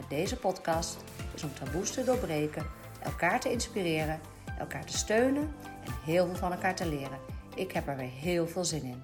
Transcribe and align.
met 0.00 0.10
deze 0.10 0.36
podcast 0.36 1.04
is 1.34 1.42
om 1.42 1.54
taboes 1.54 1.90
te 1.90 2.04
doorbreken, 2.04 2.66
elkaar 3.02 3.40
te 3.40 3.50
inspireren, 3.50 4.20
elkaar 4.58 4.86
te 4.86 4.96
steunen 4.96 5.54
en 5.84 5.92
heel 6.04 6.26
veel 6.26 6.34
van 6.34 6.52
elkaar 6.52 6.76
te 6.76 6.88
leren. 6.88 7.18
Ik 7.54 7.72
heb 7.72 7.86
er 7.86 7.96
weer 7.96 8.10
heel 8.10 8.46
veel 8.46 8.64
zin 8.64 8.82
in. 8.82 9.02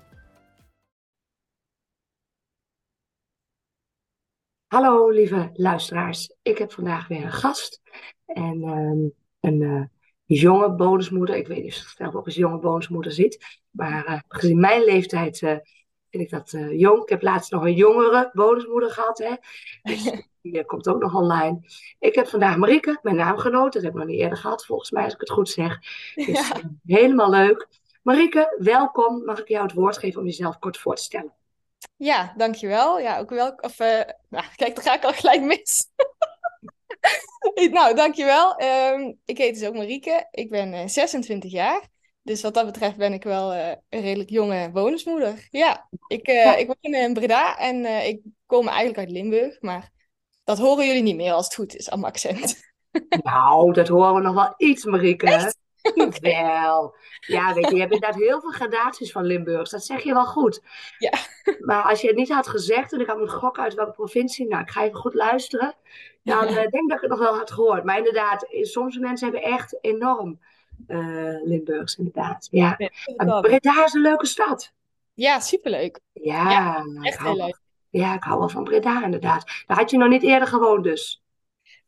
Hallo 4.66 5.10
lieve 5.10 5.50
luisteraars, 5.52 6.34
ik 6.42 6.58
heb 6.58 6.72
vandaag 6.72 7.08
weer 7.08 7.24
een 7.24 7.32
gast 7.32 7.80
en 8.26 8.62
ehm, 8.62 9.08
een 9.40 9.60
uh, 9.60 9.84
jonge 10.24 10.74
bonusmoeder. 10.74 11.36
Ik 11.36 11.46
weet 11.46 11.62
niet 11.62 11.72
of 11.72 11.80
je 11.80 11.94
zelf 11.96 12.14
ook 12.14 12.24
als 12.24 12.34
jonge 12.34 12.58
bonusmoeder 12.58 13.12
zit, 13.12 13.60
maar 13.70 14.08
uh, 14.08 14.20
gezien 14.28 14.60
mijn 14.60 14.84
leeftijd 14.84 15.40
uh, 15.40 15.56
vind 16.10 16.22
ik 16.22 16.30
dat 16.30 16.56
jong. 16.70 17.02
Ik 17.02 17.08
heb 17.08 17.22
laatst 17.22 17.50
nog 17.50 17.62
een 17.62 17.74
jongere 17.74 18.30
bonusmoeder 18.32 18.90
gehad, 18.90 19.18
hè? 19.18 19.34
dus 19.82 20.12
die 20.52 20.64
komt 20.64 20.88
ook 20.88 21.02
nog 21.02 21.14
online. 21.14 21.58
Ik 21.98 22.14
heb 22.14 22.28
vandaag 22.28 22.56
Marieke, 22.56 22.98
mijn 23.02 23.16
naamgenoot, 23.16 23.72
dat 23.72 23.82
heb 23.82 23.92
ik 23.92 23.98
nog 23.98 24.06
niet 24.06 24.20
eerder 24.20 24.38
gehad 24.38 24.66
volgens 24.66 24.90
mij 24.90 25.04
als 25.04 25.12
ik 25.12 25.20
het 25.20 25.30
goed 25.30 25.48
zeg. 25.48 25.78
Dus 26.14 26.26
ja. 26.26 26.60
helemaal 26.84 27.30
leuk. 27.30 27.68
Marieke, 28.02 28.56
welkom. 28.58 29.24
Mag 29.24 29.40
ik 29.40 29.48
jou 29.48 29.62
het 29.62 29.74
woord 29.74 29.98
geven 29.98 30.20
om 30.20 30.26
jezelf 30.26 30.58
kort 30.58 30.78
voor 30.78 30.94
te 30.94 31.02
stellen? 31.02 31.32
Ja, 31.96 32.34
dankjewel. 32.36 33.00
Ja, 33.00 33.18
ook 33.18 33.30
wel. 33.30 33.52
Of, 33.56 33.80
uh, 33.80 34.00
nou, 34.28 34.44
kijk, 34.56 34.74
dan 34.74 34.84
ga 34.84 34.94
ik 34.94 35.04
al 35.04 35.12
gelijk 35.12 35.42
mis. 35.42 35.88
nou, 37.70 37.94
dankjewel. 37.94 38.62
Um, 38.62 39.18
ik 39.24 39.38
heet 39.38 39.54
dus 39.54 39.68
ook 39.68 39.74
Marieke. 39.74 40.28
Ik 40.30 40.50
ben 40.50 40.72
uh, 40.72 40.86
26 40.86 41.50
jaar. 41.50 41.88
Dus 42.22 42.42
wat 42.42 42.54
dat 42.54 42.66
betreft 42.66 42.96
ben 42.96 43.12
ik 43.12 43.22
wel 43.22 43.54
uh, 43.54 43.68
een 43.68 44.00
redelijk 44.00 44.30
jonge 44.30 44.70
bonusmoeder. 44.70 45.46
Ja, 45.50 45.88
ik, 46.06 46.26
ja. 46.26 46.56
ik 46.56 46.66
woon 46.66 46.94
in 46.94 47.14
Breda 47.14 47.58
en 47.58 48.06
ik 48.06 48.20
kom 48.46 48.68
eigenlijk 48.68 48.98
uit 48.98 49.10
Limburg. 49.10 49.60
Maar 49.60 49.90
dat 50.46 50.58
horen 50.58 50.86
jullie 50.86 51.02
niet 51.02 51.16
meer 51.16 51.32
als 51.32 51.44
het 51.44 51.54
goed 51.54 51.76
is, 51.76 51.90
aan 51.90 52.00
mijn 52.00 52.12
accent. 52.12 52.56
Nou, 53.22 53.72
dat 53.72 53.88
horen 53.88 54.14
we 54.14 54.20
nog 54.20 54.34
wel 54.34 54.54
iets, 54.56 54.84
Marieke. 54.84 55.26
Echt? 55.26 55.58
Wel. 56.20 56.94
Ja, 57.20 57.54
weet 57.54 57.68
je, 57.68 57.74
je 57.74 57.80
hebt 57.80 57.92
inderdaad 57.92 58.20
heel 58.20 58.40
veel 58.40 58.50
gradaties 58.50 59.12
van 59.12 59.24
Limburgs. 59.24 59.70
Dat 59.70 59.84
zeg 59.84 60.02
je 60.02 60.12
wel 60.12 60.24
goed. 60.24 60.62
Ja. 60.98 61.12
Maar 61.60 61.82
als 61.82 62.00
je 62.00 62.06
het 62.06 62.16
niet 62.16 62.32
had 62.32 62.48
gezegd 62.48 62.92
en 62.92 63.00
ik 63.00 63.06
had 63.06 63.18
me 63.18 63.28
gok 63.28 63.58
uit 63.58 63.74
welke 63.74 63.92
provincie, 63.92 64.48
nou, 64.48 64.62
ik 64.62 64.70
ga 64.70 64.82
even 64.82 64.98
goed 64.98 65.14
luisteren. 65.14 65.74
Dan 66.22 66.44
uh, 66.44 66.54
denk 66.54 66.72
ik 66.72 66.88
dat 66.88 66.96
ik 66.96 67.00
het 67.00 67.10
nog 67.10 67.18
wel 67.18 67.36
had 67.36 67.50
gehoord. 67.50 67.84
Maar 67.84 67.96
inderdaad, 67.96 68.46
soms 68.50 68.98
mensen 68.98 69.32
hebben 69.32 69.50
echt 69.50 69.78
enorm 69.80 70.40
uh, 70.88 71.42
Limburgs, 71.44 71.96
inderdaad. 71.96 72.48
Ja. 72.50 72.74
ja 73.16 73.40
Breda 73.40 73.84
is 73.84 73.92
een 73.92 74.00
leuke 74.00 74.26
stad. 74.26 74.72
Ja, 75.14 75.40
superleuk. 75.40 76.00
Ja, 76.12 76.50
ja 76.50 76.84
echt 77.02 77.22
heel 77.22 77.36
leuk. 77.36 77.60
Ja, 77.96 78.14
ik 78.14 78.22
hou 78.22 78.38
wel 78.38 78.48
van 78.48 78.64
Breda, 78.64 79.04
inderdaad. 79.04 79.44
Daar 79.66 79.76
had 79.76 79.90
je 79.90 79.96
nog 79.96 80.08
niet 80.08 80.22
eerder 80.22 80.48
gewoond, 80.48 80.84
dus. 80.84 81.22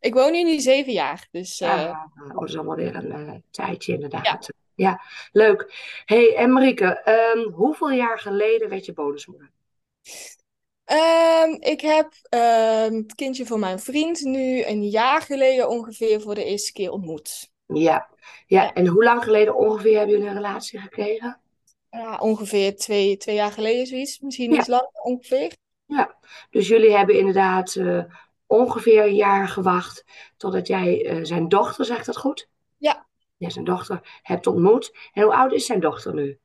Ik 0.01 0.15
woon 0.15 0.33
hier 0.33 0.45
nu 0.45 0.61
zeven 0.61 0.93
jaar, 0.93 1.29
dus... 1.31 1.61
Uh... 1.61 1.71
Ah, 1.71 2.05
oh, 2.29 2.39
dat 2.39 2.49
is 2.49 2.55
allemaal 2.55 2.77
weer 2.77 2.95
een 2.95 3.29
uh, 3.29 3.35
tijdje 3.51 3.93
inderdaad. 3.93 4.25
Ja. 4.25 4.41
ja, 4.75 5.03
leuk. 5.33 5.75
hey, 6.05 6.37
en 6.37 6.53
Marieke, 6.53 7.03
um, 7.35 7.53
hoeveel 7.53 7.91
jaar 7.91 8.19
geleden 8.19 8.69
werd 8.69 8.85
je 8.85 8.93
bonusmoeder? 8.93 9.51
Um, 10.87 11.57
ik 11.61 11.81
heb 11.81 12.13
um, 12.31 12.97
het 12.97 13.15
kindje 13.15 13.47
van 13.47 13.61
mijn 13.61 13.79
vriend 13.79 14.21
nu 14.21 14.65
een 14.65 14.89
jaar 14.89 15.23
geleden 15.23 15.69
ongeveer 15.69 16.21
voor 16.21 16.35
de 16.35 16.45
eerste 16.45 16.73
keer 16.73 16.91
ontmoet. 16.91 17.51
Ja, 17.67 17.77
ja. 17.81 18.09
ja. 18.47 18.73
en 18.73 18.87
hoe 18.87 19.05
lang 19.05 19.25
geleden 19.25 19.57
ongeveer 19.57 19.97
hebben 19.97 20.15
jullie 20.15 20.29
een 20.29 20.37
relatie 20.37 20.81
gekregen? 20.81 21.41
Ja, 21.91 22.17
ongeveer 22.17 22.77
twee, 22.77 23.17
twee 23.17 23.35
jaar 23.35 23.53
geleden 23.53 23.87
zoiets, 23.87 24.21
misschien 24.21 24.55
iets 24.55 24.67
langer 24.67 24.91
ongeveer. 25.03 25.53
Ja, 25.89 26.17
dus 26.51 26.69
jullie 26.69 26.97
hebben 26.97 27.19
inderdaad... 27.19 27.75
Uh, 27.75 28.05
ongeveer 28.49 29.05
een 29.05 29.15
jaar 29.15 29.49
gewacht 29.49 30.05
totdat 30.37 30.67
jij 30.67 31.05
uh, 31.05 31.25
zijn 31.25 31.49
dochter, 31.49 31.85
zegt 31.85 32.07
dat 32.07 32.17
goed? 32.17 32.49
Ja. 32.77 33.07
Ja, 33.37 33.51
zijn 33.51 33.65
dochter 33.65 34.21
hebt 34.23 34.47
ontmoet. 34.47 34.97
En 35.13 35.23
hoe 35.23 35.35
oud 35.35 35.53
is 35.53 35.67
zijn 35.67 35.81
dochter 35.81 36.15
nu? 36.15 36.39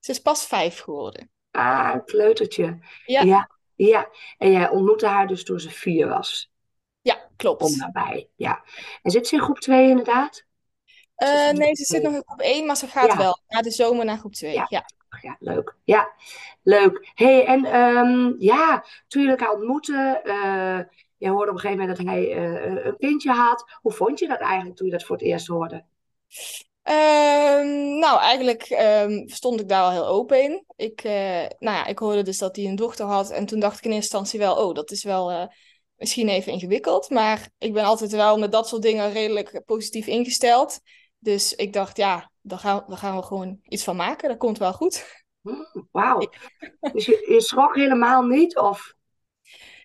Ze 0.00 0.10
is 0.10 0.20
pas 0.20 0.46
vijf 0.46 0.80
geworden. 0.80 1.30
Ah, 1.50 1.90
een 1.94 2.04
kleutertje. 2.04 2.78
Ja. 3.04 3.22
ja. 3.22 3.50
Ja, 3.74 4.08
en 4.38 4.52
jij 4.52 4.68
ontmoette 4.68 5.06
haar 5.06 5.26
dus 5.26 5.44
toen 5.44 5.60
ze 5.60 5.70
vier 5.70 6.08
was. 6.08 6.50
Ja, 7.00 7.28
klopt. 7.36 7.62
Om 7.62 7.76
nabij, 7.76 8.28
ja. 8.36 8.64
En 9.02 9.10
zit 9.10 9.26
ze 9.26 9.34
in 9.34 9.42
groep 9.42 9.58
2 9.58 9.88
inderdaad? 9.88 10.44
Uh, 11.16 11.50
nee, 11.50 11.74
ze 11.74 11.84
zit 11.84 12.02
nog 12.02 12.14
in 12.14 12.22
groep 12.26 12.40
1, 12.40 12.66
maar 12.66 12.76
ze 12.76 12.86
gaat 12.86 13.06
ja. 13.06 13.16
wel 13.16 13.38
na 13.48 13.60
de 13.60 13.70
zomer 13.70 14.04
naar 14.04 14.18
groep 14.18 14.34
2. 14.34 14.52
Ja. 14.52 14.66
ja. 14.68 14.84
Ja, 15.20 15.36
leuk. 15.40 15.76
Ja, 15.84 16.12
leuk. 16.62 17.10
hey, 17.14 17.44
en 17.44 17.76
um, 17.76 18.34
ja, 18.38 18.84
toen 19.08 19.22
jullie 19.22 19.36
elkaar 19.36 19.54
ontmoetten, 19.54 20.20
uh, 20.24 20.80
je 21.16 21.28
hoorde 21.28 21.50
op 21.50 21.56
een 21.56 21.60
gegeven 21.60 21.78
moment 21.78 21.96
dat 21.96 22.06
hij 22.06 22.36
uh, 22.36 22.84
een 22.84 22.96
kindje 22.98 23.30
had. 23.30 23.78
Hoe 23.80 23.92
vond 23.92 24.18
je 24.18 24.28
dat 24.28 24.40
eigenlijk 24.40 24.76
toen 24.76 24.86
je 24.86 24.92
dat 24.92 25.04
voor 25.04 25.16
het 25.16 25.24
eerst 25.24 25.46
hoorde? 25.46 25.84
Um, 26.82 27.98
nou, 27.98 28.20
eigenlijk 28.20 28.70
um, 28.70 29.28
stond 29.28 29.60
ik 29.60 29.68
daar 29.68 29.82
wel 29.82 29.90
heel 29.90 30.06
open 30.06 30.42
in. 30.42 30.64
Ik, 30.76 31.04
uh, 31.04 31.12
nou 31.58 31.76
ja, 31.76 31.86
ik 31.86 31.98
hoorde 31.98 32.22
dus 32.22 32.38
dat 32.38 32.56
hij 32.56 32.64
een 32.64 32.76
dochter 32.76 33.06
had. 33.06 33.30
En 33.30 33.46
toen 33.46 33.60
dacht 33.60 33.78
ik 33.78 33.84
in 33.84 33.92
eerste 33.92 34.16
instantie 34.16 34.38
wel, 34.38 34.66
oh, 34.66 34.74
dat 34.74 34.90
is 34.90 35.04
wel 35.04 35.52
misschien 35.96 36.28
even 36.28 36.52
ingewikkeld. 36.52 37.10
Maar 37.10 37.48
ik 37.58 37.72
ben 37.72 37.84
altijd 37.84 38.10
wel 38.10 38.38
met 38.38 38.52
dat 38.52 38.68
soort 38.68 38.82
dingen 38.82 39.12
redelijk 39.12 39.62
positief 39.66 40.06
ingesteld. 40.06 40.80
Dus 41.18 41.54
ik 41.54 41.72
dacht, 41.72 41.96
ja, 41.96 42.30
daar 42.48 42.58
gaan, 42.58 42.84
gaan 42.88 43.16
we 43.16 43.22
gewoon 43.22 43.58
iets 43.62 43.84
van 43.84 43.96
maken. 43.96 44.28
Dat 44.28 44.38
komt 44.38 44.58
wel 44.58 44.72
goed. 44.72 45.24
Mm, 45.40 45.88
Wauw. 45.90 46.30
dus 46.92 47.06
je, 47.06 47.26
je 47.28 47.40
schrok 47.40 47.74
helemaal 47.74 48.22
niet? 48.22 48.58
Of... 48.58 48.94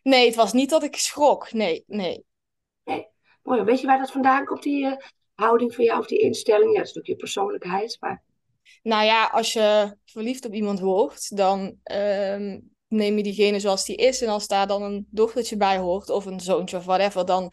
Nee, 0.04 0.26
het 0.26 0.36
was 0.36 0.54
niet 0.54 0.70
dat 0.70 0.84
ik 0.84 0.96
schrok. 0.96 1.52
Nee, 1.52 1.84
nee. 1.88 2.26
Nee. 2.84 3.08
Mooi. 3.44 3.64
Weet 3.64 3.82
je 3.82 3.88
waar 3.88 4.00
dat 4.00 4.12
vandaan 4.12 4.46
komt, 4.46 4.64
die 4.64 4.86
uh, 4.86 4.96
houding 5.34 5.76
van 5.76 5.84
jou 5.84 6.00
of 6.00 6.08
die 6.08 6.20
instelling? 6.20 6.72
Ja, 6.72 6.78
dat 6.78 6.88
is 6.88 6.94
natuurlijk 6.94 7.08
je 7.08 7.16
persoonlijkheid, 7.16 7.98
maar... 8.00 8.24
Nou 8.84 9.06
ja, 9.06 9.26
als 9.26 9.54
je 9.54 9.98
verliefd 10.06 10.46
op 10.46 10.54
iemand 10.54 10.80
wordt, 10.80 11.38
dan 11.38 11.60
um, 11.92 12.74
neem 12.88 13.18
je 13.18 13.24
diegene 13.24 13.60
zoals 13.60 13.86
die 13.86 13.96
is. 13.96 14.22
En 14.22 14.30
als 14.30 14.48
daar 14.48 14.68
dan 14.68 14.82
een 14.82 15.08
dochtertje 15.10 15.58
bij 15.58 15.78
hoort, 15.78 16.10
of 16.10 16.26
een 16.26 16.40
zoontje 16.40 16.78
of 16.78 16.86
whatever, 16.86 17.26
dan, 17.26 17.44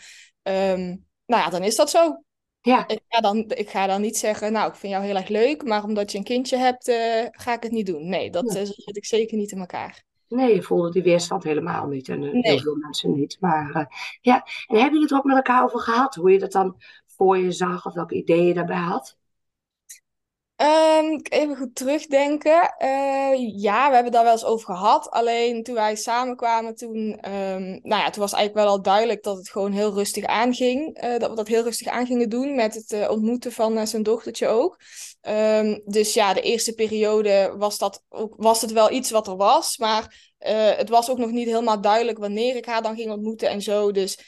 um, 0.42 1.06
nou 1.26 1.42
ja, 1.42 1.50
dan 1.50 1.62
is 1.62 1.76
dat 1.76 1.90
zo. 1.90 2.22
Ja. 2.62 2.88
Ik 2.88 3.00
ga, 3.08 3.20
dan, 3.20 3.36
ik 3.36 3.70
ga 3.70 3.86
dan 3.86 4.00
niet 4.00 4.16
zeggen, 4.16 4.52
nou, 4.52 4.68
ik 4.68 4.74
vind 4.74 4.92
jou 4.92 5.04
heel 5.04 5.16
erg 5.16 5.28
leuk, 5.28 5.64
maar 5.64 5.84
omdat 5.84 6.12
je 6.12 6.18
een 6.18 6.24
kindje 6.24 6.56
hebt, 6.56 6.88
uh, 6.88 6.96
ga 7.30 7.54
ik 7.54 7.62
het 7.62 7.72
niet 7.72 7.86
doen. 7.86 8.08
Nee, 8.08 8.30
dat 8.30 8.52
ja. 8.52 8.60
uh, 8.60 8.66
zit 8.66 8.96
ik 8.96 9.04
zeker 9.04 9.36
niet 9.36 9.52
in 9.52 9.58
elkaar. 9.58 10.04
Nee, 10.28 10.54
je 10.54 10.62
voelde 10.62 10.90
die 10.90 11.02
weerstand 11.02 11.44
helemaal 11.44 11.86
niet. 11.86 12.08
En 12.08 12.20
nee. 12.20 12.40
heel 12.42 12.58
veel 12.58 12.76
mensen 12.76 13.12
niet. 13.12 13.36
Maar 13.40 13.76
uh, 13.76 13.84
ja, 14.20 14.34
en 14.66 14.76
hebben 14.76 14.84
jullie 14.84 15.00
het 15.00 15.10
er 15.10 15.16
ook 15.16 15.24
met 15.24 15.36
elkaar 15.36 15.64
over 15.64 15.80
gehad? 15.80 16.14
Hoe 16.14 16.30
je 16.30 16.38
dat 16.38 16.52
dan 16.52 16.76
voor 17.06 17.38
je 17.38 17.52
zag 17.52 17.86
of 17.86 17.94
welke 17.94 18.14
ideeën 18.14 18.46
je 18.46 18.54
daarbij 18.54 18.76
had? 18.76 19.18
Um, 20.62 21.20
even 21.22 21.56
goed 21.56 21.74
terugdenken. 21.74 22.74
Uh, 22.78 23.60
ja, 23.60 23.88
we 23.88 23.94
hebben 23.94 24.12
daar 24.12 24.24
wel 24.24 24.32
eens 24.32 24.44
over 24.44 24.74
gehad. 24.74 25.10
Alleen 25.10 25.62
toen 25.62 25.74
wij 25.74 25.96
samenkwamen, 25.96 26.74
toen, 26.74 26.96
um, 26.96 27.80
nou 27.82 28.02
ja, 28.02 28.10
toen 28.10 28.22
was 28.22 28.32
eigenlijk 28.32 28.54
wel 28.54 28.66
al 28.66 28.82
duidelijk 28.82 29.22
dat 29.22 29.36
het 29.36 29.50
gewoon 29.50 29.72
heel 29.72 29.92
rustig 29.92 30.24
aanging. 30.24 31.04
Uh, 31.04 31.18
dat 31.18 31.30
we 31.30 31.36
dat 31.36 31.48
heel 31.48 31.62
rustig 31.62 31.86
aan 31.86 32.06
gingen 32.06 32.28
doen 32.28 32.54
met 32.54 32.74
het 32.74 32.92
uh, 32.92 33.10
ontmoeten 33.10 33.52
van 33.52 33.86
zijn 33.86 34.02
dochtertje 34.02 34.46
ook. 34.46 34.76
Dus 35.84 36.14
ja, 36.14 36.34
de 36.34 36.40
eerste 36.40 36.74
periode 36.74 37.54
was, 37.56 37.78
dat 37.78 38.02
ook, 38.08 38.34
was 38.36 38.60
het 38.60 38.72
wel 38.72 38.90
iets 38.90 39.10
wat 39.10 39.26
er 39.26 39.36
was. 39.36 39.78
Maar 39.78 40.34
het 40.76 40.88
was 40.88 41.10
ook 41.10 41.18
nog 41.18 41.30
niet 41.30 41.46
helemaal 41.46 41.80
duidelijk 41.80 42.18
wanneer 42.18 42.56
ik 42.56 42.66
haar 42.66 42.82
dan 42.82 42.96
ging 42.96 43.10
ontmoeten 43.10 43.48
en 43.48 43.62
zo. 43.62 43.92
Dus 43.92 44.18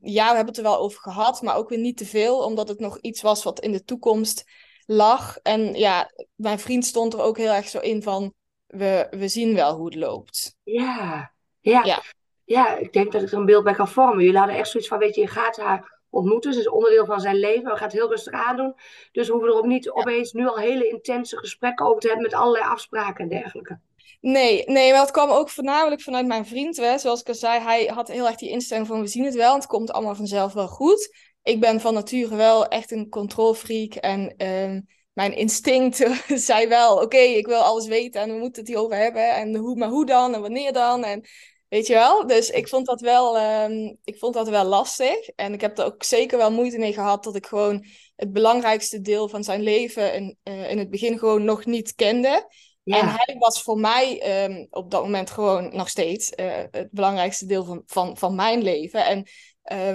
ja, 0.00 0.28
we 0.28 0.36
hebben 0.36 0.46
het 0.46 0.56
er 0.56 0.62
wel 0.62 0.78
over 0.78 1.00
gehad, 1.00 1.42
maar 1.42 1.56
ook 1.56 1.68
weer 1.68 1.78
niet 1.78 1.96
te 1.96 2.06
veel. 2.06 2.38
Omdat 2.38 2.68
het 2.68 2.80
nog 2.80 2.98
iets 3.00 3.22
was 3.22 3.42
wat 3.42 3.60
in 3.60 3.72
de 3.72 3.84
toekomst 3.84 4.44
lag. 4.92 5.36
En 5.36 5.74
ja, 5.74 6.10
mijn 6.34 6.58
vriend 6.58 6.84
stond 6.84 7.12
er 7.12 7.20
ook 7.20 7.36
heel 7.36 7.52
erg 7.52 7.68
zo 7.68 7.78
in 7.78 8.02
van, 8.02 8.34
we, 8.66 9.06
we 9.10 9.28
zien 9.28 9.54
wel 9.54 9.76
hoe 9.76 9.84
het 9.84 9.94
loopt. 9.94 10.56
Ja, 10.62 11.32
ja. 11.60 11.84
ja. 11.84 12.02
Ja, 12.44 12.76
ik 12.76 12.92
denk 12.92 13.12
dat 13.12 13.22
ik 13.22 13.32
er 13.32 13.38
een 13.38 13.44
beeld 13.44 13.64
bij 13.64 13.74
kan 13.74 13.88
vormen. 13.88 14.24
Jullie 14.24 14.38
hadden 14.38 14.56
echt 14.56 14.68
zoiets 14.68 14.88
van, 14.88 14.98
weet 14.98 15.14
je, 15.14 15.20
je 15.20 15.26
gaat 15.26 15.56
haar 15.56 16.00
ontmoeten. 16.08 16.52
Ze 16.52 16.60
is 16.60 16.68
onderdeel 16.68 17.04
van 17.04 17.20
zijn 17.20 17.36
leven. 17.36 17.70
We 17.70 17.76
gaan 17.76 17.86
het 17.86 17.92
heel 17.92 18.08
rustig 18.08 18.32
aandoen. 18.32 18.74
Dus 19.12 19.26
we 19.26 19.32
hoeven 19.32 19.50
er 19.50 19.56
ook 19.56 19.66
niet 19.66 19.90
opeens 19.90 20.32
nu 20.32 20.46
al 20.46 20.56
hele 20.56 20.88
intense 20.88 21.36
gesprekken 21.36 21.86
over 21.86 22.00
te 22.00 22.06
hebben 22.06 22.24
met 22.24 22.34
allerlei 22.34 22.64
afspraken 22.64 23.22
en 23.24 23.28
dergelijke. 23.28 23.80
Nee, 24.20 24.64
nee, 24.66 24.90
maar 24.90 25.00
dat 25.00 25.10
kwam 25.10 25.30
ook 25.30 25.50
voornamelijk 25.50 26.00
vanuit 26.00 26.26
mijn 26.26 26.46
vriend. 26.46 26.76
Hè. 26.76 26.98
Zoals 26.98 27.20
ik 27.20 27.28
al 27.28 27.34
zei, 27.34 27.60
hij 27.60 27.84
had 27.86 28.08
heel 28.08 28.26
erg 28.26 28.36
die 28.36 28.50
instelling 28.50 28.86
van 28.86 29.00
we 29.00 29.06
zien 29.06 29.24
het 29.24 29.34
wel. 29.34 29.54
Het 29.54 29.66
komt 29.66 29.92
allemaal 29.92 30.14
vanzelf 30.14 30.52
wel 30.52 30.68
goed. 30.68 31.29
Ik 31.42 31.60
ben 31.60 31.80
van 31.80 31.94
nature 31.94 32.36
wel 32.36 32.68
echt 32.68 32.90
een 32.90 33.08
controlfreak. 33.08 33.94
En 33.94 34.34
ehm, 34.36 34.80
mijn 35.12 35.36
instincten 35.36 36.16
zei 36.48 36.68
wel, 36.68 36.96
oké, 36.96 37.18
ik 37.18 37.46
wil 37.46 37.60
alles 37.60 37.86
weten 37.86 38.20
en 38.20 38.32
we 38.32 38.38
moeten 38.38 38.62
het 38.62 38.70
hierover 38.70 38.96
hebben. 38.96 39.34
En 39.34 39.56
hoe, 39.56 39.76
maar 39.76 39.88
hoe 39.88 40.06
dan 40.06 40.34
en 40.34 40.40
wanneer 40.40 40.72
dan? 40.72 41.04
En 41.04 41.24
weet 41.68 41.86
je 41.86 41.94
wel? 41.94 42.26
Dus 42.26 42.50
ik 42.50 42.68
vond 42.68 42.86
dat 42.86 43.00
wel, 43.00 43.38
ehm, 43.38 43.94
ik 44.04 44.18
vond 44.18 44.34
dat 44.34 44.48
wel 44.48 44.64
lastig. 44.64 45.28
En 45.28 45.52
ik 45.52 45.60
heb 45.60 45.78
er 45.78 45.84
ook 45.84 46.02
zeker 46.02 46.38
wel 46.38 46.52
moeite 46.52 46.78
mee 46.78 46.92
gehad 46.92 47.24
dat 47.24 47.36
ik 47.36 47.46
gewoon 47.46 47.84
het 48.16 48.32
belangrijkste 48.32 49.00
deel 49.00 49.28
van 49.28 49.44
zijn 49.44 49.62
leven 49.62 50.14
in, 50.14 50.36
uh, 50.44 50.70
in 50.70 50.78
het 50.78 50.90
begin 50.90 51.18
gewoon 51.18 51.44
nog 51.44 51.64
niet 51.64 51.94
kende. 51.94 52.48
En 52.84 53.08
hij 53.08 53.36
was 53.38 53.62
voor 53.62 53.78
mij 53.78 54.20
ehm, 54.20 54.66
op 54.70 54.90
dat 54.90 55.02
moment 55.02 55.30
gewoon 55.30 55.76
nog 55.76 55.88
steeds 55.88 56.32
uh, 56.36 56.62
het 56.70 56.90
belangrijkste 56.90 57.46
deel 57.46 57.64
van, 57.64 57.82
van, 57.86 58.16
van 58.16 58.34
mijn 58.34 58.62
leven. 58.62 59.06
En 59.06 59.26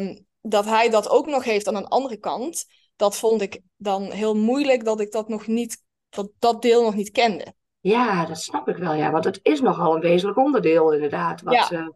um, 0.01 0.25
dat 0.47 0.65
hij 0.65 0.89
dat 0.89 1.09
ook 1.09 1.25
nog 1.25 1.43
heeft 1.43 1.67
aan 1.67 1.75
een 1.75 1.87
andere 1.87 2.17
kant, 2.17 2.65
dat 2.95 3.17
vond 3.17 3.41
ik 3.41 3.59
dan 3.77 4.11
heel 4.11 4.35
moeilijk 4.35 4.85
dat 4.85 4.99
ik 4.99 5.11
dat 5.11 5.27
nog 5.27 5.47
niet, 5.47 5.83
dat, 6.09 6.29
dat 6.39 6.61
deel 6.61 6.83
nog 6.83 6.95
niet 6.95 7.11
kende. 7.11 7.53
Ja, 7.79 8.25
dat 8.25 8.41
snap 8.41 8.67
ik 8.67 8.75
wel, 8.75 8.93
ja. 8.93 9.11
Want 9.11 9.25
het 9.25 9.39
is 9.41 9.61
nogal 9.61 9.95
een 9.95 10.01
wezenlijk 10.01 10.37
onderdeel, 10.37 10.93
inderdaad. 10.93 11.41
Wat 11.41 11.53
ja. 11.53 11.71
uh, 11.71 11.87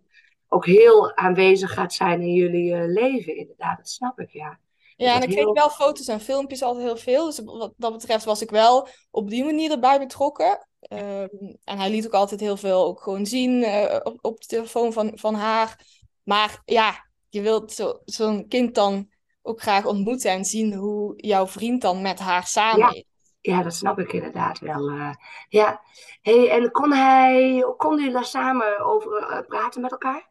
ook 0.47 0.65
heel 0.65 1.15
aanwezig 1.15 1.73
gaat 1.73 1.93
zijn 1.93 2.21
in 2.21 2.33
jullie 2.33 2.71
uh, 2.73 2.83
leven, 2.85 3.35
inderdaad. 3.35 3.77
Dat 3.77 3.89
snap 3.89 4.19
ik, 4.19 4.29
ja. 4.29 4.59
Ja, 4.95 5.15
en 5.15 5.21
ik 5.21 5.29
kreeg 5.29 5.51
wel 5.51 5.69
foto's 5.69 6.07
en 6.07 6.19
filmpjes 6.19 6.61
altijd 6.61 6.85
heel 6.85 6.97
veel. 6.97 7.25
Dus 7.25 7.41
wat 7.43 7.73
dat 7.77 7.93
betreft 7.93 8.25
was 8.25 8.41
ik 8.41 8.49
wel 8.49 8.87
op 9.11 9.29
die 9.29 9.43
manier 9.43 9.71
erbij 9.71 9.99
betrokken. 9.99 10.67
Um, 10.89 11.57
en 11.63 11.77
hij 11.77 11.89
liet 11.89 12.05
ook 12.05 12.13
altijd 12.13 12.39
heel 12.39 12.57
veel 12.57 12.85
ook 12.85 13.01
gewoon 13.01 13.25
zien 13.25 13.51
uh, 13.51 13.99
op, 14.03 14.17
op 14.21 14.41
de 14.41 14.47
telefoon 14.47 14.93
van, 14.93 15.11
van 15.15 15.33
haar. 15.33 15.85
Maar 16.23 16.61
ja, 16.65 17.08
je 17.29 17.41
wilt 17.41 17.71
zo'n 17.71 17.99
zo 18.05 18.43
kind 18.47 18.75
dan 18.75 19.09
ook 19.41 19.61
graag 19.61 19.85
ontmoeten 19.85 20.31
en 20.31 20.45
zien 20.45 20.73
hoe 20.73 21.13
jouw 21.15 21.47
vriend 21.47 21.81
dan 21.81 22.01
met 22.01 22.19
haar 22.19 22.47
samen 22.47 22.79
ja. 22.79 22.93
is. 22.93 23.03
Ja, 23.41 23.63
dat 23.63 23.73
snap 23.73 23.99
ik 23.99 24.13
inderdaad 24.13 24.59
wel. 24.59 24.89
Uh, 24.89 25.13
ja. 25.49 25.81
Hey, 26.21 26.49
en 26.49 26.71
kon 26.71 26.93
hij, 26.93 27.65
konden 27.77 27.99
jullie 27.99 28.13
daar 28.13 28.25
samen 28.25 28.85
over 28.85 29.21
uh, 29.21 29.47
praten 29.47 29.81
met 29.81 29.91
elkaar? 29.91 30.29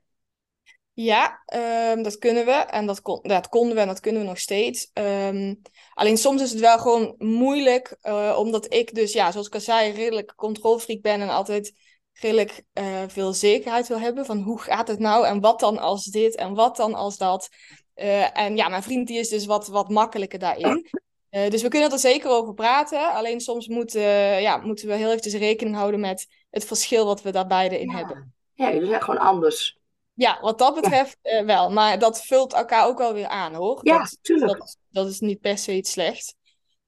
Ja, 0.93 1.43
um, 1.93 2.03
dat 2.03 2.19
kunnen 2.19 2.45
we. 2.45 2.53
En 2.53 2.87
dat, 2.87 3.03
kon, 3.03 3.19
dat 3.23 3.49
konden 3.49 3.75
we 3.75 3.81
en 3.81 3.87
dat 3.87 4.01
kunnen 4.01 4.23
we 4.23 4.29
nog 4.29 4.39
steeds. 4.39 4.91
Um, 4.95 5.63
alleen 5.95 6.17
soms 6.17 6.43
is 6.43 6.51
het 6.51 6.61
wel 6.61 6.79
gewoon 6.79 7.15
moeilijk, 7.19 7.97
uh, 8.03 8.37
omdat 8.39 8.75
ik 8.75 8.95
dus, 8.95 9.13
ja, 9.13 9.31
zoals 9.31 9.47
ik 9.47 9.55
al 9.55 9.61
zei, 9.61 9.93
redelijk 9.93 10.33
controlfreak 10.37 11.01
ben 11.01 11.21
en 11.21 11.29
altijd 11.29 11.73
redelijk 12.21 12.63
uh, 12.75 13.03
veel 13.07 13.33
zekerheid 13.33 13.89
wil 13.89 14.01
hebben 14.01 14.27
van 14.27 14.39
hoe 14.39 14.61
gaat 14.61 14.89
het 14.89 14.99
nou 14.99 15.27
en 15.27 15.41
wat 15.41 15.61
dan 15.61 15.79
als 15.79 16.05
dit 16.05 16.35
en 16.37 16.55
wat 16.55 16.77
dan 16.77 16.95
als 16.95 17.19
dat. 17.19 17.49
Uh, 17.97 18.39
en 18.39 18.57
ja, 18.57 18.69
mijn 18.69 18.83
vriend 18.83 19.07
die 19.07 19.19
is 19.19 19.29
dus 19.29 19.47
wat, 19.47 19.67
wat 19.67 19.89
makkelijker 19.89 20.39
daarin. 20.39 20.87
dus 21.31 21.63
we 21.63 21.69
kunnen 21.69 21.91
er 21.91 21.99
zeker 21.99 22.31
over 22.31 22.55
praten. 22.55 23.13
Alleen 23.13 23.41
soms 23.41 23.69
moet, 23.69 23.93
ja, 23.93 24.57
moeten 24.57 24.89
we 24.89 24.95
heel 24.95 25.09
eventjes 25.09 25.35
rekening 25.35 25.77
houden 25.77 26.01
met 26.01 26.27
het 26.51 26.65
verschil 26.65 27.05
wat 27.05 27.23
we 27.23 27.31
daar 27.31 27.47
beide 27.47 27.81
in 27.81 27.91
ja. 27.91 27.97
hebben. 27.97 28.35
Ja, 28.55 28.73
jullie 28.73 28.89
zijn 28.89 29.03
gewoon 29.03 29.21
anders. 29.21 29.79
Ja, 30.19 30.39
wat 30.41 30.59
dat 30.59 30.75
betreft 30.75 31.19
ja. 31.23 31.45
wel. 31.45 31.71
Maar 31.71 31.99
dat 31.99 32.25
vult 32.25 32.53
elkaar 32.53 32.87
ook 32.87 32.99
wel 32.99 33.13
weer 33.13 33.27
aan, 33.27 33.55
hoor. 33.55 33.81
Ja, 33.83 33.99
dat, 33.99 34.19
tuurlijk. 34.23 34.59
Dat, 34.59 34.77
dat, 34.91 35.09
is 35.09 35.21
niet 35.21 35.41
per 35.41 35.59
se 35.59 35.75
iets 35.75 35.91
slechts. 35.91 36.35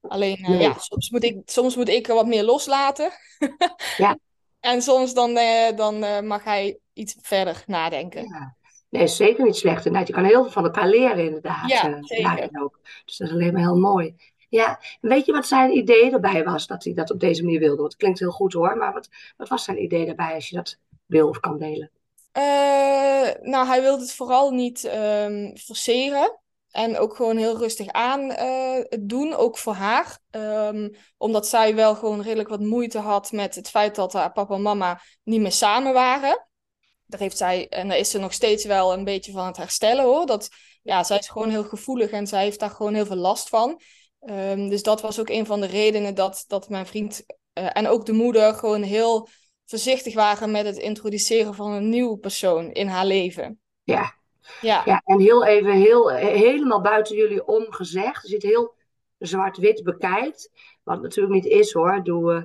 Alleen, 0.01 0.41
nee. 0.41 0.59
ja, 0.59 0.75
soms 0.79 1.09
moet, 1.09 1.23
ik, 1.23 1.41
soms 1.45 1.75
moet 1.75 1.89
ik 1.89 2.07
er 2.07 2.15
wat 2.15 2.27
meer 2.27 2.43
loslaten. 2.43 3.11
ja. 3.97 4.17
En 4.61 4.81
soms 4.81 5.13
dan, 5.13 5.37
uh, 5.37 5.75
dan 5.75 6.27
mag 6.27 6.43
hij 6.43 6.79
iets 6.93 7.15
verder 7.21 7.63
nadenken. 7.67 8.23
Ja. 8.23 8.55
Nee, 8.89 9.07
zeker 9.07 9.43
niet 9.43 9.55
slecht. 9.55 9.85
Inderdaad, 9.85 10.07
je 10.07 10.13
kan 10.13 10.23
heel 10.23 10.41
veel 10.41 10.51
van 10.51 10.63
elkaar 10.63 10.87
leren, 10.87 11.25
inderdaad. 11.25 11.69
Ja, 11.69 11.97
zeker. 12.01 12.49
Ook. 12.61 12.79
Dus 13.05 13.17
dat 13.17 13.27
is 13.27 13.33
alleen 13.33 13.53
maar 13.53 13.61
heel 13.61 13.79
mooi. 13.79 14.15
Ja, 14.49 14.79
weet 15.01 15.25
je 15.25 15.31
wat 15.31 15.47
zijn 15.47 15.77
idee 15.77 16.11
erbij 16.11 16.43
was 16.43 16.67
dat 16.67 16.83
hij 16.83 16.93
dat 16.93 17.11
op 17.11 17.19
deze 17.19 17.43
manier 17.43 17.59
wilde? 17.59 17.75
Want 17.75 17.91
het 17.91 18.01
klinkt 18.01 18.19
heel 18.19 18.31
goed 18.31 18.53
hoor, 18.53 18.77
maar 18.77 18.93
wat, 18.93 19.09
wat 19.37 19.49
was 19.49 19.63
zijn 19.63 19.83
idee 19.83 20.05
daarbij 20.05 20.33
als 20.33 20.49
je 20.49 20.55
dat 20.55 20.77
wil 21.05 21.27
of 21.27 21.39
kan 21.39 21.57
delen? 21.57 21.91
Uh, 22.37 23.29
nou, 23.41 23.67
hij 23.67 23.81
wilde 23.81 24.01
het 24.01 24.13
vooral 24.13 24.51
niet 24.51 24.91
um, 24.95 25.57
forceren. 25.57 26.39
En 26.71 26.97
ook 26.97 27.15
gewoon 27.15 27.37
heel 27.37 27.57
rustig 27.57 27.87
aan 27.87 28.31
uh, 28.31 28.83
doen, 28.99 29.33
ook 29.33 29.57
voor 29.57 29.73
haar. 29.73 30.19
Um, 30.31 30.95
omdat 31.17 31.47
zij 31.47 31.75
wel 31.75 31.95
gewoon 31.95 32.21
redelijk 32.21 32.49
wat 32.49 32.59
moeite 32.59 32.99
had 32.99 33.31
met 33.31 33.55
het 33.55 33.69
feit 33.69 33.95
dat 33.95 34.13
haar 34.13 34.31
papa 34.31 34.55
en 34.55 34.61
mama 34.61 35.01
niet 35.23 35.41
meer 35.41 35.51
samen 35.51 35.93
waren. 35.93 36.47
Daar 37.05 37.19
heeft 37.19 37.37
zij, 37.37 37.67
en 37.69 37.87
daar 37.87 37.97
is 37.97 38.09
ze 38.09 38.19
nog 38.19 38.33
steeds 38.33 38.65
wel 38.65 38.93
een 38.93 39.03
beetje 39.03 39.31
van 39.31 39.45
het 39.45 39.57
herstellen 39.57 40.03
hoor. 40.03 40.25
Dat, 40.25 40.49
ja, 40.81 41.03
zij 41.03 41.17
is 41.17 41.29
gewoon 41.29 41.49
heel 41.49 41.63
gevoelig 41.63 42.09
en 42.09 42.27
zij 42.27 42.43
heeft 42.43 42.59
daar 42.59 42.69
gewoon 42.69 42.93
heel 42.93 43.05
veel 43.05 43.15
last 43.15 43.49
van. 43.49 43.81
Um, 44.21 44.69
dus 44.69 44.83
dat 44.83 45.01
was 45.01 45.19
ook 45.19 45.29
een 45.29 45.45
van 45.45 45.61
de 45.61 45.67
redenen 45.67 46.15
dat, 46.15 46.43
dat 46.47 46.69
mijn 46.69 46.85
vriend 46.85 47.23
uh, 47.53 47.69
en 47.73 47.87
ook 47.87 48.05
de 48.05 48.13
moeder 48.13 48.53
gewoon 48.53 48.81
heel 48.81 49.27
voorzichtig 49.65 50.13
waren 50.13 50.51
met 50.51 50.65
het 50.65 50.77
introduceren 50.77 51.55
van 51.55 51.71
een 51.71 51.89
nieuwe 51.89 52.17
persoon 52.17 52.71
in 52.71 52.87
haar 52.87 53.05
leven. 53.05 53.59
Ja. 53.83 54.19
Ja. 54.61 54.81
ja 54.85 55.01
en 55.05 55.19
heel 55.19 55.45
even, 55.45 55.71
heel, 55.71 56.09
helemaal 56.09 56.81
buiten 56.81 57.15
jullie 57.15 57.45
omgezegd. 57.45 58.21
Als 58.21 58.29
je 58.29 58.35
het 58.35 58.43
heel 58.43 58.73
zwart-wit 59.17 59.83
bekijkt, 59.83 60.51
wat 60.83 61.01
natuurlijk 61.01 61.33
niet 61.33 61.45
is 61.45 61.73
hoor, 61.73 62.03
doe, 62.03 62.33
uh, 62.33 62.43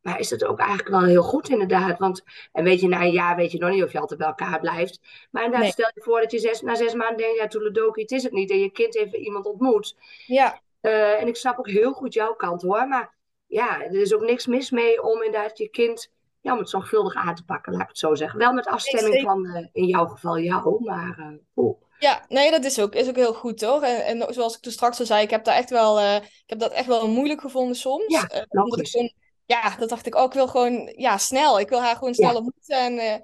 maar 0.00 0.18
is 0.18 0.30
het 0.30 0.44
ook 0.44 0.58
eigenlijk 0.58 0.88
wel 0.88 1.04
heel 1.04 1.22
goed 1.22 1.48
inderdaad. 1.48 1.98
Want, 1.98 2.22
en 2.52 2.64
weet 2.64 2.80
je, 2.80 2.88
na 2.88 3.00
een 3.00 3.10
jaar 3.10 3.36
weet 3.36 3.52
je 3.52 3.58
nog 3.58 3.70
niet 3.70 3.82
of 3.82 3.92
je 3.92 4.00
altijd 4.00 4.18
bij 4.18 4.28
elkaar 4.28 4.60
blijft. 4.60 5.00
Maar 5.30 5.44
inderdaad, 5.44 5.66
nee. 5.66 5.72
stel 5.72 5.90
je 5.94 6.02
voor 6.02 6.20
dat 6.20 6.30
je 6.30 6.38
zes, 6.38 6.60
na 6.60 6.74
zes 6.74 6.94
maanden 6.94 7.16
denkt, 7.16 7.38
ja, 7.38 7.46
toeledoki, 7.46 8.00
het 8.00 8.10
is 8.10 8.22
het 8.22 8.32
niet. 8.32 8.50
En 8.50 8.58
je 8.58 8.70
kind 8.70 8.94
heeft 8.94 9.14
iemand 9.14 9.46
ontmoet. 9.46 9.96
Ja. 10.26 10.60
Uh, 10.82 11.20
en 11.20 11.28
ik 11.28 11.36
snap 11.36 11.58
ook 11.58 11.68
heel 11.68 11.92
goed 11.92 12.14
jouw 12.14 12.34
kant 12.34 12.62
hoor, 12.62 12.88
maar 12.88 13.14
ja, 13.46 13.82
er 13.82 14.00
is 14.00 14.14
ook 14.14 14.20
niks 14.20 14.46
mis 14.46 14.70
mee 14.70 15.02
om 15.02 15.22
inderdaad 15.22 15.58
je 15.58 15.68
kind 15.68 16.10
ja, 16.46 16.52
om 16.52 16.58
het 16.58 16.70
zorgvuldig 16.70 17.14
aan 17.14 17.34
te 17.34 17.44
pakken, 17.44 17.72
laat 17.72 17.82
ik 17.82 17.88
het 17.88 17.98
zo 17.98 18.14
zeggen. 18.14 18.38
Wel 18.38 18.52
met 18.52 18.66
afstemming 18.66 19.22
van 19.22 19.46
uh, 19.46 19.66
in 19.72 19.86
jouw 19.86 20.06
geval 20.06 20.38
jou, 20.38 20.84
maar 20.84 21.38
uh. 21.54 21.72
Ja, 21.98 22.24
nee, 22.28 22.50
dat 22.50 22.64
is 22.64 22.80
ook, 22.80 22.94
is 22.94 23.08
ook 23.08 23.16
heel 23.16 23.34
goed 23.34 23.60
hoor. 23.60 23.82
En, 23.82 24.20
en 24.20 24.34
zoals 24.34 24.56
ik 24.56 24.62
toen 24.62 24.72
straks 24.72 24.98
al 24.98 25.06
zei, 25.06 25.22
ik 25.22 25.30
heb, 25.30 25.44
daar 25.44 25.54
echt 25.54 25.70
wel, 25.70 26.00
uh, 26.00 26.14
ik 26.14 26.44
heb 26.46 26.58
dat 26.58 26.72
echt 26.72 26.86
wel 26.86 27.08
moeilijk 27.08 27.40
gevonden 27.40 27.76
soms. 27.76 28.04
Ja, 28.06 28.46
omdat 28.48 28.80
ik 28.80 28.88
gewoon, 28.88 29.12
ja, 29.46 29.76
dat 29.76 29.88
dacht 29.88 30.06
ik 30.06 30.16
ook, 30.16 30.26
ik 30.26 30.32
wil 30.32 30.48
gewoon 30.48 30.92
ja, 30.96 31.18
snel. 31.18 31.60
Ik 31.60 31.68
wil 31.68 31.80
haar 31.80 31.96
gewoon 31.96 32.14
snel 32.14 32.30
Ja. 32.30 32.36
ontmoeten. 32.36 32.78
En, 32.78 33.22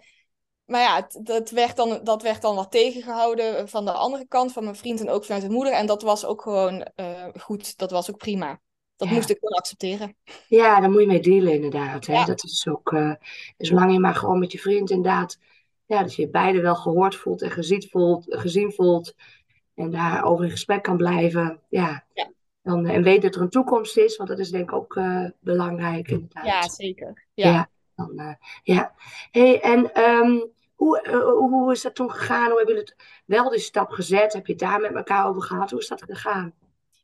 maar 0.64 0.80
ja, 0.80 1.08
dat, 1.22 1.50
werd 1.50 1.76
dan, 1.76 2.00
dat 2.02 2.22
werd 2.22 2.42
dan 2.42 2.54
wat 2.54 2.70
tegengehouden 2.70 3.68
van 3.68 3.84
de 3.84 3.92
andere 3.92 4.26
kant, 4.26 4.52
van 4.52 4.64
mijn 4.64 4.76
vriend 4.76 5.00
en 5.00 5.10
ook 5.10 5.24
vanuit 5.24 5.42
de 5.42 5.50
moeder. 5.50 5.72
En 5.72 5.86
dat 5.86 6.02
was 6.02 6.24
ook 6.24 6.42
gewoon 6.42 6.86
goed, 7.40 7.78
dat 7.78 7.90
was 7.90 8.10
ook 8.10 8.18
prima. 8.18 8.60
Dat 9.02 9.10
Ja. 9.10 9.16
moest 9.16 9.30
ik 9.30 9.38
gewoon 9.38 9.58
accepteren. 9.58 10.16
Ja, 10.48 10.80
daar 10.80 10.90
moet 10.90 11.00
je 11.00 11.06
mee 11.06 11.20
dealen 11.20 11.52
inderdaad. 11.52 12.06
Hè? 12.06 12.12
Ja. 12.12 12.24
Dat 12.24 12.44
is 12.44 12.66
ook, 12.68 12.92
uh, 12.92 13.14
zolang 13.58 13.92
je 13.92 13.98
maar 13.98 14.14
gewoon 14.14 14.38
met 14.38 14.52
je 14.52 14.58
vriend 14.58 14.90
inderdaad, 14.90 15.38
ja, 15.86 16.00
dat 16.00 16.14
je 16.14 16.30
beide 16.30 16.60
wel 16.60 16.74
gehoord 16.74 17.14
voelt 17.16 17.42
en 17.42 17.50
gezien 17.50 17.88
voelt, 17.90 18.24
gezien 18.28 18.72
voelt 18.72 19.14
en 19.74 19.90
daarover 19.90 20.44
in 20.44 20.50
gesprek 20.50 20.82
kan 20.82 20.96
blijven. 20.96 21.60
Ja. 21.68 22.04
Ja. 22.12 22.30
Dan, 22.62 22.86
en 22.86 23.02
weet 23.02 23.22
dat 23.22 23.34
er 23.34 23.40
een 23.40 23.50
toekomst 23.50 23.96
is, 23.96 24.16
want 24.16 24.28
dat 24.28 24.38
is 24.38 24.50
denk 24.50 24.70
ik 24.70 24.76
ook 24.76 24.96
uh, 24.96 25.26
belangrijk 25.40 26.08
inderdaad. 26.08 26.46
Ja, 26.46 26.68
zeker. 26.68 27.26
Ja. 27.34 27.50
Ja, 27.50 27.68
dan, 27.94 28.10
uh, 28.14 28.34
ja. 28.62 28.94
Hey, 29.30 29.60
en 29.60 30.00
um, 30.02 30.50
hoe, 30.74 31.08
hoe 31.50 31.72
is 31.72 31.82
dat 31.82 31.94
toen 31.94 32.10
gegaan? 32.10 32.48
Hoe 32.48 32.56
hebben 32.56 32.74
jullie 32.74 32.90
het 32.90 33.04
wel 33.24 33.50
die 33.50 33.58
stap 33.58 33.90
gezet? 33.90 34.32
Heb 34.32 34.46
je 34.46 34.52
het 34.52 34.62
daar 34.62 34.80
met 34.80 34.94
elkaar 34.94 35.26
over 35.26 35.42
gehad? 35.42 35.70
Hoe 35.70 35.80
is 35.80 35.88
dat 35.88 36.02
gegaan? 36.02 36.54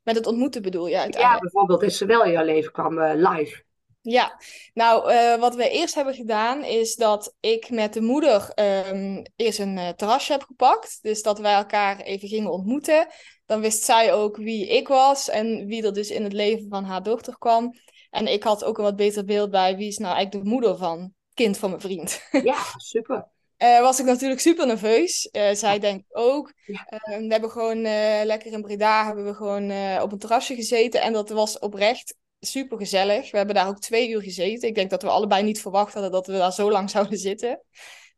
Met 0.09 0.17
het 0.17 0.27
ontmoeten 0.27 0.61
bedoel 0.61 0.87
je 0.87 0.93
Ja, 0.93 1.01
uiteindelijk? 1.01 1.41
bijvoorbeeld 1.41 1.81
dat 1.81 1.93
ze 1.93 2.05
wel 2.05 2.23
in 2.23 2.31
jouw 2.31 2.45
leven 2.45 2.71
kwam 2.71 2.97
uh, 2.97 3.11
live. 3.13 3.63
Ja, 4.01 4.41
nou, 4.73 5.13
uh, 5.13 5.35
wat 5.35 5.55
we 5.55 5.69
eerst 5.69 5.95
hebben 5.95 6.13
gedaan 6.13 6.63
is 6.63 6.95
dat 6.95 7.35
ik 7.39 7.69
met 7.69 7.93
de 7.93 8.01
moeder 8.01 8.51
um, 8.55 9.23
eerst 9.35 9.59
een 9.59 9.77
uh, 9.77 9.89
terrasje 9.89 10.31
heb 10.31 10.41
gepakt. 10.41 10.99
Dus 11.01 11.21
dat 11.21 11.39
wij 11.39 11.53
elkaar 11.53 11.99
even 11.99 12.27
gingen 12.27 12.51
ontmoeten. 12.51 13.07
Dan 13.45 13.61
wist 13.61 13.83
zij 13.83 14.13
ook 14.13 14.37
wie 14.37 14.67
ik 14.67 14.87
was 14.87 15.29
en 15.29 15.65
wie 15.65 15.83
er 15.83 15.93
dus 15.93 16.09
in 16.09 16.23
het 16.23 16.33
leven 16.33 16.65
van 16.69 16.83
haar 16.83 17.03
dochter 17.03 17.37
kwam. 17.37 17.73
En 18.09 18.27
ik 18.27 18.43
had 18.43 18.63
ook 18.63 18.77
een 18.77 18.83
wat 18.83 18.95
beter 18.95 19.25
beeld 19.25 19.51
bij 19.51 19.75
wie 19.75 19.87
is 19.87 19.97
nou 19.97 20.15
eigenlijk 20.15 20.45
de 20.45 20.51
moeder 20.51 20.77
van 20.77 21.13
kind 21.33 21.57
van 21.57 21.69
mijn 21.69 21.81
vriend. 21.81 22.21
Ja, 22.43 22.57
super. 22.75 23.27
Uh, 23.63 23.79
was 23.79 23.99
ik 23.99 24.05
natuurlijk 24.05 24.41
super 24.41 24.67
nerveus. 24.67 25.29
Uh, 25.31 25.53
zij 25.53 25.79
denkt 25.79 26.15
ook. 26.15 26.53
Ja. 26.65 26.87
Uh, 26.89 27.17
we 27.17 27.27
hebben 27.27 27.51
gewoon 27.51 27.81
lekker 28.25 28.51
in 28.51 28.61
Breda 28.61 29.05
hebben 29.05 29.25
we 29.25 29.33
gewoon 29.33 30.01
op 30.01 30.11
een 30.11 30.19
terrasje 30.19 30.55
gezeten. 30.55 31.01
En 31.01 31.13
dat 31.13 31.29
was 31.29 31.59
oprecht 31.59 32.15
super 32.39 32.77
gezellig. 32.77 33.31
We 33.31 33.37
hebben 33.37 33.55
daar 33.55 33.67
ook 33.67 33.79
twee 33.79 34.09
uur 34.09 34.21
gezeten. 34.21 34.67
Ik 34.67 34.75
denk 34.75 34.89
dat 34.89 35.01
we 35.01 35.09
allebei 35.09 35.43
niet 35.43 35.61
verwacht 35.61 35.93
hadden 35.93 36.11
dat 36.11 36.27
we 36.27 36.33
daar 36.33 36.53
zo 36.53 36.71
lang 36.71 36.89
zouden 36.99 37.17
zitten. 37.17 37.49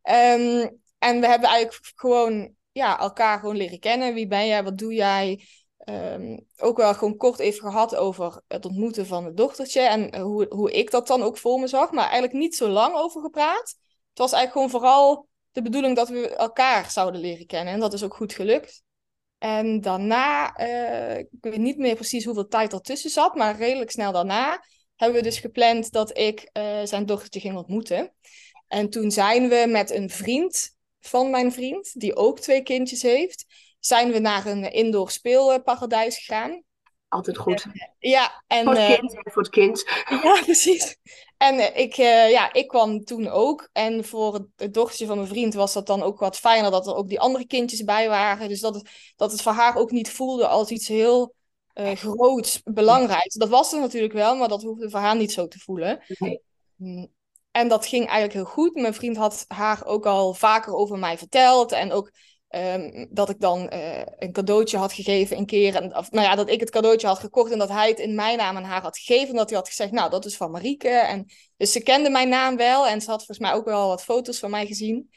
Um, 0.02 0.80
en 0.98 1.20
we 1.20 1.26
hebben 1.26 1.48
eigenlijk 1.48 1.92
gewoon 1.94 2.54
ja, 2.72 2.98
elkaar 2.98 3.38
gewoon 3.38 3.56
leren 3.56 3.78
kennen. 3.78 4.14
Wie 4.14 4.26
ben 4.26 4.46
jij? 4.46 4.64
Wat 4.64 4.78
doe 4.78 4.94
jij? 4.94 5.40
ehm, 5.84 6.38
ook 6.56 6.76
wel 6.76 6.94
gewoon 6.94 7.16
kort 7.16 7.38
even 7.38 7.70
gehad 7.70 7.94
over 7.94 8.42
het 8.48 8.64
ontmoeten 8.64 9.06
van 9.06 9.24
het 9.24 9.36
dochtertje 9.36 9.80
en 9.80 10.20
hoe, 10.20 10.46
hoe 10.48 10.72
ik 10.72 10.90
dat 10.90 11.06
dan 11.06 11.22
ook 11.22 11.38
voor 11.38 11.60
me 11.60 11.66
zag, 11.66 11.90
maar 11.90 12.04
eigenlijk 12.04 12.32
niet 12.32 12.56
zo 12.56 12.68
lang 12.68 12.94
over 12.94 13.22
gepraat. 13.22 13.76
Het 14.08 14.18
was 14.18 14.32
eigenlijk 14.32 14.52
gewoon 14.52 14.70
vooral 14.70 15.28
de 15.52 15.62
bedoeling 15.62 15.96
dat 15.96 16.08
we 16.08 16.36
elkaar 16.36 16.90
zouden 16.90 17.20
leren 17.20 17.46
kennen 17.46 17.74
en 17.74 17.80
dat 17.80 17.92
is 17.92 18.02
ook 18.02 18.14
goed 18.14 18.32
gelukt. 18.32 18.82
En 19.38 19.80
daarna, 19.80 20.60
uh, 20.60 21.18
ik 21.18 21.28
weet 21.40 21.56
niet 21.56 21.78
meer 21.78 21.94
precies 21.94 22.24
hoeveel 22.24 22.48
tijd 22.48 22.72
ertussen 22.72 23.10
zat, 23.10 23.34
maar 23.34 23.56
redelijk 23.56 23.90
snel 23.90 24.12
daarna 24.12 24.64
hebben 24.96 25.16
we 25.16 25.28
dus 25.28 25.38
gepland 25.38 25.92
dat 25.92 26.18
ik 26.18 26.50
uh, 26.52 26.80
zijn 26.84 27.06
dochtertje 27.06 27.40
ging 27.40 27.56
ontmoeten. 27.56 28.14
En 28.68 28.90
toen 28.90 29.10
zijn 29.10 29.48
we 29.48 29.64
met 29.68 29.90
een 29.90 30.10
vriend 30.10 30.76
van 31.00 31.30
mijn 31.30 31.52
vriend, 31.52 32.00
die 32.00 32.16
ook 32.16 32.40
twee 32.40 32.62
kindjes 32.62 33.02
heeft, 33.02 33.44
zijn 33.78 34.12
we 34.12 34.18
naar 34.18 34.46
een 34.46 34.72
indoor 34.72 35.10
speelparadijs 35.10 36.16
gegaan. 36.16 36.62
Altijd 37.12 37.38
goed. 37.38 37.66
ja, 37.98 38.42
en, 38.46 38.64
voor 38.64 38.74
het 38.74 38.98
kind, 38.98 39.16
voor 39.24 39.42
het 39.42 39.50
kind. 39.50 39.84
Ja, 40.22 40.40
precies. 40.42 40.96
En 41.36 41.76
ik, 41.76 41.98
uh, 41.98 42.30
ja, 42.30 42.52
ik 42.52 42.68
kwam 42.68 43.04
toen 43.04 43.28
ook. 43.28 43.68
En 43.72 44.04
voor 44.04 44.48
het, 44.56 44.74
dochtertje 44.74 45.06
van 45.06 45.16
mijn 45.16 45.28
vriend 45.28 45.54
was 45.54 45.72
dat 45.72 45.86
dan 45.86 46.02
ook 46.02 46.18
wat 46.18 46.38
fijner 46.38 46.70
dat 46.70 46.86
er 46.86 46.94
ook 46.94 47.08
die 47.08 47.20
andere 47.20 47.46
kindjes 47.46 47.84
bij 47.84 48.08
waren. 48.08 48.48
Dus 48.48 48.60
dat 48.60 48.74
het, 48.74 48.90
dat 49.16 49.32
het 49.32 49.42
voor 49.42 49.52
haar 49.52 49.76
ook 49.76 49.90
niet 49.90 50.10
voelde 50.10 50.46
als 50.46 50.70
iets 50.70 50.88
heel 50.88 51.34
uh, 51.74 51.90
groots, 51.90 52.60
belangrijks. 52.64 53.34
Dat 53.34 53.48
was 53.48 53.72
er 53.72 53.80
natuurlijk 53.80 54.12
wel, 54.12 54.36
maar 54.36 54.48
dat 54.48 54.62
hoefde 54.62 54.90
voor 54.90 55.00
haar 55.00 55.16
niet 55.16 55.32
zo 55.32 55.48
te 55.48 55.58
voelen. 55.58 56.02
Nee. 56.18 56.40
Mm. 56.76 57.08
En 57.50 57.68
dat 57.68 57.86
ging 57.86 58.02
eigenlijk 58.02 58.32
heel 58.32 58.44
goed. 58.44 58.74
Mijn 58.74 58.94
vriend 58.94 59.16
had 59.16 59.44
haar 59.48 59.84
ook 59.84 60.06
al 60.06 60.34
vaker 60.34 60.74
over 60.74 60.98
mij 60.98 61.18
verteld. 61.18 61.72
En 61.72 61.92
ook 61.92 62.10
um, 62.54 63.06
dat 63.10 63.28
ik 63.28 63.40
dan 63.40 63.70
uh, 63.72 63.98
een 64.18 64.32
cadeautje 64.32 64.76
had 64.76 64.92
gegeven 64.92 65.36
een 65.36 65.46
keer. 65.46 65.74
En, 65.74 65.96
of, 65.96 66.10
nou 66.10 66.26
ja, 66.26 66.34
dat 66.34 66.50
ik 66.50 66.60
het 66.60 66.70
cadeautje 66.70 67.06
had 67.06 67.18
gekocht 67.18 67.52
en 67.52 67.58
dat 67.58 67.68
hij 67.68 67.88
het 67.88 67.98
in 67.98 68.14
mijn 68.14 68.36
naam 68.36 68.56
aan 68.56 68.64
haar 68.64 68.82
had 68.82 68.98
gegeven. 68.98 69.28
En 69.28 69.36
dat 69.36 69.48
hij 69.48 69.58
had 69.58 69.68
gezegd, 69.68 69.92
nou, 69.92 70.10
dat 70.10 70.24
is 70.24 70.36
van 70.36 70.50
Marieke. 70.50 70.88
En, 70.88 71.26
dus 71.56 71.72
ze 71.72 71.82
kende 71.82 72.10
mijn 72.10 72.28
naam 72.28 72.56
wel. 72.56 72.86
En 72.86 73.00
ze 73.00 73.10
had 73.10 73.18
volgens 73.24 73.38
mij 73.38 73.52
ook 73.52 73.64
wel 73.64 73.88
wat 73.88 74.04
foto's 74.04 74.38
van 74.38 74.50
mij 74.50 74.66
gezien. 74.66 75.10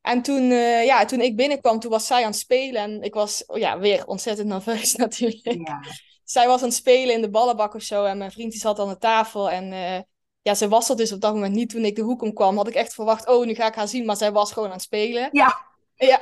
En 0.00 0.22
toen, 0.22 0.50
uh, 0.50 0.84
ja, 0.84 1.04
toen 1.04 1.20
ik 1.20 1.36
binnenkwam, 1.36 1.78
toen 1.78 1.90
was 1.90 2.06
zij 2.06 2.22
aan 2.22 2.30
het 2.30 2.38
spelen. 2.38 2.82
En 2.82 3.02
ik 3.02 3.14
was 3.14 3.46
oh 3.46 3.58
ja, 3.58 3.78
weer 3.78 4.06
ontzettend 4.06 4.48
nerveus 4.48 4.94
natuurlijk. 5.04 5.68
Ja. 5.68 5.80
zij 6.24 6.46
was 6.46 6.60
aan 6.60 6.68
het 6.68 6.76
spelen 6.76 7.14
in 7.14 7.20
de 7.20 7.30
ballenbak 7.30 7.74
of 7.74 7.82
zo. 7.82 8.04
En 8.04 8.18
mijn 8.18 8.32
vriend 8.32 8.50
die 8.50 8.60
zat 8.60 8.78
aan 8.78 8.88
de 8.88 8.98
tafel. 8.98 9.50
En 9.50 9.72
uh, 9.72 9.98
ja, 10.42 10.54
ze 10.54 10.68
was 10.68 10.88
er 10.88 10.96
dus 10.96 11.12
op 11.12 11.20
dat 11.20 11.34
moment 11.34 11.54
niet 11.54 11.70
toen 11.70 11.84
ik 11.84 11.96
de 11.96 12.02
hoek 12.02 12.22
om 12.22 12.32
kwam. 12.32 12.56
Had 12.56 12.68
ik 12.68 12.74
echt 12.74 12.94
verwacht, 12.94 13.28
oh, 13.28 13.46
nu 13.46 13.54
ga 13.54 13.66
ik 13.66 13.74
haar 13.74 13.88
zien. 13.88 14.04
Maar 14.04 14.16
zij 14.16 14.32
was 14.32 14.52
gewoon 14.52 14.68
aan 14.68 14.74
het 14.74 14.82
spelen. 14.82 15.28
Ja. 15.32 15.67
Ja. 15.98 16.18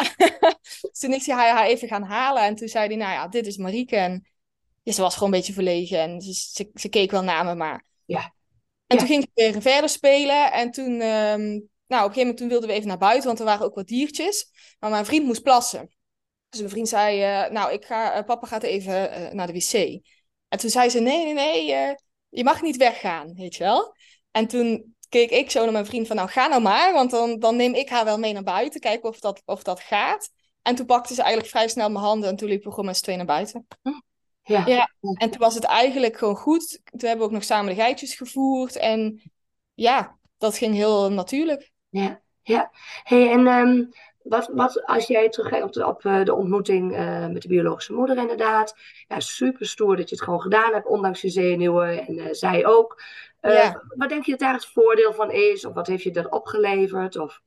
dus 0.81 0.99
toen 1.01 1.11
hij 1.37 1.51
haar 1.51 1.67
even 1.67 1.89
gaan 1.89 2.03
halen. 2.03 2.43
En 2.43 2.55
toen 2.55 2.69
zei 2.69 2.87
hij, 2.87 2.97
nou 2.97 3.13
ja, 3.13 3.29
dit 3.29 3.47
is 3.47 3.57
Marieke. 3.57 3.97
En 3.97 4.27
ja, 4.83 4.93
ze 4.93 5.01
was 5.01 5.15
gewoon 5.15 5.33
een 5.33 5.39
beetje 5.39 5.53
verlegen. 5.53 5.99
En 5.99 6.21
ze, 6.21 6.33
ze, 6.35 6.71
ze 6.75 6.89
keek 6.89 7.11
wel 7.11 7.23
naar 7.23 7.45
me, 7.45 7.55
maar... 7.55 7.85
Ja. 8.05 8.35
En 8.87 8.97
Ja. 8.97 8.97
toen 8.97 9.07
ging 9.07 9.23
ik 9.25 9.31
weer 9.35 9.63
verder 9.63 9.89
spelen. 9.91 10.53
En 10.53 10.71
toen, 10.71 11.01
ehm, 11.01 11.41
nou, 11.41 12.05
op 12.05 12.09
een 12.09 12.15
gegeven 12.15 12.19
moment 12.19 12.37
toen 12.37 12.49
wilden 12.49 12.69
we 12.69 12.75
even 12.75 12.89
naar 12.89 12.99
buiten, 12.99 13.27
want 13.27 13.39
er 13.39 13.45
waren 13.45 13.67
ook 13.67 13.75
wat 13.75 13.87
diertjes. 13.87 14.51
Maar 14.79 14.91
mijn 14.91 15.05
vriend 15.07 15.25
moest 15.27 15.43
plassen. 15.43 15.95
Dus 16.49 16.61
mijn 16.61 16.73
vriend 16.73 16.89
zei, 16.89 17.23
eh, 17.23 17.51
nou, 17.51 17.73
ik 17.73 17.85
ga, 17.85 18.13
eh, 18.13 18.25
papa 18.25 18.47
gaat 18.47 18.63
even 18.63 19.11
eh, 19.11 19.33
naar 19.33 19.47
de 19.47 19.53
wc. 19.53 20.03
En 20.49 20.59
toen 20.59 20.71
zei 20.71 20.89
ze, 20.89 21.01
nee, 21.01 21.25
nee, 21.25 21.35
nee, 21.35 21.95
je 22.29 22.45
mag 22.45 22.63
niet 22.63 22.77
weggaan, 22.77 23.35
weet 23.35 23.55
je 23.55 23.65
wel. 23.65 23.95
En 24.31 24.47
toen 24.47 24.96
keek 25.17 25.31
ik 25.31 25.51
zo 25.51 25.63
naar 25.63 25.73
mijn 25.73 25.87
vriend 25.87 26.07
van, 26.07 26.17
nou, 26.17 26.29
ga 26.29 26.47
nou 26.47 26.63
maar, 26.63 26.93
want 26.93 27.11
dan, 27.11 27.39
dan 27.39 27.57
neem 27.57 27.75
ik 27.75 27.89
haar 27.89 28.05
wel 28.05 28.19
mee 28.19 28.33
naar 28.33 28.43
buiten, 28.43 28.81
kijken 28.81 29.09
of 29.09 29.21
dat, 29.21 29.43
of 29.45 29.63
dat 29.63 29.81
gaat. 29.81 30.31
En 30.63 30.75
toen 30.75 30.87
pakte 30.87 31.15
ze 31.15 31.21
eigenlijk 31.21 31.51
vrij 31.51 31.69
snel 31.69 31.91
mijn 31.91 32.05
handen 32.05 32.29
en 32.29 32.37
toen 32.37 32.49
liepen 32.49 32.67
we 32.67 32.71
gewoon 32.71 32.87
met 32.87 32.97
z'n 32.97 33.03
tweeën 33.03 33.19
naar 33.19 33.27
buiten. 33.27 33.67
Ja. 34.43 34.67
Ja. 34.67 34.91
En 35.01 35.31
toen 35.31 35.41
was 35.41 35.55
het 35.55 35.65
eigenlijk 35.65 36.17
gewoon 36.17 36.37
goed. 36.37 36.81
Toen 36.85 37.09
hebben 37.09 37.19
we 37.19 37.25
ook 37.25 37.31
nog 37.31 37.45
samen 37.45 37.75
de 37.75 37.81
geitjes 37.81 38.15
gevoerd. 38.15 38.77
En 38.77 39.23
ja, 39.75 40.17
dat 40.39 40.57
ging 40.57 40.75
heel 40.75 41.13
natuurlijk. 41.13 41.73
Ja, 41.89 42.21
ja. 42.43 42.71
Hey, 43.03 43.31
en 43.31 43.47
ehm, 43.47 43.85
wat, 44.29 44.51
wat 44.53 44.87
als 44.87 45.07
jij 45.07 45.29
terugkijkt 45.29 45.65
op 45.65 45.73
de, 45.73 45.87
op 45.87 46.05
eh, 46.05 46.25
de 46.25 46.35
ontmoeting 46.35 46.95
eh, 46.95 47.27
met 47.27 47.43
de 47.43 47.49
biologische 47.49 47.93
moeder 47.93 48.17
inderdaad. 48.17 48.75
Ja, 49.09 49.21
super 49.21 49.67
stoer 49.67 49.97
dat 49.97 50.09
je 50.09 50.15
het 50.15 50.25
gewoon 50.25 50.41
gedaan 50.41 50.73
hebt, 50.73 50.87
ondanks 50.87 51.21
je 51.21 51.29
zenuwen. 51.29 52.07
En 52.07 52.19
eh, 52.19 52.27
zij 52.31 52.67
ook. 52.67 53.03
Ja. 53.41 53.83
Wat 53.89 54.09
denk 54.09 54.25
je 54.25 54.31
dat 54.31 54.41
daar 54.41 54.53
het 54.53 54.67
voordeel 54.67 55.13
van 55.13 55.31
is? 55.31 55.65
Of 55.65 55.75
wat 55.75 55.87
heeft 55.87 56.03
je 56.03 56.11
dat 56.11 56.31
opgeleverd? 56.31 57.19
Of... 57.19 57.43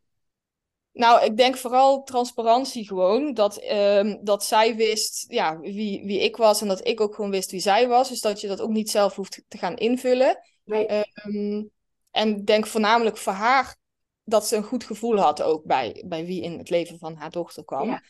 Nou, 0.91 1.23
ik 1.23 1.37
denk 1.37 1.57
vooral 1.57 2.03
transparantie 2.03 2.87
gewoon. 2.87 3.33
Dat, 3.33 3.57
ehm, 3.57 4.17
dat 4.21 4.43
zij 4.43 4.75
wist 4.75 5.25
ja, 5.27 5.59
wie, 5.59 6.05
wie 6.05 6.19
ik 6.19 6.37
was 6.37 6.61
en 6.61 6.67
dat 6.67 6.87
ik 6.87 7.01
ook 7.01 7.15
gewoon 7.15 7.31
wist 7.31 7.51
wie 7.51 7.59
zij 7.59 7.87
was. 7.87 8.09
Dus 8.09 8.21
dat 8.21 8.41
je 8.41 8.47
dat 8.47 8.61
ook 8.61 8.69
niet 8.69 8.89
zelf 8.89 9.15
hoeft 9.15 9.43
te 9.47 9.57
gaan 9.57 9.75
invullen. 9.75 10.39
Nee, 10.63 10.85
Ehm, 10.85 11.63
en 12.11 12.37
ik 12.37 12.45
denk 12.45 12.67
voornamelijk 12.67 13.17
voor 13.17 13.33
haar 13.33 13.75
dat 14.29 14.47
ze 14.47 14.55
een 14.55 14.63
goed 14.63 14.83
gevoel 14.83 15.17
had 15.17 15.41
ook 15.41 15.63
bij, 15.63 16.03
bij 16.07 16.25
wie 16.25 16.41
in 16.41 16.57
het 16.57 16.69
leven 16.69 16.97
van 16.97 17.15
haar 17.15 17.29
dochter 17.31 17.65
kwam. 17.65 17.87
Ja. 17.87 18.01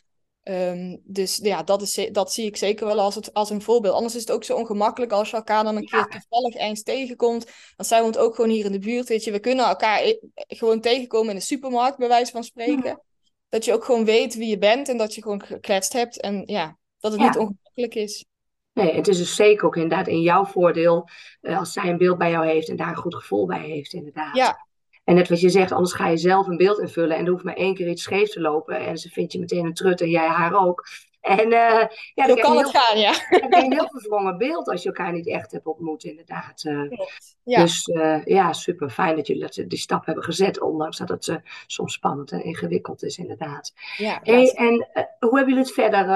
Ehm, 0.44 0.98
dus 1.04 1.38
ja, 1.38 1.64
dat, 1.64 1.82
is, 1.82 2.10
dat 2.12 2.34
zie 2.34 2.46
ik 2.46 2.58
zeker 2.58 2.86
wel 2.86 3.00
als, 3.00 3.16
het, 3.16 3.34
als 3.34 3.50
een 3.50 3.62
voorbeeld. 3.62 3.94
Anders 3.96 4.16
is 4.16 4.22
het 4.22 4.32
ook 4.32 4.44
zo 4.44 4.56
ongemakkelijk 4.56 5.12
als 5.12 5.30
je 5.30 5.36
elkaar 5.36 5.64
dan 5.64 5.76
een 5.76 5.88
Ja. 5.92 6.04
keer 6.04 6.20
toevallig 6.22 6.56
eens 6.56 6.84
tegenkomt. 6.84 7.46
Want 7.76 7.90
zij 7.90 8.02
woont 8.02 8.18
ook 8.18 8.36
gewoon 8.36 8.50
hier 8.50 8.66
in 8.66 8.72
de 8.72 8.80
buurt, 8.80 9.08
weet 9.08 9.24
je. 9.24 9.32
We 9.32 9.40
kunnen 9.40 9.66
elkaar 9.66 10.02
e- 10.04 10.20
gewoon 10.36 10.82
tegenkomen 10.82 11.30
in 11.30 11.36
de 11.36 11.42
supermarkt, 11.42 11.98
bij 11.98 12.08
wijze 12.08 12.32
van 12.32 12.44
spreken. 12.44 13.02
Dat 13.50 13.66
je 13.66 13.74
ook 13.74 13.84
gewoon 13.86 14.06
weet 14.06 14.36
wie 14.36 14.50
je 14.50 14.58
bent 14.58 14.90
en 14.90 14.98
dat 14.98 15.16
je 15.16 15.22
gewoon 15.22 15.44
gekletst 15.44 15.94
hebt. 15.94 16.22
En 16.22 16.44
ja, 16.46 16.78
dat 17.00 17.12
het 17.12 17.22
Ja. 17.22 17.28
niet 17.28 17.38
ongemakkelijk 17.38 17.96
is. 17.96 18.26
nee, 18.74 18.94
het 18.96 19.08
is 19.08 19.18
dus 19.18 19.36
zeker 19.36 19.66
ook 19.66 19.76
inderdaad 19.76 20.08
in 20.08 20.22
jouw 20.22 20.46
voordeel. 20.46 21.08
eh, 21.42 21.58
als 21.60 21.74
zij 21.74 21.84
een 21.90 21.98
beeld 21.98 22.18
bij 22.18 22.32
jou 22.32 22.48
heeft 22.48 22.70
en 22.70 22.76
daar 22.76 22.90
een 22.90 22.96
goed 22.96 23.16
gevoel 23.16 23.46
bij 23.46 23.62
heeft, 23.62 23.94
inderdaad. 23.94 24.36
Ja, 24.36 24.68
En 25.10 25.16
net 25.16 25.30
wat 25.30 25.40
je 25.40 25.50
zegt, 25.50 25.72
anders 25.72 25.94
ga 25.94 26.08
je 26.08 26.18
zelf 26.18 26.48
een 26.48 26.58
beeld 26.58 26.80
invullen 26.80 27.18
en 27.18 27.26
er 27.26 27.32
hoeft 27.32 27.44
maar 27.44 27.56
één 27.56 27.76
keer 27.76 27.88
iets 27.88 28.04
scheef 28.04 28.30
te 28.30 28.42
lopen. 28.42 28.80
En 28.80 28.98
ze 28.98 29.10
vindt 29.10 29.34
je 29.34 29.40
meteen 29.40 29.66
een 29.66 29.74
trut 29.74 30.02
en 30.02 30.10
jij 30.10 30.28
haar 30.28 30.66
ook. 30.66 30.88
En 31.22 31.52
eh 31.52 31.88
ja, 32.14 32.26
zo 32.28 32.34
krijg 32.34 32.40
kan 32.40 32.58
het 32.58 32.72
heel, 32.72 32.82
gaan, 32.82 33.00
ja. 33.00 33.12
dan 33.50 33.60
je 33.60 33.66
een 33.66 33.74
heel 33.74 33.90
verwrongen 33.90 34.38
beeld 34.38 34.68
als 34.68 34.82
je 34.82 34.88
elkaar 34.88 35.12
niet 35.12 35.28
echt 35.28 35.52
hebt 35.52 35.66
ontmoet, 35.66 36.04
inderdaad. 36.04 36.64
Eh. 36.64 37.00
Ja. 37.44 37.62
Dus 37.62 37.84
eh, 37.84 38.26
ja, 38.26 38.54
super 38.54 38.90
fijn 38.90 39.16
dat 39.16 39.28
jullie 39.28 39.42
dat, 39.42 39.64
die 39.68 39.78
stap 39.78 40.06
hebben 40.06 40.24
gezet, 40.24 40.62
ondanks 40.62 40.98
dat 40.98 41.10
het 41.10 41.42
soms 41.68 41.94
spannend 41.94 42.32
en 42.32 42.44
ingewikkeld 42.44 43.04
is, 43.04 43.18
inderdaad. 43.18 43.74
Ja, 43.98 44.20
Hey, 44.24 44.52
en 44.52 44.90
hoe 45.20 45.38
hebben 45.38 45.54
jullie 45.54 45.64
het 45.64 45.74
verder? 45.74 46.08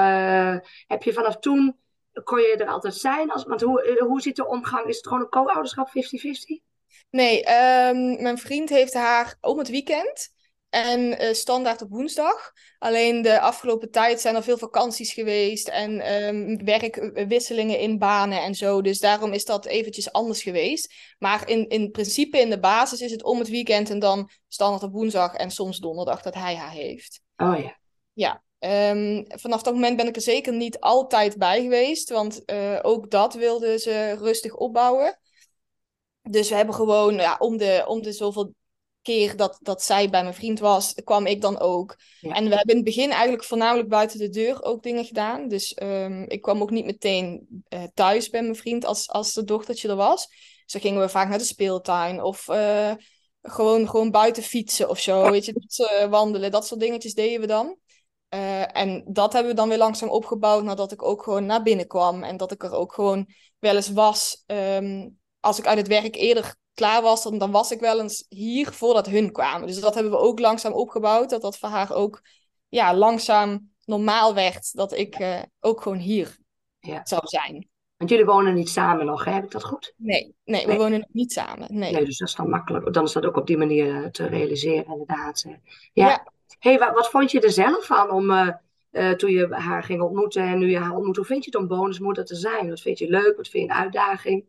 heb 0.86 1.02
je 1.02 1.12
vanaf 1.12 1.38
toen, 1.38 1.76
kon 2.24 2.40
je 2.40 2.56
er 2.56 2.68
altijd 2.68 2.94
zijn? 2.94 3.32
Als, 3.32 3.44
want 3.44 3.60
hoe, 3.60 4.04
hoe 4.06 4.20
zit 4.20 4.36
de 4.36 4.46
omgang? 4.46 4.86
Is 4.86 4.96
het 4.96 5.06
gewoon 5.06 5.22
een 5.22 5.28
co-ouderschap 5.28 5.88
50-50? 5.88 5.92
Nee, 7.10 7.44
ehm, 7.44 8.22
mijn 8.22 8.38
vriend 8.38 8.68
heeft 8.68 8.94
haar 8.94 9.36
om 9.40 9.58
het 9.58 9.68
weekend 9.68 10.32
en 10.74 11.18
eh, 11.18 11.32
standaard 11.32 11.82
op 11.82 11.90
woensdag. 11.90 12.52
Alleen 12.78 13.22
de 13.22 13.40
afgelopen 13.40 13.90
tijd 13.90 14.20
zijn 14.20 14.34
er 14.34 14.42
veel 14.42 14.58
vakanties 14.58 15.12
geweest 15.12 15.68
en 15.68 16.00
ehm, 16.00 16.64
werkwisselingen 16.64 17.78
in 17.78 17.98
banen 17.98 18.42
en 18.42 18.54
zo. 18.54 18.82
Dus 18.82 18.98
daarom 18.98 19.32
is 19.32 19.44
dat 19.44 19.66
eventjes 19.66 20.12
anders 20.12 20.42
geweest. 20.42 20.94
Maar 21.18 21.48
in, 21.48 21.68
in 21.68 21.90
principe, 21.90 22.38
in 22.38 22.50
de 22.50 22.60
basis, 22.60 23.00
is 23.00 23.10
het 23.10 23.22
om 23.22 23.38
het 23.38 23.48
weekend 23.48 23.90
en 23.90 23.98
dan 23.98 24.30
standaard 24.48 24.82
op 24.82 24.92
woensdag 24.92 25.34
en 25.34 25.50
soms 25.50 25.78
donderdag 25.78 26.22
dat 26.22 26.34
hij 26.34 26.56
haar 26.56 26.72
heeft. 26.72 27.20
Oh 27.36 27.58
ja. 27.58 27.78
Ja, 28.12 28.42
ehm, 28.58 29.24
vanaf 29.26 29.62
dat 29.62 29.74
moment 29.74 29.96
ben 29.96 30.06
ik 30.06 30.16
er 30.16 30.22
zeker 30.22 30.52
niet 30.52 30.80
altijd 30.80 31.36
bij 31.36 31.62
geweest, 31.62 32.10
want 32.10 32.44
eh, 32.44 32.78
ook 32.82 33.10
dat 33.10 33.34
wilde 33.34 33.78
ze 33.78 34.16
rustig 34.18 34.54
opbouwen. 34.54 35.18
Dus 36.30 36.48
we 36.48 36.54
hebben 36.54 36.74
gewoon, 36.74 37.14
ja, 37.14 37.36
om 37.38 37.56
de, 37.56 37.84
om 37.86 38.02
de 38.02 38.12
zoveel 38.12 38.54
keer 39.02 39.36
dat, 39.36 39.58
dat 39.62 39.82
zij 39.82 40.10
bij 40.10 40.22
mijn 40.22 40.34
vriend 40.34 40.58
was, 40.58 40.94
kwam 41.04 41.26
ik 41.26 41.40
dan 41.40 41.58
ook. 41.58 41.96
Ja. 42.20 42.34
En 42.34 42.48
we 42.48 42.54
hebben 42.54 42.74
in 42.74 42.76
het 42.76 42.84
begin 42.84 43.10
eigenlijk 43.10 43.44
voornamelijk 43.44 43.88
buiten 43.88 44.18
de 44.18 44.28
deur 44.28 44.62
ook 44.62 44.82
dingen 44.82 45.04
gedaan. 45.04 45.48
Dus 45.48 45.74
ehm, 45.74 46.22
ik 46.22 46.42
kwam 46.42 46.62
ook 46.62 46.70
niet 46.70 46.84
meteen 46.84 47.46
eh, 47.68 47.82
thuis 47.94 48.30
bij 48.30 48.42
mijn 48.42 48.56
vriend 48.56 48.84
als, 48.84 49.10
als 49.10 49.32
de 49.32 49.44
dochtertje 49.44 49.88
er 49.88 49.96
was. 49.96 50.26
Dus 50.28 50.72
dan 50.72 50.80
gingen 50.80 51.00
we 51.00 51.08
vaak 51.08 51.28
naar 51.28 51.38
de 51.38 51.44
speeltuin 51.44 52.22
of 52.22 52.48
eh, 52.48 52.92
gewoon, 53.42 53.88
gewoon 53.88 54.10
buiten 54.10 54.42
fietsen 54.42 54.88
of 54.88 54.98
zo. 54.98 55.30
Weet 55.30 55.44
je, 55.44 55.52
dat 55.52 55.72
soort, 55.72 56.08
wandelen, 56.08 56.50
dat 56.50 56.66
soort 56.66 56.80
dingetjes 56.80 57.14
deden 57.14 57.40
we 57.40 57.46
dan. 57.46 57.76
Eh, 58.28 58.76
en 58.76 59.04
dat 59.06 59.32
hebben 59.32 59.50
we 59.50 59.56
dan 59.56 59.68
weer 59.68 59.78
langzaam 59.78 60.08
opgebouwd 60.08 60.64
nadat 60.64 60.92
ik 60.92 61.02
ook 61.02 61.22
gewoon 61.22 61.46
naar 61.46 61.62
binnen 61.62 61.86
kwam. 61.86 62.22
En 62.22 62.36
dat 62.36 62.52
ik 62.52 62.62
er 62.62 62.72
ook 62.72 62.92
gewoon 62.92 63.28
wel 63.58 63.76
eens 63.76 63.92
was. 63.92 64.42
ehm, 64.46 65.08
als 65.44 65.58
ik 65.58 65.66
uit 65.66 65.78
het 65.78 65.88
werk 65.88 66.14
eerder 66.16 66.54
klaar 66.74 67.02
was, 67.02 67.22
dan, 67.22 67.38
dan 67.38 67.50
was 67.50 67.70
ik 67.70 67.80
wel 67.80 68.00
eens 68.00 68.26
hier 68.28 68.72
voordat 68.72 69.06
hun 69.06 69.32
kwamen. 69.32 69.66
Dus 69.66 69.80
dat 69.80 69.94
hebben 69.94 70.12
we 70.12 70.18
ook 70.18 70.38
langzaam 70.38 70.72
opgebouwd. 70.72 71.30
Dat 71.30 71.42
dat 71.42 71.58
voor 71.58 71.68
haar 71.68 71.92
ook 71.92 72.22
ja, 72.68 72.94
langzaam 72.94 73.70
normaal 73.84 74.34
werd. 74.34 74.72
Dat 74.74 74.92
ik 74.92 75.14
eh, 75.14 75.42
ook 75.60 75.80
gewoon 75.82 75.98
hier 75.98 76.36
Ja. 76.78 77.00
zou 77.04 77.26
zijn. 77.26 77.68
Want 77.96 78.10
jullie 78.10 78.24
wonen 78.26 78.54
niet 78.54 78.68
samen 78.68 79.06
nog, 79.06 79.24
hè? 79.24 79.32
Heb 79.32 79.44
ik 79.44 79.50
dat 79.50 79.64
goed? 79.64 79.94
Nee, 79.96 80.34
nee, 80.44 80.62
we 80.62 80.68
Nee. 80.68 80.78
wonen 80.78 80.98
nog 80.98 81.08
niet 81.12 81.32
samen. 81.32 81.74
Nee. 81.78 81.92
Nee, 81.92 82.04
dus 82.04 82.18
dat 82.18 82.28
is 82.28 82.34
dan 82.34 82.48
makkelijk. 82.48 82.92
Dan 82.92 83.04
is 83.04 83.12
dat 83.12 83.26
ook 83.26 83.36
op 83.36 83.46
die 83.46 83.56
manier 83.56 84.02
eh, 84.04 84.10
te 84.10 84.26
realiseren, 84.26 84.86
inderdaad. 84.86 85.44
Ja. 85.46 85.58
Ja. 85.92 86.26
Hey, 86.58 86.78
wat, 86.78 86.94
wat 86.94 87.10
vond 87.10 87.30
je 87.30 87.40
er 87.40 87.50
zelf 87.50 87.86
van 87.86 88.10
om 88.10 88.30
eh, 88.30 88.48
uh, 88.90 89.10
toen 89.10 89.30
je 89.30 89.46
haar 89.50 89.82
ging 89.82 90.02
ontmoeten 90.02 90.42
en 90.42 90.58
nu 90.58 90.70
je 90.70 90.78
haar 90.78 90.94
ontmoet. 90.94 91.16
Hoe 91.16 91.24
vind 91.24 91.44
je 91.44 91.50
het 91.50 91.60
om 91.60 91.68
bonusmoeder 91.68 92.24
te 92.24 92.34
zijn? 92.34 92.68
Wat 92.68 92.80
vind 92.80 92.98
je 92.98 93.08
leuk? 93.08 93.36
Wat 93.36 93.48
vind 93.48 93.64
je 93.66 93.70
een 93.70 93.82
uitdaging? 93.82 94.44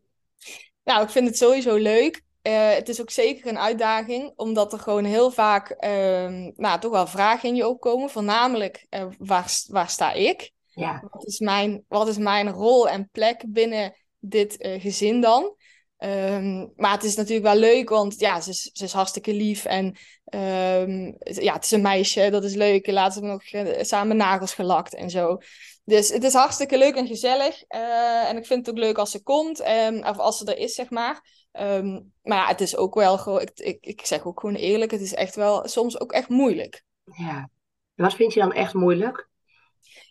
Nou, 0.86 1.02
ik 1.02 1.10
vind 1.10 1.26
het 1.26 1.36
sowieso 1.36 1.74
leuk. 1.74 2.22
Uh, 2.42 2.70
het 2.70 2.88
is 2.88 3.00
ook 3.00 3.10
zeker 3.10 3.46
een 3.46 3.58
uitdaging, 3.58 4.32
omdat 4.36 4.72
er 4.72 4.78
gewoon 4.78 5.04
heel 5.04 5.30
vaak 5.30 5.70
uh, 5.70 6.50
nou, 6.56 6.80
toch 6.80 6.90
wel 6.90 7.06
vragen 7.06 7.48
in 7.48 7.54
je 7.54 7.68
opkomen. 7.68 8.10
Voornamelijk, 8.10 8.86
uh, 8.90 9.06
waar, 9.18 9.52
waar 9.68 9.90
sta 9.90 10.12
ik? 10.12 10.50
Ja. 10.64 11.02
Wat, 11.10 11.26
is 11.26 11.38
mijn, 11.38 11.84
wat 11.88 12.08
is 12.08 12.18
mijn 12.18 12.50
rol 12.50 12.88
en 12.88 13.08
plek 13.12 13.44
binnen 13.46 13.94
dit 14.18 14.56
gezin 14.58 15.20
dan? 15.20 15.54
Um, 15.98 16.72
maar 16.76 16.92
het 16.92 17.04
is 17.04 17.16
natuurlijk 17.16 17.46
wel 17.46 17.56
leuk, 17.56 17.88
want 17.88 18.20
ja, 18.20 18.40
ze 18.40 18.50
is, 18.50 18.70
ze 18.72 18.84
is 18.84 18.92
hartstikke 18.92 19.34
lief. 19.34 19.64
En 19.64 19.84
um, 20.34 21.16
ja, 21.18 21.52
het 21.52 21.64
is 21.64 21.70
een 21.70 21.82
meisje, 21.82 22.30
dat 22.30 22.44
is 22.44 22.54
leuk. 22.54 22.86
Laatst 22.86 23.20
hebben 23.20 23.40
we 23.50 23.58
nog 23.62 23.86
samen 23.86 24.16
nagels 24.16 24.54
gelakt 24.54 24.94
en 24.94 25.10
zo. 25.10 25.38
Dus 25.86 26.08
het 26.08 26.24
is 26.24 26.32
hartstikke 26.32 26.78
leuk 26.78 26.94
en 26.94 27.06
gezellig. 27.06 27.64
Uh, 27.68 28.28
en 28.28 28.36
ik 28.36 28.46
vind 28.46 28.66
het 28.66 28.74
ook 28.74 28.82
leuk 28.82 28.98
als 28.98 29.10
ze 29.10 29.22
komt, 29.22 29.68
um, 29.68 30.04
of 30.04 30.18
als 30.18 30.38
ze 30.38 30.44
er 30.44 30.58
is, 30.58 30.74
zeg 30.74 30.90
maar. 30.90 31.46
Um, 31.52 32.12
maar 32.22 32.38
ja, 32.38 32.46
het 32.46 32.60
is 32.60 32.76
ook 32.76 32.94
wel 32.94 33.18
gewoon, 33.18 33.40
ik, 33.40 33.50
ik, 33.54 33.78
ik 33.80 34.06
zeg 34.06 34.24
ook 34.24 34.40
gewoon 34.40 34.54
eerlijk, 34.54 34.90
het 34.90 35.00
is 35.00 35.14
echt 35.14 35.34
wel 35.34 35.68
soms 35.68 36.00
ook 36.00 36.12
echt 36.12 36.28
moeilijk. 36.28 36.84
Ja. 37.04 37.50
Wat 37.94 38.14
vind 38.14 38.32
je 38.32 38.40
dan 38.40 38.52
echt 38.52 38.74
moeilijk? 38.74 39.28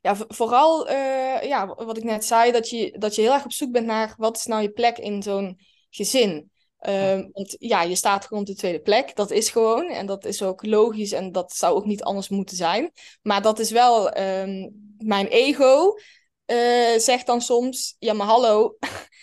Ja, 0.02 0.16
vooral, 0.28 0.90
uh, 0.90 1.44
ja, 1.44 1.66
wat 1.68 1.98
ik 1.98 2.04
net 2.04 2.26
zei, 2.26 2.52
dat 2.52 2.70
je, 2.70 2.98
dat 3.00 3.16
je 3.16 3.22
heel 3.22 3.34
erg 3.34 3.46
op 3.46 3.52
zoek 3.52 3.72
bent 3.72 3.86
naar 3.86 4.14
wat 4.18 4.38
is 4.38 4.46
nou 4.46 4.62
je 4.62 4.72
plek 4.72 4.98
in 4.98 5.24
zo'n 5.24 5.60
gezin. 5.90 6.52
Um, 6.90 7.30
want 7.32 7.56
ja, 7.60 7.82
je 7.82 7.96
staat 7.96 8.26
gewoon 8.26 8.44
op 8.44 8.48
de 8.50 8.56
tweede 8.56 8.82
plek. 8.82 9.16
Dat 9.16 9.32
is 9.32 9.50
gewoon. 9.50 9.90
En 9.90 10.06
dat 10.06 10.26
is 10.26 10.44
ook 10.44 10.66
logisch. 10.66 11.12
En 11.12 11.32
dat 11.32 11.54
zou 11.54 11.76
ook 11.76 11.86
niet 11.86 12.04
anders 12.04 12.30
moeten 12.30 12.58
zijn. 12.58 12.92
Maar 13.22 13.42
dat 13.42 13.60
is 13.60 13.72
wel 13.72 14.18
um, 14.18 14.94
mijn 14.98 15.28
ego. 15.28 15.94
Uh, 16.46 16.98
zegt 16.98 17.26
dan 17.26 17.42
soms: 17.42 17.96
Ja, 18.00 18.14
maar 18.14 18.28
hallo. 18.28 18.78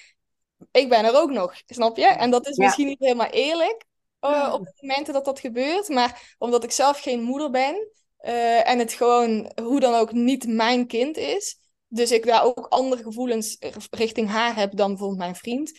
ik 0.83 0.89
ben 0.89 1.05
er 1.05 1.17
ook 1.17 1.31
nog. 1.31 1.55
Snap 1.67 1.97
je? 1.97 2.07
En 2.07 2.31
dat 2.31 2.47
is 2.47 2.57
ja. 2.57 2.65
misschien 2.65 2.87
niet 2.87 3.01
helemaal 3.01 3.31
eerlijk. 3.31 3.85
Uh, 4.21 4.51
op 4.53 4.65
de 4.65 4.73
momenten 4.81 5.15
dat 5.15 5.25
dat 5.25 5.41
gebeurt. 5.41 5.89
Maar 5.89 6.35
omdat 6.39 6.65
ik 6.65 6.71
zelf 6.71 7.01
geen 7.01 7.23
moeder 7.23 7.51
ben. 7.51 7.89
Uh, 8.21 8.69
en 8.69 8.79
het 8.79 8.93
gewoon 8.93 9.53
hoe 9.63 9.81
dan 9.81 9.95
ook 9.95 10.13
niet 10.13 10.47
mijn 10.47 10.87
kind 10.87 11.17
is. 11.17 11.57
Dus 11.89 12.11
ik 12.11 12.27
daar 12.27 12.45
ook 12.45 12.67
andere 12.69 13.03
gevoelens 13.03 13.57
richting 13.91 14.29
haar 14.29 14.57
heb 14.57 14.77
dan 14.77 14.89
bijvoorbeeld 14.89 15.19
mijn 15.19 15.37
vriend 15.37 15.73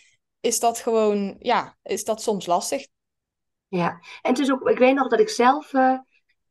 is 0.43 0.59
dat 0.59 0.79
gewoon, 0.79 1.35
ja, 1.39 1.77
is 1.83 2.03
dat 2.03 2.21
soms 2.21 2.45
lastig. 2.45 2.87
Ja, 3.67 3.89
en 4.21 4.29
het 4.29 4.39
is 4.39 4.51
ook, 4.51 4.69
ik 4.69 4.77
weet 4.77 4.95
nog 4.95 5.07
dat 5.07 5.19
ik 5.19 5.29
zelf 5.29 5.73
uh, 5.73 5.97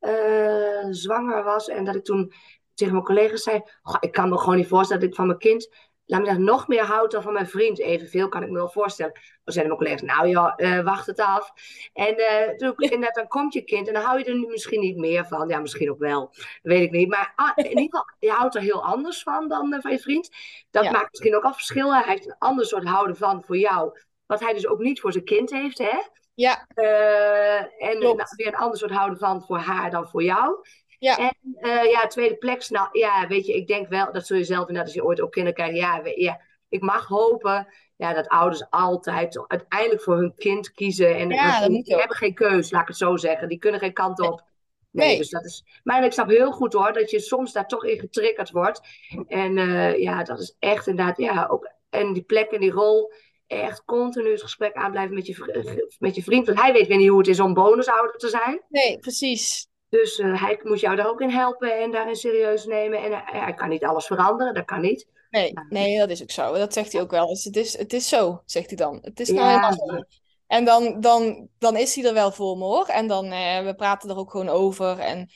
uh, 0.00 0.87
zwanger 0.90 1.44
was 1.44 1.68
en 1.68 1.84
dat 1.84 1.94
ik 1.94 2.04
toen 2.04 2.32
tegen 2.75 2.92
mijn 2.92 3.06
collega's 3.06 3.42
zei, 3.42 3.62
ik 4.00 4.12
kan 4.12 4.28
me 4.28 4.38
gewoon 4.38 4.56
niet 4.56 4.68
voorstellen 4.68 5.02
dat 5.02 5.11
ik 5.11 5.16
van 5.16 5.26
mijn 5.26 5.38
kind 5.38 5.75
laat 6.06 6.21
me 6.21 6.26
zeggen, 6.26 6.44
nog 6.44 6.68
meer 6.68 6.85
houdt 6.85 7.12
dan 7.12 7.23
van 7.23 7.32
mijn 7.32 7.47
vriend. 7.47 7.78
Evenveel 7.78 8.28
kan 8.28 8.42
ik 8.42 8.49
me 8.49 8.54
wel 8.54 8.68
voorstellen. 8.68 9.12
Dan 9.12 9.54
zeiden 9.54 9.76
mijn 9.76 9.85
collega's, 9.85 10.16
nou 10.16 10.28
ja, 10.28 10.54
uh, 10.56 10.85
wacht 10.85 11.06
het 11.06 11.21
af. 11.21 11.52
En 11.92 12.21
uh, 12.21 12.56
toen, 12.56 12.75
inderdaad, 12.76 13.14
dan 13.14 13.28
komt 13.28 13.52
je 13.52 13.62
kind 13.62 13.87
en 13.88 13.94
dan 13.94 14.02
hou 14.02 14.18
je 14.18 14.25
er 14.25 14.35
nu 14.35 14.47
misschien 14.47 14.80
niet 14.80 14.97
meer 14.97 15.26
van. 15.26 15.49
Ja, 15.49 15.59
misschien 15.59 15.90
ook 15.90 15.99
wel, 15.99 16.32
weet 16.62 16.82
ik 16.82 16.90
niet. 16.90 17.09
Maar 17.09 17.32
ah, 17.37 17.52
in 17.54 17.68
ieder 17.68 17.82
geval, 17.82 18.04
je 18.18 18.30
houdt 18.30 18.54
er 18.54 18.61
heel 18.61 18.85
anders 18.85 19.23
van 19.23 19.49
dan 19.49 19.75
uh, 19.75 19.80
van 19.80 19.90
je 19.90 19.99
vriend. 19.99 20.30
Dat 20.71 20.85
ja. 20.85 20.90
maakt 20.90 21.11
misschien 21.11 21.37
ook 21.37 21.44
al 21.44 21.54
verschil. 21.54 21.94
Hij 21.94 22.02
heeft 22.06 22.26
een 22.26 22.38
ander 22.38 22.66
soort 22.66 22.88
houden 22.88 23.16
van 23.16 23.44
voor 23.44 23.59
jou. 23.59 23.99
Wat 24.26 24.40
hij 24.40 24.52
dus 24.52 24.66
ook 24.66 24.80
niet 24.80 25.00
voor 25.00 25.12
zijn 25.12 25.25
kind 25.25 25.50
heeft, 25.50 25.78
hè? 25.78 26.00
Ja. 26.35 26.66
en 27.78 27.99
nou, 27.99 28.16
weer 28.37 28.47
een 28.47 28.54
ander 28.54 28.78
soort 28.78 28.90
houden 28.90 29.18
van 29.18 29.42
voor 29.42 29.59
haar 29.59 29.90
dan 29.90 30.09
voor 30.09 30.23
jou. 30.23 30.64
Ja. 31.02 31.16
En 31.18 31.37
uh, 31.61 31.90
ja, 31.90 32.06
tweede 32.06 32.37
plek, 32.37 32.71
nou 32.71 32.88
ja, 32.92 33.26
weet 33.26 33.47
je, 33.47 33.54
ik 33.54 33.66
denk 33.66 33.88
wel, 33.88 34.12
dat 34.12 34.26
zul 34.26 34.37
je 34.37 34.44
zelf 34.44 34.61
inderdaad 34.61 34.85
als 34.85 34.94
je 34.94 35.04
ooit 35.04 35.21
ook 35.21 35.32
kinderen 35.32 35.59
krijgt, 35.59 35.76
ja, 35.76 36.00
ja, 36.14 36.40
ik 36.68 36.80
mag 36.80 37.06
hopen 37.06 37.66
ja, 37.97 38.12
dat 38.12 38.28
ouders 38.28 38.71
altijd 38.71 39.44
uiteindelijk 39.47 40.02
voor 40.02 40.16
hun 40.16 40.35
kind 40.35 40.73
kiezen. 40.73 41.16
En 41.16 41.30
ja, 41.30 41.61
dat 41.61 41.68
die 41.68 41.97
hebben 41.97 42.16
geen 42.16 42.35
keus, 42.35 42.71
laat 42.71 42.82
ik 42.82 42.88
het 42.88 42.97
zo 42.97 43.16
zeggen. 43.16 43.49
Die 43.49 43.59
kunnen 43.59 43.80
geen 43.80 43.92
kant 43.92 44.21
op. 44.21 44.42
Nee, 44.90 45.06
nee. 45.06 45.16
dus 45.16 45.30
dat 45.30 45.44
is. 45.44 45.64
Maar 45.85 46.04
ik 46.04 46.12
snap 46.12 46.28
heel 46.28 46.52
goed 46.52 46.73
hoor, 46.73 46.92
dat 46.92 47.11
je 47.11 47.21
soms 47.21 47.52
daar 47.52 47.66
toch 47.66 47.85
in 47.85 47.99
getriggerd 47.99 48.50
wordt. 48.50 48.80
En 49.26 49.56
uh, 49.56 49.99
ja, 49.99 50.23
dat 50.23 50.38
is 50.38 50.56
echt 50.59 50.87
inderdaad, 50.87 51.18
ja, 51.18 51.47
ook. 51.50 51.71
En 51.90 52.12
die 52.12 52.23
plek 52.23 52.50
en 52.50 52.60
die 52.60 52.71
rol, 52.71 53.12
echt 53.47 53.84
continu 53.84 54.30
het 54.30 54.43
gesprek 54.43 54.75
aanblijven 54.75 55.15
met 55.15 55.26
je, 55.26 55.95
met 55.99 56.15
je 56.15 56.23
vriend. 56.23 56.47
Want 56.47 56.60
hij 56.60 56.73
weet 56.73 56.86
weer 56.86 56.97
niet 56.97 57.08
hoe 57.08 57.19
het 57.19 57.28
is 57.28 57.41
om 57.41 57.54
bonusouder 57.54 58.17
te 58.17 58.28
zijn. 58.28 58.60
Nee, 58.69 58.99
precies. 58.99 59.71
Dus 60.00 60.19
uh, 60.19 60.43
hij 60.43 60.61
moet 60.63 60.81
jou 60.81 60.97
daar 60.97 61.09
ook 61.09 61.21
in 61.21 61.31
helpen 61.31 61.81
en 61.81 61.91
daarin 61.91 62.17
serieus 62.17 62.65
nemen. 62.65 63.02
En 63.02 63.11
uh, 63.11 63.19
hij 63.25 63.55
kan 63.55 63.69
niet 63.69 63.85
alles 63.85 64.07
veranderen, 64.07 64.55
dat 64.55 64.65
kan 64.65 64.81
niet. 64.81 65.07
Nee, 65.31 65.52
nee, 65.69 65.99
dat 65.99 66.11
is 66.11 66.23
ook 66.23 66.31
zo. 66.31 66.55
Dat 66.55 66.73
zegt 66.73 66.93
hij 66.93 67.00
ook 67.00 67.11
wel. 67.11 67.26
Dus 67.26 67.45
het 67.45 67.57
is, 67.57 67.78
het 67.78 67.93
is 67.93 68.09
zo, 68.09 68.43
zegt 68.45 68.67
hij 68.67 68.76
dan. 68.76 68.99
Het 69.02 69.21
is 69.21 69.28
nou 69.31 69.47
helemaal 69.47 69.73
zo. 69.73 70.05
En 70.47 70.65
dan, 70.65 71.00
dan, 71.00 71.49
dan 71.59 71.76
is 71.76 71.95
hij 71.95 72.05
er 72.05 72.15
wel 72.15 72.33
voor 72.33 72.57
me 72.57 72.65
hoor. 72.65 72.87
En 72.87 73.07
dan, 73.07 73.25
uh, 73.25 73.65
we 73.65 73.75
praten 73.76 74.11
er 74.11 74.17
ook 74.17 74.31
gewoon 74.31 74.49
over. 74.49 74.99
En 74.99 75.31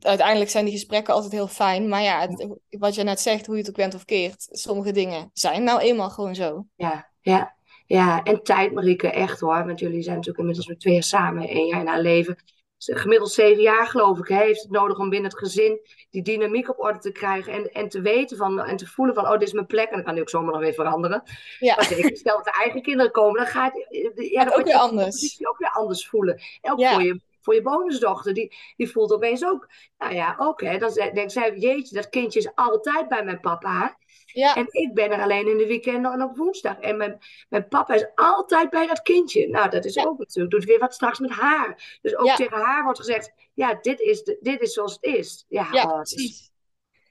uiteindelijk 0.00 0.50
zijn 0.50 0.64
die 0.64 0.74
gesprekken 0.74 1.14
altijd 1.14 1.32
heel 1.32 1.48
fijn. 1.48 1.88
Maar 1.88 2.02
ja, 2.02 2.20
het, 2.20 2.56
wat 2.68 2.94
je 2.94 3.02
net 3.02 3.20
zegt, 3.20 3.46
hoe 3.46 3.54
je 3.54 3.60
het 3.60 3.70
ook 3.70 3.76
bent 3.76 3.94
of 3.94 4.04
keert. 4.04 4.46
Sommige 4.50 4.92
dingen 4.92 5.30
zijn 5.32 5.64
nou 5.64 5.80
eenmaal 5.80 6.10
gewoon 6.10 6.34
zo. 6.34 6.66
Ja, 6.76 7.10
ja. 7.20 7.56
Ja, 7.86 8.22
en 8.22 8.42
tijd 8.42 8.72
Marieke, 8.72 9.10
echt 9.10 9.40
hoor. 9.40 9.66
Want 9.66 9.78
jullie 9.78 10.02
zijn 10.02 10.14
natuurlijk 10.14 10.38
inmiddels 10.38 10.66
met 10.66 10.80
twee 10.80 10.94
jaar 10.94 11.02
samen. 11.02 11.48
één 11.48 11.66
jaar 11.66 11.80
in 11.80 11.86
haar 11.86 12.00
leven 12.00 12.38
gemiddeld 12.78 13.30
zeven 13.30 13.62
jaar, 13.62 13.86
geloof 13.86 14.18
ik, 14.18 14.28
hè, 14.28 14.36
heeft 14.36 14.62
het 14.62 14.70
nodig 14.70 14.98
om 14.98 15.08
binnen 15.08 15.30
het 15.30 15.38
gezin 15.38 15.80
die 16.10 16.22
dynamiek 16.22 16.68
op 16.68 16.78
orde 16.78 16.98
te 16.98 17.12
krijgen. 17.12 17.52
En, 17.52 17.72
en 17.72 17.88
te 17.88 18.00
weten 18.00 18.36
van, 18.36 18.60
en 18.60 18.76
te 18.76 18.86
voelen 18.86 19.14
van, 19.14 19.24
oh, 19.24 19.32
dit 19.32 19.42
is 19.42 19.52
mijn 19.52 19.66
plek. 19.66 19.88
En 19.88 19.94
dan 19.94 20.04
kan 20.04 20.12
die 20.12 20.22
ook 20.22 20.28
zomaar 20.28 20.52
nog 20.52 20.60
weer 20.60 20.74
veranderen. 20.74 21.22
Ja. 21.58 21.74
Maar 21.74 21.84
zeker, 21.84 22.16
stel 22.16 22.36
dat 22.36 22.44
de 22.44 22.60
eigen 22.60 22.82
kinderen 22.82 23.12
komen, 23.12 23.36
dan 23.36 23.46
gaat 23.46 23.72
ja, 24.14 24.44
dan 24.44 24.58
ook 24.58 24.64
weer 24.64 24.74
anders. 24.74 25.36
Je 25.38 25.48
ook 25.48 25.58
weer 25.58 25.70
anders 25.70 26.08
voelen. 26.08 26.40
En 26.60 26.72
ook 26.72 26.78
ja. 26.78 26.92
voor 26.92 27.02
je 27.02 27.20
voor 27.40 27.56
je 27.56 27.62
bonusdochter, 27.62 28.34
die, 28.34 28.56
die 28.76 28.90
voelt 28.90 29.12
opeens 29.12 29.44
ook, 29.44 29.68
nou 29.98 30.14
ja, 30.14 30.34
ook 30.38 30.60
hè, 30.60 30.78
dan 30.78 30.92
denkt 30.92 31.32
zij, 31.32 31.56
jeetje, 31.56 31.94
dat 31.94 32.08
kindje 32.08 32.38
is 32.38 32.54
altijd 32.54 33.08
bij 33.08 33.24
mijn 33.24 33.40
papa. 33.40 33.96
Ja. 34.38 34.54
En 34.54 34.66
ik 34.70 34.94
ben 34.94 35.10
er 35.10 35.22
alleen 35.22 35.48
in 35.48 35.56
de 35.56 35.66
weekenden 35.66 36.12
en 36.12 36.22
op 36.22 36.36
woensdag. 36.36 36.78
En 36.78 36.96
mijn, 36.96 37.18
mijn 37.48 37.68
papa 37.68 37.94
is 37.94 38.06
altijd 38.14 38.70
bij 38.70 38.86
dat 38.86 39.02
kindje. 39.02 39.48
Nou, 39.48 39.70
dat 39.70 39.84
is 39.84 39.94
ja. 39.94 40.04
ook 40.04 40.18
natuurlijk. 40.18 40.54
Doet 40.54 40.64
weer 40.64 40.78
wat 40.78 40.94
straks 40.94 41.18
met 41.18 41.30
haar. 41.30 41.98
Dus 42.02 42.16
ook 42.16 42.26
ja. 42.26 42.34
tegen 42.34 42.56
haar 42.56 42.82
wordt 42.82 42.98
gezegd: 42.98 43.32
ja, 43.54 43.78
dit 43.80 44.00
is, 44.00 44.22
de, 44.22 44.38
dit 44.40 44.60
is 44.60 44.72
zoals 44.72 44.92
het 44.92 45.04
is. 45.04 45.44
Ja, 45.48 45.68
ja 45.72 45.82
oh, 45.82 45.94
precies. 45.94 46.50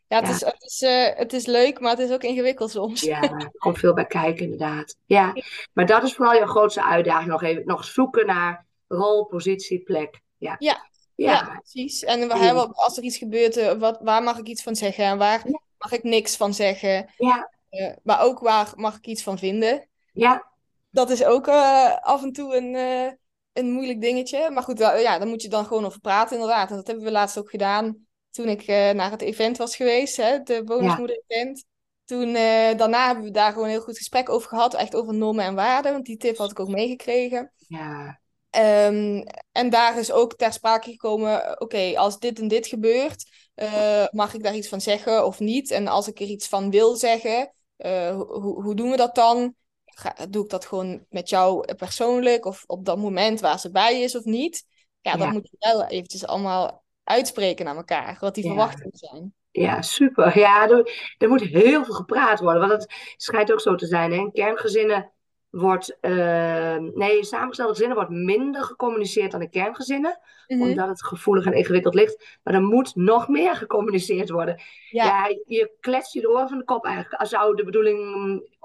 Ja, 0.07 0.19
het, 0.19 0.29
Is, 0.29 0.41
het, 0.41 0.63
is, 0.63 0.81
uh, 0.81 1.17
het 1.17 1.33
is 1.33 1.45
leuk, 1.45 1.79
maar 1.79 1.91
het 1.91 1.99
is 1.99 2.11
ook 2.11 2.23
ingewikkeld 2.23 2.71
soms. 2.71 3.01
Ja, 3.01 3.21
er 3.21 3.51
komt 3.57 3.77
veel 3.77 3.93
bij 3.93 4.05
kijken, 4.05 4.43
inderdaad. 4.43 4.97
Ja, 5.05 5.33
maar 5.73 5.85
dat 5.85 6.03
is 6.03 6.13
vooral 6.13 6.33
je 6.33 6.47
grootste 6.47 6.83
uitdaging. 6.83 7.29
Nog 7.29 7.43
even 7.43 7.65
nog 7.65 7.85
zoeken 7.85 8.25
naar 8.25 8.65
rol, 8.87 9.25
positie, 9.25 9.79
plek. 9.83 10.21
Ja. 10.37 10.55
Ja. 10.59 10.89
Ja. 11.15 11.31
ja 11.31 11.59
precies. 11.59 12.03
En 12.03 12.31
als 12.71 12.97
er 12.97 13.03
iets 13.03 13.17
gebeurt, 13.17 13.77
wat, 13.77 13.99
waar 14.01 14.23
mag 14.23 14.37
ik 14.37 14.47
iets 14.47 14.63
van 14.63 14.75
zeggen 14.75 15.05
en 15.05 15.17
waar 15.17 15.41
mag 15.77 15.91
ik 15.91 16.03
niks 16.03 16.35
van 16.35 16.53
zeggen? 16.53 17.09
Ja. 17.17 17.51
Uh, 17.71 17.91
maar 18.03 18.21
ook 18.21 18.39
waar 18.39 18.71
mag 18.75 18.97
ik 18.97 19.05
iets 19.05 19.23
van 19.23 19.37
vinden? 19.37 19.87
Ja. 20.13 20.45
Dat 20.89 21.09
is 21.09 21.23
ook 21.23 21.47
uh, 21.47 21.97
af 21.97 22.23
en 22.23 22.31
toe 22.31 22.55
een, 22.55 22.73
uh, 22.73 23.11
een 23.53 23.71
moeilijk 23.71 24.01
dingetje. 24.01 24.49
Maar 24.51 24.63
goed, 24.63 24.79
ja, 24.79 25.17
daar 25.17 25.27
moet 25.27 25.41
je 25.41 25.49
dan 25.49 25.65
gewoon 25.65 25.85
over 25.85 25.99
praten, 25.99 26.35
inderdaad. 26.35 26.69
En 26.69 26.75
dat 26.75 26.87
hebben 26.87 27.05
we 27.05 27.11
laatst 27.11 27.37
ook 27.37 27.49
gedaan 27.49 28.07
toen 28.29 28.47
ik 28.47 28.67
naar 28.67 29.11
het 29.11 29.21
event 29.21 29.57
was 29.57 29.75
geweest, 29.75 30.17
hè, 30.17 30.43
de 30.43 30.63
bonusmoeder-event. 30.63 31.65
Toen, 32.05 32.33
daarna 32.77 33.05
hebben 33.05 33.23
we 33.23 33.31
daar 33.31 33.51
gewoon 33.51 33.65
een 33.65 33.71
heel 33.71 33.81
goed 33.81 33.97
gesprek 33.97 34.29
over 34.29 34.49
gehad, 34.49 34.73
echt 34.73 34.95
over 34.95 35.13
normen 35.13 35.45
en 35.45 35.55
waarden, 35.55 35.91
want 35.91 36.05
die 36.05 36.17
tip 36.17 36.37
had 36.37 36.51
ik 36.51 36.59
ook 36.59 36.67
meegekregen. 36.67 37.51
Ja. 37.55 38.19
Um, 38.55 39.23
en 39.51 39.69
daar 39.69 39.99
is 39.99 40.11
ook 40.11 40.35
ter 40.35 40.53
sprake 40.53 40.91
gekomen, 40.91 41.51
oké, 41.51 41.63
okay, 41.63 41.95
als 41.95 42.19
dit 42.19 42.39
en 42.39 42.47
dit 42.47 42.67
gebeurt, 42.67 43.25
uh, 43.55 44.05
mag 44.11 44.33
ik 44.33 44.43
daar 44.43 44.55
iets 44.55 44.67
van 44.67 44.81
zeggen 44.81 45.25
of 45.25 45.39
niet? 45.39 45.71
En 45.71 45.87
als 45.87 46.07
ik 46.07 46.19
er 46.19 46.27
iets 46.27 46.47
van 46.47 46.69
wil 46.69 46.95
zeggen, 46.95 47.53
uh, 47.77 48.09
ho 48.09 48.61
hoe 48.61 48.75
doen 48.75 48.91
we 48.91 48.97
dat 48.97 49.15
dan? 49.15 49.55
Ga, 49.85 50.15
doe 50.29 50.43
ik 50.43 50.49
dat 50.49 50.65
gewoon 50.65 51.05
met 51.09 51.29
jou 51.29 51.75
persoonlijk 51.75 52.45
of 52.45 52.63
op 52.67 52.85
dat 52.85 52.97
moment 52.97 53.39
waar 53.39 53.59
ze 53.59 53.71
bij 53.71 54.01
is 54.01 54.15
of 54.15 54.23
niet? 54.23 54.65
Ja, 55.01 55.11
ja. 55.11 55.17
dan 55.17 55.31
moet 55.31 55.49
je 55.49 55.55
wel 55.59 55.85
eventjes 55.85 56.25
allemaal 56.25 56.83
uitspreken 57.03 57.65
naar 57.65 57.75
elkaar, 57.75 58.17
wat 58.19 58.35
die 58.35 58.43
ja. 58.43 58.49
verwachtingen 58.49 58.97
zijn. 58.97 59.33
Ja, 59.51 59.81
super. 59.81 60.37
Ja, 60.39 60.69
er, 60.69 61.13
er, 61.17 61.29
moet 61.29 61.41
heel 61.41 61.85
veel 61.85 61.93
gepraat 61.93 62.39
worden, 62.39 62.67
want 62.67 62.81
het 62.81 62.93
schijnt 63.17 63.51
ook 63.51 63.61
zo 63.61 63.75
te 63.75 63.85
zijn. 63.85 64.11
Hè? 64.11 64.17
In 64.17 64.31
kerngezinnen 64.31 65.11
wordt, 65.59 65.97
uh, 66.01 66.77
nee, 66.77 67.23
samengestelde 67.23 67.71
gezinnen 67.71 67.95
wordt 67.97 68.11
minder 68.11 68.63
gecommuniceerd 68.63 69.31
dan 69.31 69.41
in 69.41 69.49
kerngezinnen. 69.49 70.19
Mm 70.47 70.59
-hmm. 70.59 70.69
Omdat 70.69 70.87
het 70.87 71.03
gevoelig 71.03 71.45
en 71.45 71.53
ingewikkeld 71.53 71.93
ligt. 71.93 72.37
Maar 72.43 72.53
er 72.53 72.61
moet 72.61 72.95
nog 72.95 73.27
meer 73.27 73.55
gecommuniceerd 73.55 74.29
worden. 74.29 74.61
Ja, 74.89 75.05
ja 75.05 75.35
je 75.45 75.71
kletst 75.79 76.13
je 76.13 76.21
de 76.21 76.29
oren 76.29 76.49
van 76.49 76.57
de 76.57 76.63
kop 76.63 76.85
eigenlijk. 76.85 77.21
Als 77.21 77.29
zou 77.29 77.55
de 77.55 77.63
bedoeling 77.63 77.99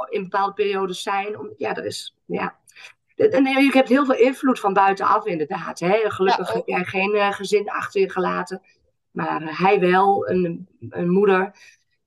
in 0.08 0.22
bepaalde 0.22 0.52
periodes 0.52 1.02
zijn. 1.02 1.38
Om, 1.38 1.54
ja, 1.56 1.72
dat 1.72 1.84
is, 1.84 2.16
ja. 2.26 2.60
En 3.16 3.44
je 3.44 3.70
hebt 3.72 3.88
heel 3.88 4.04
veel 4.04 4.14
invloed 4.14 4.60
van 4.60 4.72
buitenaf 4.72 5.26
inderdaad. 5.26 5.78
Hè? 5.78 6.10
Gelukkig 6.10 6.48
ja, 6.48 6.54
heb 6.54 6.66
jij 6.66 6.84
geen 6.84 7.14
uh, 7.14 7.32
gezin 7.32 7.70
achter 7.70 8.00
je 8.00 8.10
gelaten. 8.10 8.62
Maar 9.10 9.42
uh, 9.42 9.58
hij 9.60 9.80
wel, 9.80 10.28
een, 10.28 10.68
een 10.88 11.10
moeder. 11.10 11.54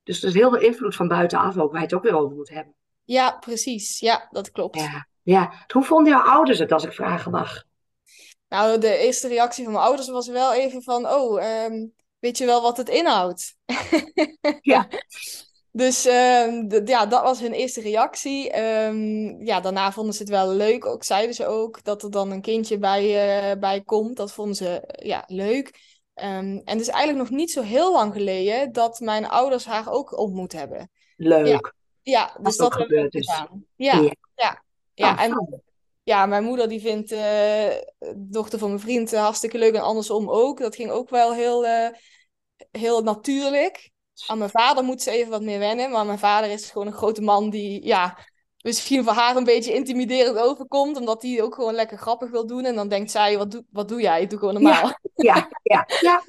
Dus 0.02 0.22
er 0.22 0.28
is 0.28 0.34
heel 0.34 0.50
veel 0.50 0.60
invloed 0.60 0.94
van 0.94 1.08
buitenaf 1.08 1.58
ook, 1.58 1.70
waar 1.70 1.80
je 1.80 1.86
het 1.86 1.94
ook 1.94 2.02
weer 2.02 2.16
over 2.16 2.36
moet 2.36 2.48
hebben. 2.48 2.74
Ja, 3.06 3.30
precies. 3.30 4.00
Ja, 4.00 4.28
dat 4.30 4.50
klopt. 4.50 4.78
Ja, 4.78 5.06
ja. 5.22 5.64
Hoe 5.72 5.84
vonden 5.84 6.12
jouw 6.12 6.22
ouders 6.22 6.58
het, 6.58 6.72
als 6.72 6.84
ik 6.84 6.92
vragen 6.92 7.30
mag? 7.30 7.64
Nou, 8.48 8.78
de 8.78 8.96
eerste 8.96 9.28
reactie 9.28 9.64
van 9.64 9.72
mijn 9.72 9.84
ouders 9.84 10.08
was 10.08 10.28
wel 10.28 10.54
even 10.54 10.82
van, 10.82 11.08
oh, 11.08 11.64
um, 11.64 11.92
weet 12.18 12.38
je 12.38 12.46
wel 12.46 12.62
wat 12.62 12.76
het 12.76 12.88
inhoudt? 12.88 13.54
Ja. 14.60 14.88
Dus 15.72 16.06
uh, 16.06 16.68
ja, 16.84 17.06
dat 17.06 17.22
was 17.22 17.40
hun 17.40 17.52
eerste 17.52 17.80
reactie. 17.80 18.60
Um, 18.60 19.44
ja, 19.44 19.60
daarna 19.60 19.92
vonden 19.92 20.14
ze 20.14 20.22
het 20.22 20.30
wel 20.30 20.52
leuk. 20.52 20.86
Ook 20.86 21.04
zeiden 21.04 21.34
ze 21.34 21.46
ook 21.46 21.84
dat 21.84 22.02
er 22.02 22.10
dan 22.10 22.30
een 22.30 22.40
kindje 22.40 22.78
bij, 22.78 23.50
uh, 23.50 23.60
bij 23.60 23.82
komt. 23.82 24.16
Dat 24.16 24.32
vonden 24.32 24.54
ze 24.54 24.82
ja, 25.02 25.24
leuk. 25.26 25.66
Um, 26.14 26.24
en 26.24 26.62
het 26.64 26.80
is 26.80 26.88
eigenlijk 26.88 27.28
nog 27.28 27.38
niet 27.38 27.50
zo 27.50 27.62
heel 27.62 27.92
lang 27.92 28.12
geleden 28.12 28.72
dat 28.72 29.00
mijn 29.00 29.28
ouders 29.28 29.64
haar 29.64 29.92
ook 29.92 30.18
ontmoet 30.18 30.52
hebben. 30.52 30.90
Leuk. 31.16 31.46
Ja, 31.46 31.72
ja 32.12 32.36
dus 32.40 32.56
dat, 32.56 32.70
dat 32.70 32.78
hebben 32.78 33.02
we 33.02 33.08
dus. 33.08 33.30
gedaan. 33.30 33.64
Ja, 33.76 34.00
ja. 34.00 34.14
ja. 34.34 34.62
ja. 34.94 35.12
Oh, 35.12 35.22
en 35.22 35.62
ja, 36.02 36.26
mijn 36.26 36.44
moeder 36.44 36.68
die 36.68 36.80
vindt 36.80 37.12
uh, 37.12 37.18
de 37.18 38.14
dochter 38.14 38.58
van 38.58 38.68
mijn 38.68 38.80
vriend 38.80 39.14
hartstikke 39.14 39.58
leuk 39.58 39.74
en 39.74 39.82
andersom 39.82 40.30
ook. 40.30 40.58
Dat 40.58 40.74
ging 40.74 40.90
ook 40.90 41.10
wel 41.10 41.34
heel, 41.34 41.64
uh, 41.64 41.88
heel 42.70 43.02
natuurlijk. 43.02 43.90
Aan 44.26 44.38
mijn 44.38 44.50
vader 44.50 44.84
moet 44.84 45.02
ze 45.02 45.10
even 45.10 45.30
wat 45.30 45.42
meer 45.42 45.58
wennen, 45.58 45.90
maar 45.90 46.06
mijn 46.06 46.18
vader 46.18 46.50
is 46.50 46.70
gewoon 46.70 46.86
een 46.86 46.92
grote 46.92 47.22
man 47.22 47.50
die, 47.50 47.86
ja, 47.86 48.18
misschien 48.62 49.04
voor 49.04 49.12
haar 49.12 49.36
een 49.36 49.44
beetje 49.44 49.74
intimiderend 49.74 50.38
overkomt, 50.38 50.96
omdat 50.96 51.22
hij 51.22 51.42
ook 51.42 51.54
gewoon 51.54 51.74
lekker 51.74 51.98
grappig 51.98 52.30
wil 52.30 52.46
doen. 52.46 52.64
En 52.64 52.74
dan 52.74 52.88
denkt 52.88 53.10
zij, 53.10 53.38
wat, 53.38 53.50
doe, 53.50 53.64
wat 53.70 53.88
doe 53.88 54.00
jij? 54.00 54.26
Doe 54.26 54.38
gewoon 54.38 54.54
normaal. 54.54 54.98
Ja, 55.14 55.34
ja, 55.34 55.48
ja, 55.62 55.86
ja. 56.00 56.22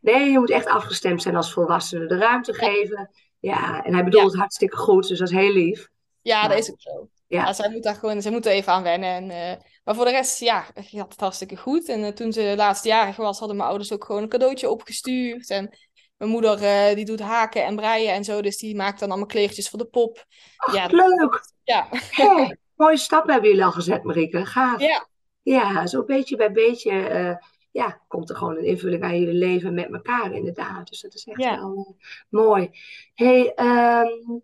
Nee, 0.00 0.30
je 0.30 0.38
moet 0.38 0.50
echt 0.50 0.66
afgestemd 0.66 1.22
zijn 1.22 1.36
als 1.36 1.52
volwassene. 1.52 2.06
De 2.06 2.18
ruimte 2.18 2.54
geven. 2.54 3.10
Ja, 3.40 3.84
en 3.84 3.94
hij 3.94 4.04
bedoelt 4.04 4.30
het 4.30 4.40
hartstikke 4.40 4.76
goed, 4.76 5.08
dus 5.08 5.18
dat 5.18 5.28
is 5.28 5.34
heel 5.34 5.52
lief. 5.52 5.88
Ja, 6.22 6.48
dat 6.48 6.58
is 6.58 6.70
ook 6.70 6.80
zo. 6.80 7.08
Ja. 7.26 7.44
ja, 7.44 7.52
zij 7.52 7.70
moet 7.70 7.82
daar 7.82 7.94
gewoon, 7.94 8.22
zij 8.22 8.30
moet 8.30 8.46
er 8.46 8.52
even 8.52 8.72
aan 8.72 8.82
wennen. 8.82 9.10
En, 9.10 9.24
uh, 9.24 9.64
maar 9.84 9.94
voor 9.94 10.04
de 10.04 10.10
rest, 10.10 10.40
ja, 10.40 10.66
gaat 10.74 11.12
het 11.12 11.20
hartstikke 11.20 11.56
goed. 11.56 11.88
En 11.88 12.00
uh, 12.00 12.08
toen 12.08 12.32
ze 12.32 12.52
laatstejarig 12.56 13.16
was, 13.16 13.38
hadden 13.38 13.56
mijn 13.56 13.68
ouders 13.68 13.92
ook 13.92 14.04
gewoon 14.04 14.22
een 14.22 14.28
cadeautje 14.28 14.70
opgestuurd. 14.70 15.50
En 15.50 15.78
mijn 16.16 16.30
moeder, 16.30 16.62
uh, 16.62 16.94
die 16.94 17.04
doet 17.04 17.20
haken 17.20 17.64
en 17.64 17.76
breien 17.76 18.12
en 18.12 18.24
zo. 18.24 18.42
Dus 18.42 18.58
die 18.58 18.76
maakt 18.76 19.00
dan 19.00 19.08
allemaal 19.08 19.26
kleertjes 19.26 19.68
voor 19.68 19.78
de 19.78 19.86
pop. 19.86 20.24
Ach, 20.56 20.74
ja, 20.74 20.86
leuk! 20.86 21.52
Ja. 21.62 21.88
Hey, 21.90 22.56
mooie 22.74 22.96
stap 22.96 23.28
hebben 23.28 23.48
jullie 23.48 23.64
al 23.64 23.72
gezet, 23.72 24.02
Marieke. 24.02 24.46
Gaaf. 24.46 24.80
Ja. 24.80 25.08
Ja, 25.42 25.86
zo 25.86 26.04
beetje 26.04 26.36
bij 26.36 26.52
beetje 26.52 27.38
ja, 27.70 28.00
komt 28.08 28.30
er 28.30 28.36
gewoon 28.36 28.56
een 28.56 28.64
invulling 28.64 29.02
aan 29.02 29.18
jullie 29.20 29.34
leven 29.34 29.74
met 29.74 29.92
elkaar 29.92 30.32
inderdaad. 30.32 30.88
Dus 30.88 31.00
dat 31.00 31.14
is 31.14 31.24
echt 31.24 31.40
Ja. 31.42 31.56
wel 31.56 31.96
mooi. 32.28 32.70
hey, 33.14 33.52
um, 33.56 34.42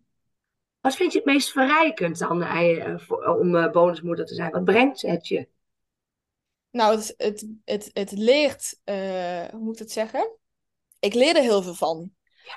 wat 0.80 0.96
vind 0.96 1.12
je 1.12 1.18
het 1.18 1.26
meest 1.26 1.50
verrijkend 1.50 2.18
dan 2.18 2.42
uh, 2.42 2.98
voor, 2.98 3.24
om 3.24 3.72
bonusmoeder 3.72 4.26
te 4.26 4.34
zijn? 4.34 4.50
Wat 4.50 4.64
brengt 4.64 5.02
het 5.02 5.28
je? 5.28 5.48
Nou, 6.70 6.94
het, 6.94 7.14
het, 7.16 7.46
het, 7.64 7.90
het 7.92 8.12
leert, 8.12 8.80
uh, 8.84 9.44
hoe 9.44 9.60
moet 9.60 9.72
ik 9.72 9.78
het 9.78 9.92
zeggen? 9.92 10.30
Ik 10.98 11.14
leer 11.14 11.36
er 11.36 11.42
heel 11.42 11.62
veel 11.62 11.74
van. 11.74 12.10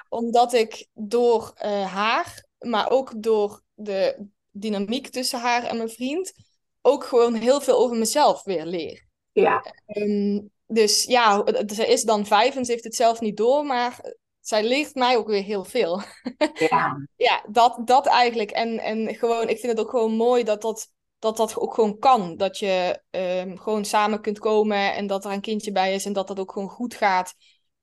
Omdat 0.09 0.53
ik 0.53 0.87
door 0.93 1.53
haar, 1.85 2.45
maar 2.59 2.89
ook 2.89 3.23
door 3.23 3.61
de 3.73 4.27
dynamiek 4.51 5.07
tussen 5.07 5.39
haar 5.39 5.63
en 5.63 5.77
mijn 5.77 5.89
vriend, 5.89 6.33
ook 6.81 7.03
gewoon 7.03 7.33
heel 7.33 7.61
veel 7.61 7.77
over 7.77 7.97
mezelf 7.97 8.43
weer 8.43 8.65
leer. 8.65 9.07
Ja. 9.31 9.65
Um, 9.85 10.51
dus 10.71 11.03
ja, 11.03 11.43
ze 11.67 11.87
is 11.87 12.03
dan 12.03 12.25
vijf 12.25 12.55
en 12.55 12.65
ze 12.65 12.71
heeft 12.71 12.83
het 12.83 12.95
zelf 12.95 13.19
niet 13.19 13.37
door, 13.37 13.65
maar 13.65 13.99
zij 14.39 14.63
leert 14.63 14.95
mij 14.95 15.17
ook 15.17 15.27
weer 15.27 15.43
heel 15.43 15.63
veel. 15.63 16.01
Ja, 16.69 17.07
ja 17.15 17.43
dat, 17.47 17.81
dat 17.85 18.07
eigenlijk. 18.07 18.51
En, 18.51 18.79
en 18.79 19.15
gewoon, 19.15 19.49
ik 19.49 19.59
vind 19.59 19.71
het 19.71 19.81
ook 19.81 19.89
gewoon 19.89 20.11
mooi 20.11 20.43
dat 20.43 20.61
dat, 20.61 20.91
dat, 21.19 21.37
dat 21.37 21.57
ook 21.57 21.73
gewoon 21.73 21.99
kan. 21.99 22.37
Dat 22.37 22.57
je 22.57 23.01
um, 23.09 23.57
gewoon 23.57 23.85
samen 23.85 24.21
kunt 24.21 24.39
komen 24.39 24.93
en 24.95 25.07
dat 25.07 25.25
er 25.25 25.31
een 25.31 25.41
kindje 25.41 25.71
bij 25.71 25.93
is 25.93 26.05
en 26.05 26.13
dat 26.13 26.27
dat 26.27 26.39
ook 26.39 26.51
gewoon 26.51 26.69
goed 26.69 26.93
gaat. 26.93 27.33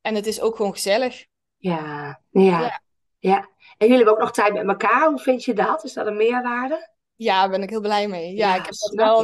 En 0.00 0.14
het 0.14 0.26
is 0.26 0.40
ook 0.40 0.56
gewoon 0.56 0.72
gezellig. 0.72 1.26
Ja, 1.56 2.20
ja, 2.30 2.60
ja. 2.60 2.82
ja. 3.18 3.48
En 3.78 3.86
jullie 3.86 3.96
hebben 3.96 4.12
ook 4.12 4.20
nog 4.20 4.32
tijd 4.32 4.52
met 4.52 4.66
elkaar. 4.66 5.08
Hoe 5.08 5.18
vind 5.18 5.44
je 5.44 5.54
dat? 5.54 5.84
Is 5.84 5.92
dat 5.92 6.06
een 6.06 6.16
meerwaarde? 6.16 6.90
Ja, 7.14 7.40
daar 7.40 7.50
ben 7.50 7.62
ik 7.62 7.70
heel 7.70 7.80
blij 7.80 8.08
mee. 8.08 8.34
Ja, 8.34 8.48
Ja, 8.48 8.54
ik 8.60 8.64
heb 8.64 8.74
dat 8.74 8.94
wel... 8.94 9.22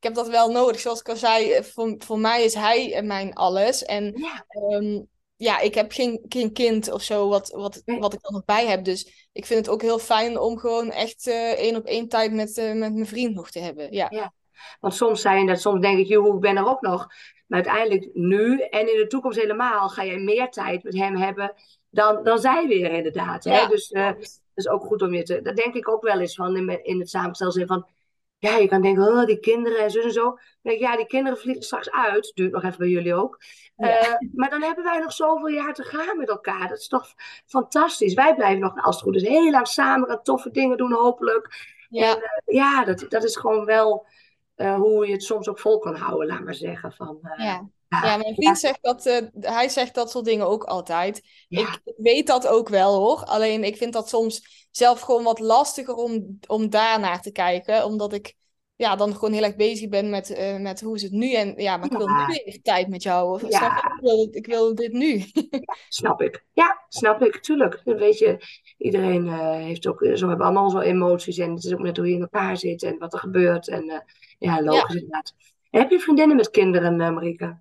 eh, 0.00 0.10
ik 0.10 0.16
heb 0.16 0.24
dat 0.24 0.28
wel 0.28 0.50
nodig. 0.50 0.80
Zoals 0.80 1.00
ik 1.00 1.08
al 1.08 1.16
zei, 1.16 1.64
voor, 1.64 1.94
voor 1.98 2.18
mij 2.18 2.44
is 2.44 2.54
hij 2.54 3.02
mijn 3.02 3.34
alles. 3.34 3.84
En 3.84 4.14
Ja, 4.16 4.44
Ehm, 4.48 5.00
ja, 5.40 5.58
ik 5.58 5.74
heb 5.74 5.92
geen, 5.92 6.24
geen 6.28 6.52
kind 6.52 6.92
of 6.92 7.02
zo 7.02 7.28
wat, 7.28 7.50
wat, 7.50 7.82
wat 7.84 8.12
ik 8.12 8.18
er 8.22 8.32
nog 8.32 8.44
bij 8.44 8.66
heb. 8.66 8.84
Dus 8.84 9.28
ik 9.32 9.46
vind 9.46 9.66
het 9.66 9.74
ook 9.74 9.82
heel 9.82 9.98
fijn 9.98 10.38
om 10.38 10.58
gewoon 10.58 10.90
echt 10.90 11.26
eh, 11.26 11.52
één 11.52 11.76
op 11.76 11.84
één 11.84 12.08
tijd 12.08 12.32
met, 12.32 12.58
eh, 12.58 12.74
met 12.74 12.94
mijn 12.94 13.06
vriend 13.06 13.34
nog 13.34 13.50
te 13.50 13.58
hebben. 13.58 13.92
Ja, 13.92 14.32
want 14.80 14.94
soms 14.94 15.20
zijn 15.20 15.46
dat, 15.46 15.60
soms 15.60 15.80
denk 15.80 15.98
ik, 15.98 16.06
joh, 16.06 16.34
ik 16.34 16.40
ben 16.40 16.56
er 16.56 16.66
ook 16.66 16.80
nog. 16.80 17.06
Maar 17.46 17.64
uiteindelijk 17.64 18.10
nu 18.14 18.60
en 18.60 18.92
in 18.92 18.98
de 18.98 19.06
toekomst 19.06 19.40
helemaal 19.40 19.88
ga 19.88 20.02
je 20.02 20.18
meer 20.18 20.50
tijd 20.50 20.82
met 20.82 20.94
hem 20.94 21.16
hebben 21.16 21.54
dan, 21.90 22.24
dan 22.24 22.38
zij 22.38 22.66
weer 22.66 22.92
inderdaad. 22.92 23.44
Hè? 23.44 23.58
Ja. 23.58 23.66
Dus 23.68 23.90
eh, 23.90 24.06
dat 24.06 24.40
is 24.54 24.68
ook 24.68 24.84
goed 24.84 25.02
om 25.02 25.14
je 25.14 25.22
te... 25.22 25.42
Dat 25.42 25.56
denk 25.56 25.74
ik 25.74 25.88
ook 25.88 26.02
wel 26.02 26.20
eens 26.20 26.34
van 26.34 26.56
in, 26.56 26.84
in 26.84 26.98
het 26.98 27.10
samenstel 27.10 27.52
zin 27.52 27.66
van... 27.66 27.86
Ja, 28.40 28.56
je 28.56 28.68
kan 28.68 28.82
denken, 28.82 29.02
oh, 29.02 29.24
die 29.24 29.40
kinderen 29.40 29.78
en 29.78 29.90
zo 29.90 30.00
en 30.00 30.12
zo. 30.12 30.38
Dan 30.62 30.78
ja, 30.78 30.96
die 30.96 31.06
kinderen 31.06 31.38
vliegen 31.38 31.62
straks 31.62 31.90
uit. 31.90 32.32
Duurt 32.34 32.52
nog 32.52 32.64
even 32.64 32.78
bij 32.78 32.88
jullie 32.88 33.14
ook. 33.14 33.38
Ja. 33.76 33.98
Eh, 33.98 34.14
maar 34.32 34.50
dan 34.50 34.62
hebben 34.62 34.84
wij 34.84 34.98
nog 34.98 35.12
zoveel 35.12 35.48
jaar 35.48 35.74
te 35.74 35.84
gaan 35.84 36.18
met 36.18 36.28
elkaar. 36.28 36.68
Dat 36.68 36.78
is 36.78 36.88
toch 36.88 37.06
fantastisch. 37.46 38.14
Wij 38.14 38.34
blijven 38.34 38.60
nog, 38.60 38.82
als 38.82 38.94
het 38.94 39.04
goed 39.04 39.16
is, 39.16 39.22
heel 39.22 39.50
lang 39.50 39.66
samen 39.66 40.08
gaan 40.08 40.22
toffe 40.22 40.50
dingen 40.50 40.76
doen, 40.76 40.92
hopelijk. 40.92 41.48
ja, 41.88 42.18
Ja, 42.44 42.84
dat, 42.84 43.06
dat 43.08 43.24
is 43.24 43.36
gewoon 43.36 43.64
wel 43.64 44.06
eh, 44.54 44.74
hoe 44.74 45.06
je 45.06 45.12
het 45.12 45.22
soms 45.22 45.48
ook 45.48 45.58
vol 45.58 45.78
kan 45.78 45.94
houden, 45.94 46.26
laat 46.26 46.44
maar 46.44 46.54
zeggen. 46.54 46.92
Van, 46.92 47.18
eh, 47.22 47.44
ja. 47.44 47.68
Ja, 47.90 48.16
mijn 48.16 48.34
vriend 48.34 48.58
zegt 48.58 48.78
dat, 48.82 49.06
eh, 49.06 49.26
hij 49.40 49.68
zegt 49.68 49.94
dat 49.94 50.10
soort 50.10 50.24
dingen 50.24 50.46
ook 50.46 50.64
altijd. 50.64 51.22
ja, 51.48 51.78
Ik 51.84 51.94
weet 51.96 52.26
dat 52.26 52.46
ook 52.46 52.68
wel 52.68 52.94
hoor. 52.98 53.24
Alleen 53.24 53.64
ik 53.64 53.76
vind 53.76 53.92
dat 53.92 54.08
soms 54.08 54.66
zelf 54.70 55.00
gewoon 55.00 55.22
wat 55.22 55.38
lastiger 55.38 55.94
om, 55.94 56.38
om 56.46 56.70
daarnaar 56.70 57.22
te 57.22 57.32
kijken. 57.32 57.84
Omdat 57.84 58.12
ik 58.12 58.34
ja, 58.76 58.96
dan 58.96 59.12
gewoon 59.14 59.32
heel 59.32 59.42
erg 59.42 59.56
bezig 59.56 59.88
ben 59.88 60.10
met, 60.10 60.30
eh, 60.30 60.56
met 60.58 60.80
hoe 60.80 60.94
is 60.94 61.02
het 61.02 61.12
nu. 61.12 61.32
En 61.32 61.54
ja, 61.56 61.76
maar 61.76 61.90
ik 61.90 61.96
wil 61.96 62.08
Ja. 62.08 62.26
nu 62.26 62.34
even 62.34 62.62
tijd 62.62 62.88
met 62.88 63.02
jou. 63.02 63.32
Of, 63.34 63.48
Ja. 63.48 63.58
snap? 63.58 63.92
Ik, 63.94 64.00
wil, 64.00 64.28
ik 64.30 64.46
wil 64.46 64.74
dit 64.74 64.92
nu. 64.92 65.24
snap 65.88 66.22
ik. 66.22 66.44
Ja, 66.52 66.84
snap 66.88 67.22
ik, 67.22 67.36
tuurlijk. 67.42 67.80
Weet 67.84 68.18
je, 68.18 68.38
iedereen 68.78 69.26
eh, 69.28 69.50
heeft 69.54 69.86
ook, 69.86 70.06
zo 70.14 70.28
hebben 70.28 70.46
allemaal 70.46 70.70
zo 70.70 70.78
emoties. 70.78 71.38
En 71.38 71.50
het 71.54 71.64
is 71.64 71.72
ook 71.72 71.82
net 71.82 71.96
hoe 71.96 72.08
je 72.08 72.14
in 72.14 72.20
elkaar 72.20 72.56
zit 72.56 72.82
en 72.82 72.98
wat 72.98 73.12
er 73.12 73.18
gebeurt. 73.18 73.68
En 73.68 74.04
ja, 74.38 74.62
logisch 74.62 74.94
inderdaad. 74.94 75.34
Heb 75.70 75.90
je 75.90 76.00
vriendinnen 76.00 76.36
met 76.36 76.50
kinderen, 76.50 76.96
Marike? 76.96 77.56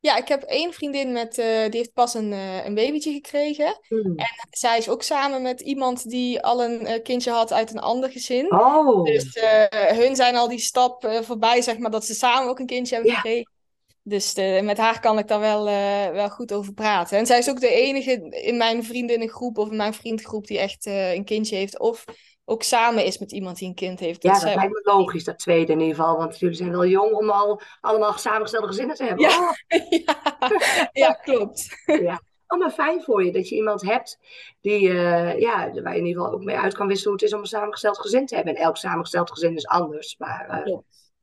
Ja, 0.00 0.16
ik 0.16 0.28
heb 0.28 0.42
één 0.42 0.72
vriendin 0.72 1.12
met, 1.12 1.38
eh, 1.38 1.46
die 1.46 1.78
heeft 1.78 1.92
pas 1.92 2.14
een, 2.14 2.32
eh, 2.32 2.64
een 2.64 2.74
babytje 2.74 3.12
gekregen. 3.12 3.78
Hmm. 3.88 4.14
Zij 4.50 4.78
is 4.78 4.88
ook 4.88 5.02
samen 5.02 5.42
met 5.42 5.60
iemand 5.60 6.10
die 6.10 6.42
al 6.42 6.64
een 6.64 6.86
eh, 6.86 7.02
kindje 7.02 7.30
had 7.30 7.52
uit 7.52 7.70
een 7.70 7.78
ander 7.80 8.10
gezin. 8.10 8.52
Oh, 8.52 9.04
Dus 9.04 9.38
hun 9.70 10.16
zijn 10.16 10.36
al 10.36 10.48
die 10.48 10.58
stap 10.58 11.18
voorbij, 11.22 11.62
zeg 11.62 11.78
maar, 11.78 11.90
dat 11.90 12.04
ze 12.04 12.14
samen 12.14 12.48
ook 12.48 12.58
een 12.58 12.66
kindje 12.66 12.94
hebben 12.94 13.12
Ja. 13.12 13.18
gekregen. 13.18 13.50
Dus 14.02 14.34
met 14.62 14.78
haar 14.78 15.00
kan 15.00 15.18
ik 15.18 15.28
daar 15.28 15.40
wel, 15.40 15.64
wel 16.12 16.30
goed 16.30 16.52
over 16.52 16.72
praten. 16.72 17.18
En 17.18 17.26
zij 17.26 17.38
is 17.38 17.50
ook 17.50 17.60
de 17.60 17.68
enige 17.70 18.28
in 18.30 18.56
mijn 18.56 18.84
vriendinnengroep 18.84 19.58
of 19.58 19.70
in 19.70 19.76
mijn 19.76 19.94
vriendgroep 19.94 20.46
die 20.46 20.58
echt 20.58 20.86
een 20.86 21.24
kindje 21.24 21.56
heeft. 21.56 21.78
Of 21.78 22.04
ook 22.48 22.62
samen 22.62 23.04
is 23.04 23.18
met 23.18 23.32
iemand 23.32 23.58
die 23.58 23.68
een 23.68 23.74
kind 23.74 24.00
heeft. 24.00 24.22
ja, 24.22 24.32
dat 24.32 24.40
zij- 24.40 24.54
lijkt 24.54 24.72
me 24.72 24.80
logisch, 24.92 25.24
dat 25.24 25.38
tweede 25.38 25.72
in 25.72 25.80
ieder 25.80 25.96
geval. 25.96 26.16
Want 26.16 26.38
jullie 26.38 26.56
zijn 26.56 26.70
wel 26.70 26.86
jong 26.86 27.12
om 27.12 27.30
al 27.30 27.60
allemaal 27.80 28.12
samengestelde 28.12 28.66
gezinnen 28.66 28.96
te 28.96 29.04
hebben. 29.04 29.28
Ja. 29.28 29.38
Oh, 29.38 29.54
ja, 30.04 30.88
ja, 30.92 31.12
klopt. 31.12 31.68
Oh, 32.48 32.58
maar 32.58 32.70
fijn 32.70 33.02
voor 33.02 33.24
je 33.24 33.32
dat 33.32 33.48
je 33.48 33.54
iemand 33.54 33.82
hebt 33.82 34.18
die, 34.60 34.88
eh, 34.88 35.38
ja, 35.40 35.70
waar 35.82 35.92
je 35.92 35.98
in 36.00 36.06
ieder 36.06 36.22
geval 36.22 36.32
ook 36.38 36.44
mee 36.44 36.56
uit 36.56 36.74
kan 36.74 36.86
wisselen 36.86 37.12
hoe 37.12 37.20
het 37.22 37.30
is 37.30 37.34
om 37.36 37.40
een 37.40 37.46
samengesteld 37.46 37.98
gezin 37.98 38.26
te 38.26 38.34
hebben. 38.34 38.54
En 38.54 38.62
elk 38.62 38.76
samengesteld 38.76 39.30
gezin 39.30 39.54
is 39.56 39.66
anders. 39.66 40.14
Maar 40.18 40.48
eh, 40.48 40.76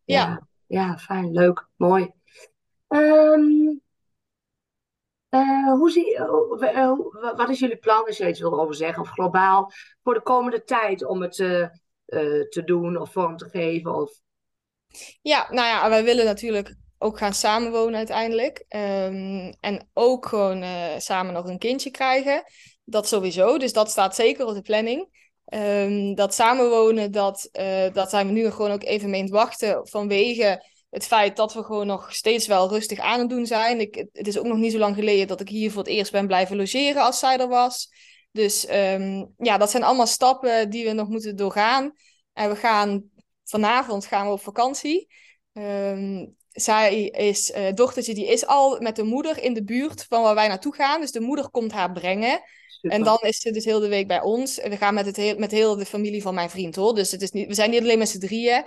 ja. 0.03 0.47
ja, 0.67 0.97
fijn, 0.97 1.31
leuk, 1.31 1.67
mooi. 1.75 2.12
Ehm, 2.88 3.77
eh, 5.34 5.74
hoe 5.74 6.60
eh, 6.60 6.78
eh, 6.78 6.98
wat 7.36 7.50
is 7.50 7.60
jullie 7.60 7.78
plan, 7.78 8.06
als 8.06 8.17
je 8.17 8.28
iets 8.28 8.39
wil 8.39 8.62
over 8.62 8.76
zeggen, 8.76 9.04
of 9.04 9.10
globaal, 9.10 9.72
voor 10.04 10.13
de 10.13 10.22
komende 10.22 10.63
tijd 10.63 11.06
om 11.06 11.22
het 11.22 11.36
te 12.50 12.62
doen 12.65 12.98
of 12.98 13.12
vorm 13.12 13.38
te 13.38 13.50
geven? 13.50 13.96
Of... 13.96 14.12
Ja, 15.22 15.48
nou 15.50 15.67
ja, 15.67 15.89
wij 15.89 16.04
willen 16.04 16.26
natuurlijk 16.26 16.76
ook 16.98 17.17
gaan 17.17 17.34
samenwonen 17.34 17.96
uiteindelijk. 17.96 18.65
Ehm, 18.67 19.54
en 19.60 19.89
ook 19.93 20.26
gewoon 20.26 20.63
samen 20.98 21.34
nog 21.34 21.48
een 21.48 21.58
kindje 21.58 21.91
krijgen. 21.91 22.43
Dat 22.84 23.08
sowieso, 23.08 23.58
dus 23.58 23.74
dat 23.74 23.89
staat 23.89 24.15
zeker 24.15 24.46
op 24.46 24.54
de 24.54 24.62
planning. 24.62 25.32
Ehm, 25.46 26.13
dat 26.13 26.34
samenwonen, 26.34 27.12
dat, 27.12 27.50
dat 27.93 28.10
zijn 28.10 28.28
we 28.28 28.34
nu 28.34 28.52
gewoon 28.52 28.72
ook 28.72 28.84
even 28.84 29.10
mee 29.10 29.19
aan 29.19 29.26
het 29.26 29.36
wachten 29.36 29.88
vanwege 29.88 30.72
het 30.93 31.06
feit 31.06 31.36
dat 31.36 31.53
we 31.53 31.63
gewoon 31.63 31.88
nog 31.88 32.13
steeds 32.15 32.47
wel 32.47 32.69
rustig 32.69 32.99
aan 32.99 33.19
het 33.19 33.29
doen 33.29 33.45
zijn. 33.45 33.79
Ik, 33.79 33.95
het 34.12 34.27
is 34.27 34.38
ook 34.38 34.45
nog 34.45 34.58
niet 34.58 34.71
zo 34.71 34.77
lang 34.77 34.95
geleden 34.95 35.27
dat 35.27 35.41
ik 35.41 35.49
hier 35.49 35.71
voor 35.71 35.82
het 35.82 35.91
eerst 35.91 36.12
ben 36.12 36.27
blijven 36.27 36.56
logeren 36.56 37.03
als 37.03 37.19
zij 37.19 37.38
er 37.38 37.47
was. 37.47 37.89
Dus 38.32 38.65
ehm, 38.65 39.25
ja, 39.38 39.58
dat 39.58 39.71
zijn 39.71 39.84
allemaal 39.84 40.08
stappen 40.08 40.69
die 40.69 40.86
we 40.86 40.91
nog 40.91 41.08
moeten 41.08 41.36
doorgaan. 41.36 41.93
En 42.34 42.49
we 42.49 42.56
gaan 42.56 43.03
vanavond 43.43 44.06
gaan 44.06 44.25
we 44.25 44.32
op 44.32 44.41
vakantie. 44.41 45.08
Ehm, 45.53 46.25
zij 46.51 47.03
is, 47.03 47.51
uh, 47.51 47.71
dochtertje, 47.73 48.13
die 48.13 48.27
is 48.27 48.45
al 48.45 48.79
met 48.79 48.95
de 48.95 49.03
moeder 49.03 49.43
in 49.43 49.53
de 49.53 49.63
buurt 49.63 50.06
van 50.10 50.21
waar 50.21 50.36
wij 50.36 50.47
naartoe 50.47 50.75
gaan. 50.75 51.01
Dus 51.01 51.12
de 51.12 51.21
moeder 51.21 51.49
komt 51.49 51.71
haar 51.71 51.91
brengen. 51.91 52.41
En 52.91 53.04
dan 53.04 53.17
is 53.22 53.38
ze 53.38 53.52
dus 53.52 53.65
heel 53.65 53.80
de 53.80 53.88
week 53.88 54.08
bij 54.08 54.22
ons. 54.22 54.56
We 54.56 54.78
gaan 54.78 54.93
met, 54.93 55.06
het 55.06 55.15
heel, 55.15 55.38
met 55.38 55.52
heel 55.52 55.76
de 55.76 55.86
familie 55.86 56.22
van 56.22 56.34
mijn 56.34 56.50
vriend 56.50 56.76
hoor. 56.76 56.96
Dus 56.96 57.12
het 57.12 57.22
is 57.22 57.32
niet, 57.32 57.48
we 57.48 57.54
zijn 57.54 57.69
niet 57.69 57.82
alleen 57.82 57.98
met 57.98 58.10
z'n 58.10 58.19
drieën. 58.19 58.65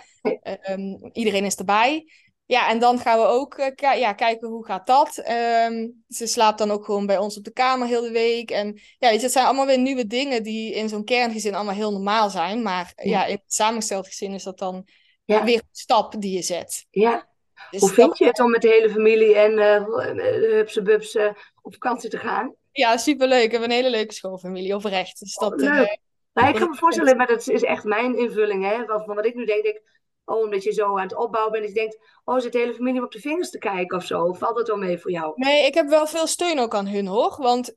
Um, 0.71 1.11
iedereen 1.13 1.45
is 1.45 1.57
erbij. 1.57 2.11
Ja, 2.47 2.71
en 2.71 2.79
dan 2.79 2.99
gaan 2.99 3.19
we 3.19 3.25
ook 3.25 3.59
uh, 3.59 3.99
ja, 3.99 4.13
kijken 4.13 4.49
hoe 4.49 4.65
gaat 4.65 4.87
dat. 4.87 5.23
Um, 5.71 6.05
ze 6.09 6.27
slaapt 6.27 6.59
dan 6.59 6.71
ook 6.71 6.85
gewoon 6.85 7.07
bij 7.07 7.19
ons 7.19 7.37
op 7.37 7.45
de 7.45 7.53
kamer 7.53 7.89
heel 7.89 8.03
de 8.03 8.11
week. 8.11 8.51
En 8.51 8.67
ja, 8.99 9.09
weet 9.09 9.17
je, 9.17 9.23
het 9.23 9.33
zijn 9.33 9.47
allemaal 9.47 9.67
weer 9.67 9.79
nieuwe 9.79 10.07
dingen 10.07 10.43
die 10.43 10.75
in 10.75 10.89
zo'n 10.89 11.05
kerngezin 11.05 11.55
allemaal 11.55 11.75
heel 11.75 11.93
normaal 11.93 12.31
zijn. 12.31 12.63
Maar 12.63 12.93
ja, 12.97 13.11
ja 13.11 13.25
in 13.25 13.33
het 13.33 13.55
samengesteld 13.55 14.07
gezin 14.07 14.35
is 14.35 14.43
dat 14.43 14.59
dan 14.59 14.89
ja. 15.25 15.45
weer 15.45 15.59
een 15.59 15.69
stap 15.73 16.21
die 16.21 16.35
je 16.35 16.43
zet. 16.43 16.87
Ja. 16.91 17.29
Dus 17.71 17.81
hoe 17.81 17.91
vind 17.91 18.19
je 18.19 18.25
het 18.25 18.41
om 18.41 18.51
met 18.51 18.63
de 18.63 18.69
hele 18.69 18.91
familie 18.91 19.35
en 19.35 19.53
uh, 19.53 20.85
hupse 20.85 21.19
uh, 21.21 21.43
op 21.63 21.73
vakantie 21.73 22.11
te 22.11 22.19
gaan? 22.19 22.55
Ja, 22.77 22.97
superleuk. 22.97 23.45
We 23.45 23.51
hebben 23.51 23.71
een 23.71 23.77
hele 23.77 23.91
leuke 23.91 24.15
schoolfamilie, 24.15 24.75
oprecht. 24.75 25.19
Dus 25.19 25.35
dat, 25.35 25.53
oh, 25.53 25.59
leuk. 25.59 25.99
nou, 26.33 26.49
ik 26.49 26.55
kan 26.55 26.71
me 26.71 26.77
voorstellen, 26.77 27.17
maar 27.17 27.27
dat 27.27 27.49
is 27.49 27.63
echt 27.63 27.85
mijn 27.85 28.19
invulling. 28.19 28.65
Hè? 28.65 28.85
Van 28.87 29.15
wat 29.15 29.27
ik 29.27 29.35
nu 29.35 29.45
denk, 29.45 29.63
denk 29.63 29.81
oh, 30.27 30.43
omdat 30.43 30.63
je 30.63 30.73
zo 30.73 30.99
aan 30.99 31.03
het 31.03 31.17
opbouwen 31.17 31.53
bent. 31.53 31.65
Dat 31.65 31.75
je 31.75 31.81
denkt, 31.81 31.99
oh, 32.25 32.39
zit 32.39 32.53
de 32.53 32.59
hele 32.59 32.75
familie 32.75 33.03
op 33.03 33.13
de 33.13 33.21
vingers 33.21 33.51
te 33.51 33.59
kijken 33.59 33.97
of 33.97 34.05
zo? 34.05 34.33
Valt 34.33 34.57
dat 34.57 34.67
wel 34.67 34.77
mee 34.77 34.99
voor 34.99 35.11
jou? 35.11 35.33
Nee, 35.35 35.67
ik 35.67 35.75
heb 35.75 35.89
wel 35.89 36.07
veel 36.07 36.27
steun 36.27 36.59
ook 36.59 36.75
aan 36.75 36.87
hun, 36.87 37.07
hoor. 37.07 37.37
Want 37.39 37.71
uh, 37.71 37.77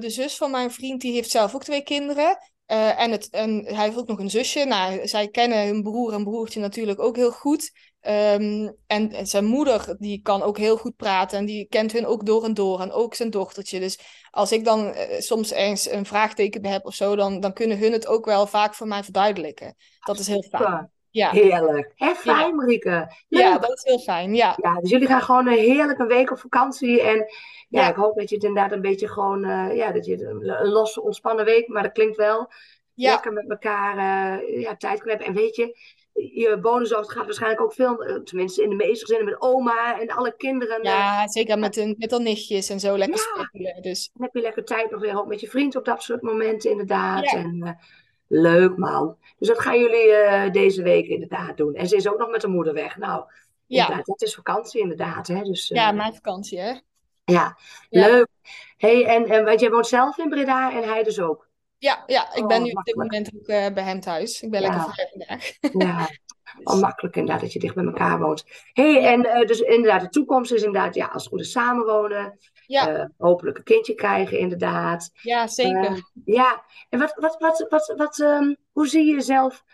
de 0.00 0.10
zus 0.10 0.36
van 0.36 0.50
mijn 0.50 0.70
vriend, 0.70 1.00
die 1.00 1.12
heeft 1.12 1.30
zelf 1.30 1.54
ook 1.54 1.64
twee 1.64 1.82
kinderen. 1.82 2.38
Uh, 2.70 3.00
en, 3.00 3.10
het, 3.10 3.28
en 3.30 3.64
hij 3.64 3.84
heeft 3.84 3.98
ook 3.98 4.08
nog 4.08 4.18
een 4.18 4.30
zusje. 4.30 4.64
Nou, 4.64 5.08
zij 5.08 5.28
kennen 5.28 5.66
hun 5.66 5.82
broer 5.82 6.12
en 6.12 6.24
broertje 6.24 6.60
natuurlijk 6.60 7.00
ook 7.00 7.16
heel 7.16 7.32
goed. 7.32 7.70
Um, 8.00 8.76
en, 8.86 9.26
zijn 9.26 9.44
moeder, 9.44 9.96
die 9.98 10.22
kan 10.22 10.42
ook 10.42 10.58
heel 10.58 10.76
goed 10.76 10.96
praten. 10.96 11.38
En 11.38 11.44
die 11.44 11.66
kent 11.68 11.92
hun 11.92 12.06
ook 12.06 12.26
door 12.26 12.44
en 12.44 12.54
door. 12.54 12.80
En 12.80 12.92
ook 12.92 13.14
zijn 13.14 13.30
dochtertje. 13.30 13.80
Dus 13.80 13.98
als 14.30 14.52
ik 14.52 14.64
dan 14.64 14.86
uh, 14.86 15.02
soms 15.18 15.50
eens 15.50 15.90
een 15.90 16.06
vraagteken 16.06 16.66
heb 16.66 16.84
of 16.86 16.94
zo, 16.94 17.16
dan, 17.16 17.40
dan 17.40 17.52
kunnen 17.52 17.78
hun 17.78 17.92
het 17.92 18.06
ook 18.06 18.24
wel 18.24 18.46
vaak 18.46 18.74
voor 18.74 18.86
mij 18.86 19.04
verduidelijken. 19.04 19.74
Dat 19.98 20.18
is 20.18 20.26
heel 20.26 20.42
fijn. 20.42 20.90
Ja. 21.10 21.30
Heerlijk. 21.30 21.92
Hè, 21.94 22.14
fijn, 22.14 22.48
ja. 22.48 22.54
Marieke. 22.54 23.12
Ja, 23.28 23.58
dat 23.58 23.72
is 23.72 23.84
heel 23.84 23.98
fijn, 23.98 24.34
ja. 24.34 24.54
ja. 24.62 24.80
Dus 24.80 24.90
jullie 24.90 25.08
gaan 25.08 25.22
gewoon 25.22 25.46
een 25.46 25.58
heerlijke 25.58 26.06
week 26.06 26.30
op 26.30 26.38
vakantie. 26.38 27.02
En 27.02 27.16
ja, 27.68 27.82
ja. 27.82 27.88
ik 27.88 27.96
hoop 27.96 28.16
dat 28.16 28.28
je 28.28 28.34
het 28.34 28.44
inderdaad 28.44 28.72
een 28.72 28.82
beetje 28.82 29.08
gewoon... 29.08 29.44
Uh, 29.44 29.76
ja, 29.76 29.92
dat 29.92 30.06
je 30.06 30.24
een 30.24 30.68
losse, 30.68 31.02
ontspannen 31.02 31.44
week, 31.44 31.68
maar 31.68 31.82
dat 31.82 31.92
klinkt 31.92 32.16
wel... 32.16 32.50
Ja. 32.94 33.12
Lekker 33.12 33.32
met 33.32 33.50
elkaar 33.50 33.96
uh, 33.96 34.60
ja, 34.60 34.76
tijd 34.76 35.00
kunnen 35.00 35.18
hebben. 35.18 35.26
En 35.26 35.42
weet 35.42 35.56
je, 35.56 35.76
je 36.12 36.58
bonushoofd 36.60 37.12
gaat 37.12 37.24
waarschijnlijk 37.24 37.62
ook 37.62 37.72
veel, 37.72 38.22
tenminste 38.24 38.62
in 38.62 38.68
de 38.68 38.76
meeste 38.76 39.04
gezinnen, 39.04 39.32
met 39.32 39.40
oma 39.40 40.00
en 40.00 40.08
alle 40.08 40.34
kinderen. 40.36 40.82
Ja, 40.82 41.28
zeker 41.28 41.58
met, 41.58 41.76
een, 41.76 41.94
met 41.98 42.12
al 42.12 42.18
nichtjes 42.18 42.68
en 42.68 42.80
zo 42.80 42.98
lekker 42.98 43.32
ja. 43.36 43.42
spelen. 43.44 43.82
Dus. 43.82 44.10
Dan 44.12 44.22
heb 44.22 44.34
je 44.34 44.40
lekker 44.40 44.64
tijd 44.64 44.90
nog 44.90 45.00
weer 45.00 45.18
ook 45.18 45.26
met 45.26 45.40
je 45.40 45.48
vriend 45.48 45.76
op 45.76 45.84
dat 45.84 46.02
soort 46.02 46.22
momenten 46.22 46.70
inderdaad. 46.70 47.30
Ja. 47.30 47.38
En, 47.38 47.60
uh, 47.64 47.70
leuk 48.28 48.76
man. 48.76 49.16
Dus 49.38 49.48
dat 49.48 49.58
gaan 49.58 49.78
jullie 49.78 50.06
uh, 50.06 50.50
deze 50.50 50.82
week 50.82 51.06
inderdaad 51.06 51.56
doen. 51.56 51.74
En 51.74 51.88
ze 51.88 51.96
is 51.96 52.08
ook 52.08 52.18
nog 52.18 52.30
met 52.30 52.40
de 52.40 52.48
moeder 52.48 52.74
weg. 52.74 52.96
Nou, 52.96 53.24
ja. 53.66 54.02
dat 54.04 54.22
is 54.22 54.34
vakantie 54.34 54.80
inderdaad. 54.80 55.26
Hè? 55.26 55.42
Dus, 55.42 55.68
ja, 55.68 55.92
mijn 55.92 56.14
vakantie 56.14 56.60
hè. 56.60 56.74
Ja, 57.24 57.56
leuk. 57.90 58.28
Hey, 58.76 59.04
en, 59.04 59.26
en 59.26 59.44
want 59.44 59.60
jij 59.60 59.70
woont 59.70 59.86
zelf 59.86 60.18
in 60.18 60.28
Breda 60.28 60.72
en 60.72 60.88
hij 60.88 61.02
dus 61.02 61.20
ook? 61.20 61.48
Ja, 61.78 62.02
ja 62.06 62.34
ik 62.34 62.46
ben 62.46 62.56
oh, 62.56 62.62
nu 62.62 62.70
op 62.70 62.84
dit 62.84 62.96
moment 62.96 63.30
ook 63.34 63.48
uh, 63.48 63.66
bij 63.74 63.84
hem 63.84 64.00
thuis. 64.00 64.42
Ik 64.42 64.50
ben 64.50 64.60
ja. 64.60 64.68
lekker 64.68 64.92
vrij 64.92 65.08
vandaag. 65.10 65.52
Ja, 65.60 66.06
dus. 66.06 66.18
oh, 66.74 66.80
makkelijk 66.80 67.16
inderdaad 67.16 67.40
dat 67.42 67.52
je 67.52 67.58
dicht 67.58 67.74
bij 67.74 67.84
elkaar 67.84 68.18
woont. 68.18 68.44
hey, 68.72 69.04
en 69.04 69.26
uh, 69.26 69.46
dus 69.46 69.60
inderdaad, 69.60 70.00
de 70.00 70.08
toekomst 70.08 70.52
is 70.52 70.62
inderdaad, 70.62 70.94
ja, 70.94 71.06
als 71.06 71.22
het 71.22 71.32
goed 71.32 71.40
is 71.40 71.50
samenwonen. 71.50 72.38
Ja. 72.68 72.98
Uh, 72.98 73.04
hopelijk 73.16 73.58
een 73.58 73.64
kindje 73.64 73.94
krijgen, 73.94 74.38
inderdaad. 74.38 75.10
Ja, 75.22 75.46
zeker. 75.46 76.10
ja, 76.24 76.64
en 76.88 76.98
wat, 76.98 77.14
wat, 77.14 77.36
wat, 77.38 77.66
wat, 77.68 77.94
wat 77.96 78.18
um, 78.18 78.56
hoe 78.72 78.86
zie 78.86 79.06
je 79.06 79.12
jezelf 79.12 79.64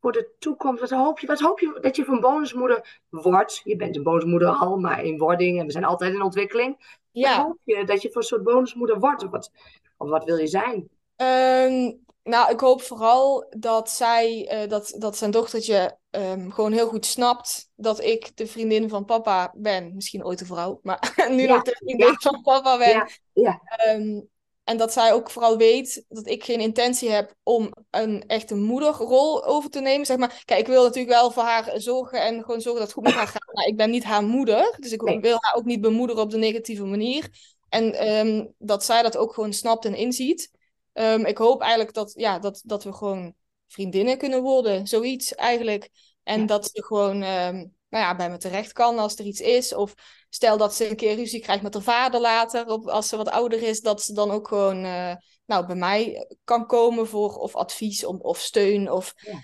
voor 0.00 0.12
de 0.12 0.34
toekomst? 0.38 0.80
Wat 0.80 0.90
hoop 0.90 1.18
je, 1.18 1.26
wat 1.26 1.40
hoop 1.40 1.60
je 1.60 1.78
dat 1.80 1.96
je 1.96 2.04
van 2.04 2.20
bonusmoeder 2.20 3.00
wordt? 3.10 3.60
Je 3.64 3.76
bent 3.76 3.96
een 3.96 4.02
bonusmoeder 4.02 4.48
al, 4.48 4.76
maar 4.76 5.04
in 5.04 5.18
wording 5.18 5.60
en 5.60 5.66
we 5.66 5.72
zijn 5.72 5.84
altijd 5.84 6.14
in 6.14 6.22
ontwikkeling. 6.22 7.00
Ja. 7.10 7.36
Wat 7.36 7.46
hoop 7.46 7.58
je 7.64 7.84
dat 7.84 8.02
je 8.02 8.08
voor 8.08 8.20
een 8.20 8.26
soort 8.26 8.42
bonusmoeder 8.42 8.98
wordt? 8.98 9.24
Of 9.24 9.30
wat, 9.30 9.50
of 9.96 10.08
wat 10.08 10.24
wil 10.24 10.36
je 10.36 10.46
zijn? 10.46 10.88
Um, 11.16 12.04
nou, 12.26 12.52
ik 12.52 12.60
hoop 12.60 12.82
vooral 12.82 13.46
dat 13.56 13.90
zij, 13.90 14.52
uh, 14.62 14.68
dat, 14.68 14.94
dat 14.98 15.16
zijn 15.16 15.30
dochtertje 15.30 15.98
um, 16.10 16.52
gewoon 16.52 16.72
heel 16.72 16.88
goed 16.88 17.06
snapt 17.06 17.70
dat 17.74 18.02
ik 18.02 18.36
de 18.36 18.46
vriendin 18.46 18.88
van 18.88 19.04
papa 19.04 19.52
ben. 19.56 19.94
Misschien 19.94 20.24
ooit 20.24 20.38
de 20.38 20.44
vrouw, 20.44 20.80
maar 20.82 21.14
nu 21.30 21.42
ja. 21.42 21.54
nog 21.54 21.62
de 21.62 21.76
vriendin 21.78 22.06
ja. 22.06 22.14
van 22.18 22.42
papa 22.42 22.78
ben. 22.78 22.88
Ja. 22.88 23.08
ja. 23.32 23.60
Um, 23.94 24.28
en 24.64 24.76
dat 24.76 24.92
zij 24.92 25.12
ook 25.12 25.30
vooral 25.30 25.56
weet 25.56 26.04
dat 26.08 26.26
ik 26.26 26.44
geen 26.44 26.60
intentie 26.60 27.10
heb 27.10 27.34
om 27.42 27.72
een 27.90 28.24
echte 28.26 28.54
moederrol 28.54 29.44
over 29.44 29.70
te 29.70 29.80
nemen. 29.80 30.06
Zeg 30.06 30.16
maar, 30.16 30.42
kijk, 30.44 30.60
ik 30.60 30.66
wil 30.66 30.82
natuurlijk 30.82 31.14
wel 31.14 31.30
voor 31.30 31.42
haar 31.42 31.72
zorgen 31.74 32.22
en 32.22 32.42
gewoon 32.44 32.60
zorgen 32.60 32.80
dat 32.80 32.88
het 32.88 32.92
goed 32.92 33.02
met 33.04 33.12
haar 33.12 33.26
gaat. 33.26 33.54
Maar 33.54 33.66
ik 33.66 33.76
ben 33.76 33.90
niet 33.90 34.04
haar 34.04 34.22
moeder. 34.22 34.76
Dus 34.78 34.92
ik 34.92 35.02
nee. 35.02 35.20
wil 35.20 35.36
haar 35.40 35.54
ook 35.54 35.64
niet 35.64 35.80
bemoederen 35.80 36.22
op 36.22 36.30
de 36.30 36.36
negatieve 36.36 36.84
manier. 36.84 37.28
En 37.68 38.08
um, 38.08 38.54
dat 38.58 38.84
zij 38.84 39.02
dat 39.02 39.16
ook 39.16 39.34
gewoon 39.34 39.52
snapt 39.52 39.84
en 39.84 39.94
inziet. 39.94 40.50
Um, 40.98 41.24
ik 41.24 41.38
hoop 41.38 41.60
eigenlijk 41.60 41.94
dat, 41.94 42.12
ja, 42.16 42.38
dat, 42.38 42.62
dat 42.64 42.84
we 42.84 42.92
gewoon 42.92 43.34
vriendinnen 43.66 44.18
kunnen 44.18 44.42
worden. 44.42 44.86
Zoiets 44.86 45.34
eigenlijk. 45.34 45.90
En 46.22 46.40
ja. 46.40 46.46
dat 46.46 46.70
ze 46.72 46.84
gewoon 46.84 47.22
um, 47.22 47.74
nou 47.88 48.04
ja, 48.04 48.16
bij 48.16 48.30
me 48.30 48.36
terecht 48.36 48.72
kan 48.72 48.98
als 48.98 49.16
er 49.16 49.24
iets 49.24 49.40
is. 49.40 49.74
Of 49.74 49.94
stel 50.28 50.56
dat 50.56 50.74
ze 50.74 50.90
een 50.90 50.96
keer 50.96 51.14
ruzie 51.14 51.40
krijgt 51.40 51.62
met 51.62 51.74
haar 51.74 51.82
vader 51.82 52.20
later, 52.20 52.66
op, 52.66 52.88
als 52.88 53.08
ze 53.08 53.16
wat 53.16 53.28
ouder 53.28 53.62
is, 53.62 53.80
dat 53.80 54.02
ze 54.02 54.12
dan 54.12 54.30
ook 54.30 54.48
gewoon 54.48 54.84
uh, 54.84 55.14
nou, 55.46 55.66
bij 55.66 55.76
mij 55.76 56.28
kan 56.44 56.66
komen 56.66 57.06
voor 57.06 57.34
of 57.34 57.54
advies 57.54 58.04
of, 58.04 58.18
of 58.18 58.38
steun. 58.38 58.90
Of 58.90 59.14
ja. 59.16 59.38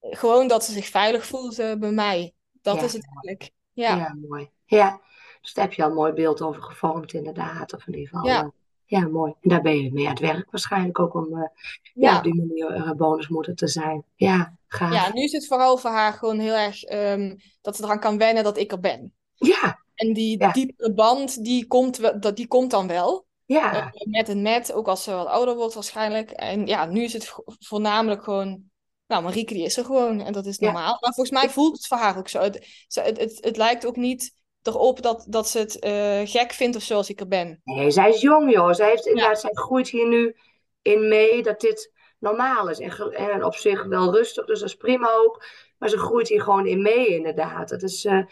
gewoon 0.00 0.48
dat 0.48 0.64
ze 0.64 0.72
zich 0.72 0.86
veilig 0.86 1.26
voelt 1.26 1.58
uh, 1.58 1.74
bij 1.74 1.90
mij. 1.90 2.32
Dat 2.62 2.82
is 2.82 2.92
het 2.92 3.04
eigenlijk. 3.04 3.50
Ja. 3.72 3.96
ja, 3.96 4.16
mooi. 4.28 4.50
Ja, 4.64 5.00
dus 5.40 5.54
daar 5.54 5.64
heb 5.64 5.74
je 5.74 5.82
al 5.82 5.88
een 5.88 5.94
mooi 5.94 6.12
beeld 6.12 6.42
over 6.42 6.62
gevormd, 6.62 7.12
inderdaad. 7.12 7.74
Of 7.74 7.86
in 7.86 7.94
ieder 7.94 8.08
geval. 8.08 8.52
Ja. 8.86 9.08
Mooi. 9.08 9.34
En 9.40 9.48
daar 9.48 9.62
ben 9.62 9.82
je 9.82 9.92
mee 9.92 10.04
aan 10.04 10.10
het 10.10 10.20
werk 10.20 10.50
waarschijnlijk 10.50 10.98
ook 10.98 11.14
om 11.14 11.26
uh, 11.36 11.38
ja. 11.38 11.48
ja. 11.92 12.16
op 12.16 12.22
die 12.22 12.34
manier 12.34 12.76
uh, 12.76 12.90
bonusmoeder 12.90 13.54
te 13.54 13.68
zijn. 13.68 14.04
Ja, 14.14 14.56
gaaf. 14.68 14.92
Ja, 14.92 15.12
nu 15.12 15.22
is 15.22 15.32
het 15.32 15.46
vooral 15.46 15.76
voor 15.76 15.90
haar 15.90 16.12
gewoon 16.12 16.38
heel 16.38 16.54
erg 16.54 16.90
um, 16.90 17.36
dat 17.60 17.76
ze 17.76 17.84
eraan 17.84 18.00
kan 18.00 18.18
wennen 18.18 18.44
dat 18.44 18.58
ik 18.58 18.72
er 18.72 18.80
ben. 18.80 19.12
Ja. 19.34 19.84
En 19.94 20.12
die 20.12 20.38
ja. 20.38 20.52
diepere 20.52 20.92
band, 20.92 21.44
die 21.44 21.66
komt, 21.66 22.22
dat, 22.22 22.36
die 22.36 22.46
komt 22.46 22.70
dan 22.70 22.86
wel. 22.86 23.26
Ja. 23.44 23.76
Uh, 23.76 23.86
met 24.10 24.28
en 24.28 24.42
met, 24.42 24.72
ook 24.72 24.88
als 24.88 25.02
ze 25.02 25.12
wat 25.12 25.26
ouder 25.26 25.56
wordt 25.56 25.74
waarschijnlijk. 25.74 26.30
En 26.30 26.66
ja, 26.66 26.86
nu 26.86 27.02
is 27.02 27.12
het 27.12 27.34
voornamelijk 27.58 28.24
gewoon... 28.24 28.62
Nou, 29.06 29.22
Marieke 29.22 29.54
die 29.54 29.64
is 29.64 29.76
er 29.76 29.84
gewoon 29.84 30.20
en 30.20 30.32
dat 30.32 30.46
is 30.46 30.58
normaal. 30.58 30.90
Ja. 30.90 30.98
Maar 31.00 31.14
volgens 31.14 31.30
mij 31.30 31.50
voelt 31.50 31.76
het 31.76 31.86
voor 31.86 31.96
haar 31.96 32.18
ook 32.18 32.28
zo. 32.28 32.40
Het, 32.40 32.84
het, 32.88 33.18
het, 33.18 33.38
het 33.40 33.56
lijkt 33.56 33.86
ook 33.86 33.96
niet 33.96 34.34
erop 34.66 35.02
dat, 35.02 35.26
dat 35.28 35.48
ze 35.48 35.58
het 35.58 35.84
uh, 35.84 36.20
gek 36.24 36.52
vindt 36.52 36.76
of 36.76 36.82
zo 36.82 36.96
als 36.96 37.10
ik 37.10 37.20
er 37.20 37.28
ben. 37.28 37.60
Nee, 37.64 37.90
zij 37.90 38.08
is 38.08 38.20
jong 38.20 38.52
joh. 38.52 38.72
Zij, 38.72 38.88
heeft, 38.88 39.06
inderdaad, 39.06 39.34
ja. 39.34 39.40
zij 39.40 39.50
groeit 39.52 39.88
hier 39.88 40.08
nu 40.08 40.36
in 40.82 41.08
mee 41.08 41.42
dat 41.42 41.60
dit 41.60 41.92
normaal 42.18 42.68
is. 42.68 42.78
En, 42.78 43.12
en 43.12 43.44
op 43.44 43.54
zich 43.54 43.84
wel 43.84 44.12
rustig, 44.12 44.46
dus 44.46 44.60
dat 44.60 44.68
is 44.68 44.74
prima 44.74 45.08
ook. 45.12 45.44
Maar 45.78 45.88
ze 45.88 45.98
groeit 45.98 46.28
hier 46.28 46.42
gewoon 46.42 46.66
in 46.66 46.82
mee 46.82 47.06
inderdaad. 47.06 47.68
Dat 47.68 47.82
is, 47.82 48.04
uh, 48.04 48.18
ik 48.18 48.26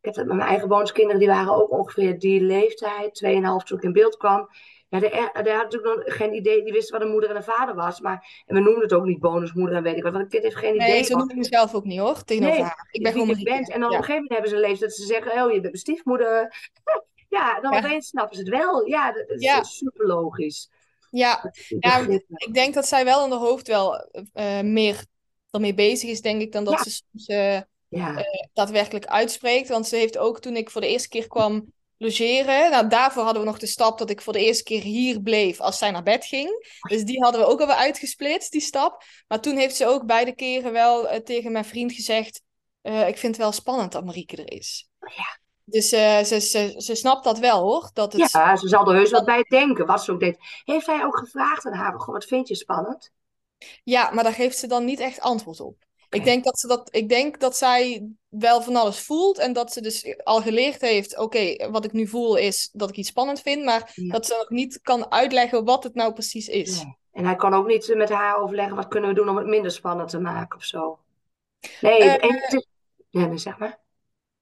heb 0.00 0.14
dat 0.14 0.26
met 0.26 0.36
mijn 0.36 0.48
eigen 0.48 0.68
boonskinderen, 0.68 1.20
die 1.20 1.28
waren 1.28 1.54
ook 1.54 1.70
ongeveer 1.70 2.18
die 2.18 2.40
leeftijd, 2.40 3.22
2,5 3.24 3.64
toen 3.64 3.78
ik 3.78 3.84
in 3.84 3.92
beeld 3.92 4.16
kwam. 4.16 4.48
Ja, 5.00 5.42
die, 5.42 5.52
had 5.52 5.62
natuurlijk 5.62 6.06
nog 6.06 6.16
geen 6.16 6.34
idee, 6.34 6.62
die 6.64 6.72
wisten 6.72 6.98
wat 6.98 7.06
een 7.06 7.12
moeder 7.12 7.30
en 7.30 7.36
een 7.36 7.42
vader 7.42 7.74
was. 7.74 8.00
Maar, 8.00 8.42
en 8.46 8.54
we 8.54 8.60
noemden 8.60 8.82
het 8.82 8.92
ook 8.92 9.04
niet 9.04 9.20
bonusmoeder 9.20 9.76
en 9.76 9.82
weet 9.82 9.96
ik 9.96 10.02
wat, 10.02 10.12
want 10.12 10.24
een 10.24 10.30
kind 10.30 10.42
heeft 10.42 10.56
geen 10.56 10.74
idee. 10.74 10.88
Nee, 10.88 11.02
ze 11.02 11.16
noemen 11.16 11.38
mezelf 11.38 11.74
ook 11.74 11.84
niet 11.84 11.98
hoor, 11.98 12.24
tegenover 12.24 12.60
nee. 12.60 12.70
Ik 12.90 13.02
ben 13.02 13.12
gewoon 13.12 13.42
bent. 13.42 13.70
En 13.70 13.80
dan 13.80 13.90
ja. 13.90 13.96
op 13.96 14.02
een 14.02 14.04
gegeven 14.04 14.14
moment 14.14 14.30
hebben 14.30 14.50
ze 14.50 14.54
een 14.54 14.60
leeftijd 14.60 14.90
dat 14.90 14.98
ze 14.98 15.06
zeggen, 15.06 15.32
oh 15.32 15.46
je 15.46 15.60
bent 15.60 15.62
mijn 15.62 15.76
stiefmoeder. 15.76 16.54
ja, 17.36 17.60
dan 17.60 17.72
ja. 17.72 17.78
opeens 17.78 18.06
snappen 18.06 18.36
ze 18.36 18.42
het 18.42 18.50
wel. 18.50 18.86
Ja, 18.86 19.12
dat, 19.12 19.28
dat 19.28 19.42
ja. 19.42 19.60
is 19.60 19.76
super 19.76 20.06
logisch. 20.06 20.70
Ja, 21.10 21.52
ja 21.78 22.06
ik 22.36 22.54
denk 22.54 22.74
dat 22.74 22.86
zij 22.86 23.04
wel 23.04 23.24
in 23.24 23.30
haar 23.30 23.40
hoofd 23.40 23.68
wel 23.68 24.08
uh, 24.34 24.60
meer 24.60 25.04
ermee 25.50 25.74
bezig 25.74 26.10
is, 26.10 26.20
denk 26.20 26.40
ik, 26.40 26.52
dan 26.52 26.64
dat 26.64 26.80
ze 26.80 26.90
soms 26.90 27.28
uh, 27.28 27.60
uh, 27.90 28.18
daadwerkelijk 28.52 29.06
uitspreekt. 29.06 29.68
Want 29.68 29.86
ze 29.86 29.96
heeft 29.96 30.18
ook, 30.18 30.40
toen 30.40 30.56
ik 30.56 30.70
voor 30.70 30.80
de 30.80 30.88
eerste 30.88 31.08
keer 31.08 31.28
kwam 31.28 31.72
logeren. 32.04 32.70
Nou, 32.70 32.88
daarvoor 32.88 33.22
hadden 33.22 33.42
we 33.42 33.48
nog 33.48 33.58
de 33.58 33.66
stap 33.66 33.98
dat 33.98 34.10
ik 34.10 34.20
voor 34.20 34.32
de 34.32 34.44
eerste 34.44 34.62
keer 34.62 34.80
hier 34.82 35.20
bleef 35.20 35.60
als 35.60 35.78
zij 35.78 35.90
naar 35.90 36.02
bed 36.02 36.24
ging. 36.24 36.78
Dus 36.88 37.04
die 37.04 37.22
hadden 37.22 37.40
we 37.40 37.46
ook 37.46 37.60
alweer 37.60 37.76
uitgesplitst, 37.76 38.52
die 38.52 38.60
stap. 38.60 39.02
Maar 39.28 39.40
toen 39.40 39.56
heeft 39.56 39.76
ze 39.76 39.86
ook 39.86 40.06
beide 40.06 40.34
keren 40.34 40.72
wel 40.72 41.12
uh, 41.12 41.16
tegen 41.16 41.52
mijn 41.52 41.64
vriend 41.64 41.92
gezegd... 41.92 42.42
eh, 42.82 43.08
ik 43.08 43.18
vind 43.18 43.34
het 43.34 43.42
wel 43.42 43.52
spannend 43.52 43.92
dat 43.92 44.04
Marieke 44.04 44.36
er 44.36 44.52
is. 44.52 44.88
Ja. 45.00 45.38
Dus 45.64 45.92
eh, 45.92 46.22
ze, 46.22 46.40
ze, 46.40 46.74
ze 46.76 46.94
snapt 46.94 47.24
dat 47.24 47.38
wel 47.38 47.60
hoor. 47.60 47.90
Dat 47.92 48.12
het... 48.12 48.30
Ja, 48.32 48.56
ze 48.56 48.68
zal 48.68 48.88
er 48.88 48.96
heus 48.96 49.10
wat 49.10 49.24
bij 49.24 49.42
denken, 49.42 49.86
wat 49.86 50.04
ze 50.04 50.12
ook 50.12 50.20
deed. 50.20 50.38
Heeft 50.64 50.86
hij 50.86 51.04
ook 51.04 51.18
gevraagd 51.18 51.66
aan 51.66 51.72
haar, 51.72 52.04
wat 52.06 52.24
vind 52.24 52.48
je 52.48 52.54
spannend? 52.54 53.12
ja, 53.84 54.10
maar 54.10 54.24
daar 54.24 54.32
geeft 54.32 54.58
ze 54.58 54.66
dan 54.66 54.84
niet 54.84 55.00
echt 55.00 55.20
antwoord 55.20 55.60
op. 55.60 55.84
Ik, 56.14 56.24
denk 56.24 56.44
dat 56.44 56.58
ze 56.58 56.66
dat, 56.66 56.88
ik 56.94 57.08
denk 57.08 57.40
dat 57.40 57.56
zij 57.56 58.08
wel 58.28 58.62
van 58.62 58.76
alles 58.76 58.98
voelt 58.98 59.38
en 59.38 59.52
dat 59.52 59.72
ze 59.72 59.80
dus 59.80 60.16
al 60.24 60.40
geleerd 60.42 60.80
heeft: 60.80 61.18
oké, 61.18 61.70
wat 61.70 61.84
ik 61.84 61.92
nu 61.92 62.06
voel 62.06 62.36
is 62.36 62.70
dat 62.72 62.88
ik 62.88 62.96
iets 62.96 63.08
spannend 63.08 63.40
vind, 63.40 63.64
maar 63.64 63.92
Ja. 63.94 64.12
dat 64.12 64.26
ze 64.26 64.34
nog 64.38 64.50
niet 64.50 64.80
kan 64.82 65.10
uitleggen 65.10 65.64
wat 65.64 65.84
het 65.84 65.94
nou 65.94 66.12
precies 66.12 66.48
is. 66.48 66.82
Nee. 66.82 66.96
En 67.12 67.24
hij 67.24 67.36
kan 67.36 67.54
ook 67.54 67.66
niet 67.66 67.94
met 67.96 68.08
haar 68.08 68.38
overleggen, 68.38 68.76
wat 68.76 68.88
kunnen 68.88 69.08
we 69.08 69.14
doen 69.16 69.28
om 69.28 69.36
het 69.36 69.46
minder 69.46 69.70
spannend 69.70 70.08
te 70.10 70.18
maken 70.18 70.56
of 70.58 70.64
zo. 70.64 70.98
Nee, 71.80 71.98
en 71.98 72.34
het 72.34 72.52
is- 72.52 72.66
ja, 73.10 73.26
nee, 73.26 73.38
zeg 73.38 73.58
maar. 73.58 73.82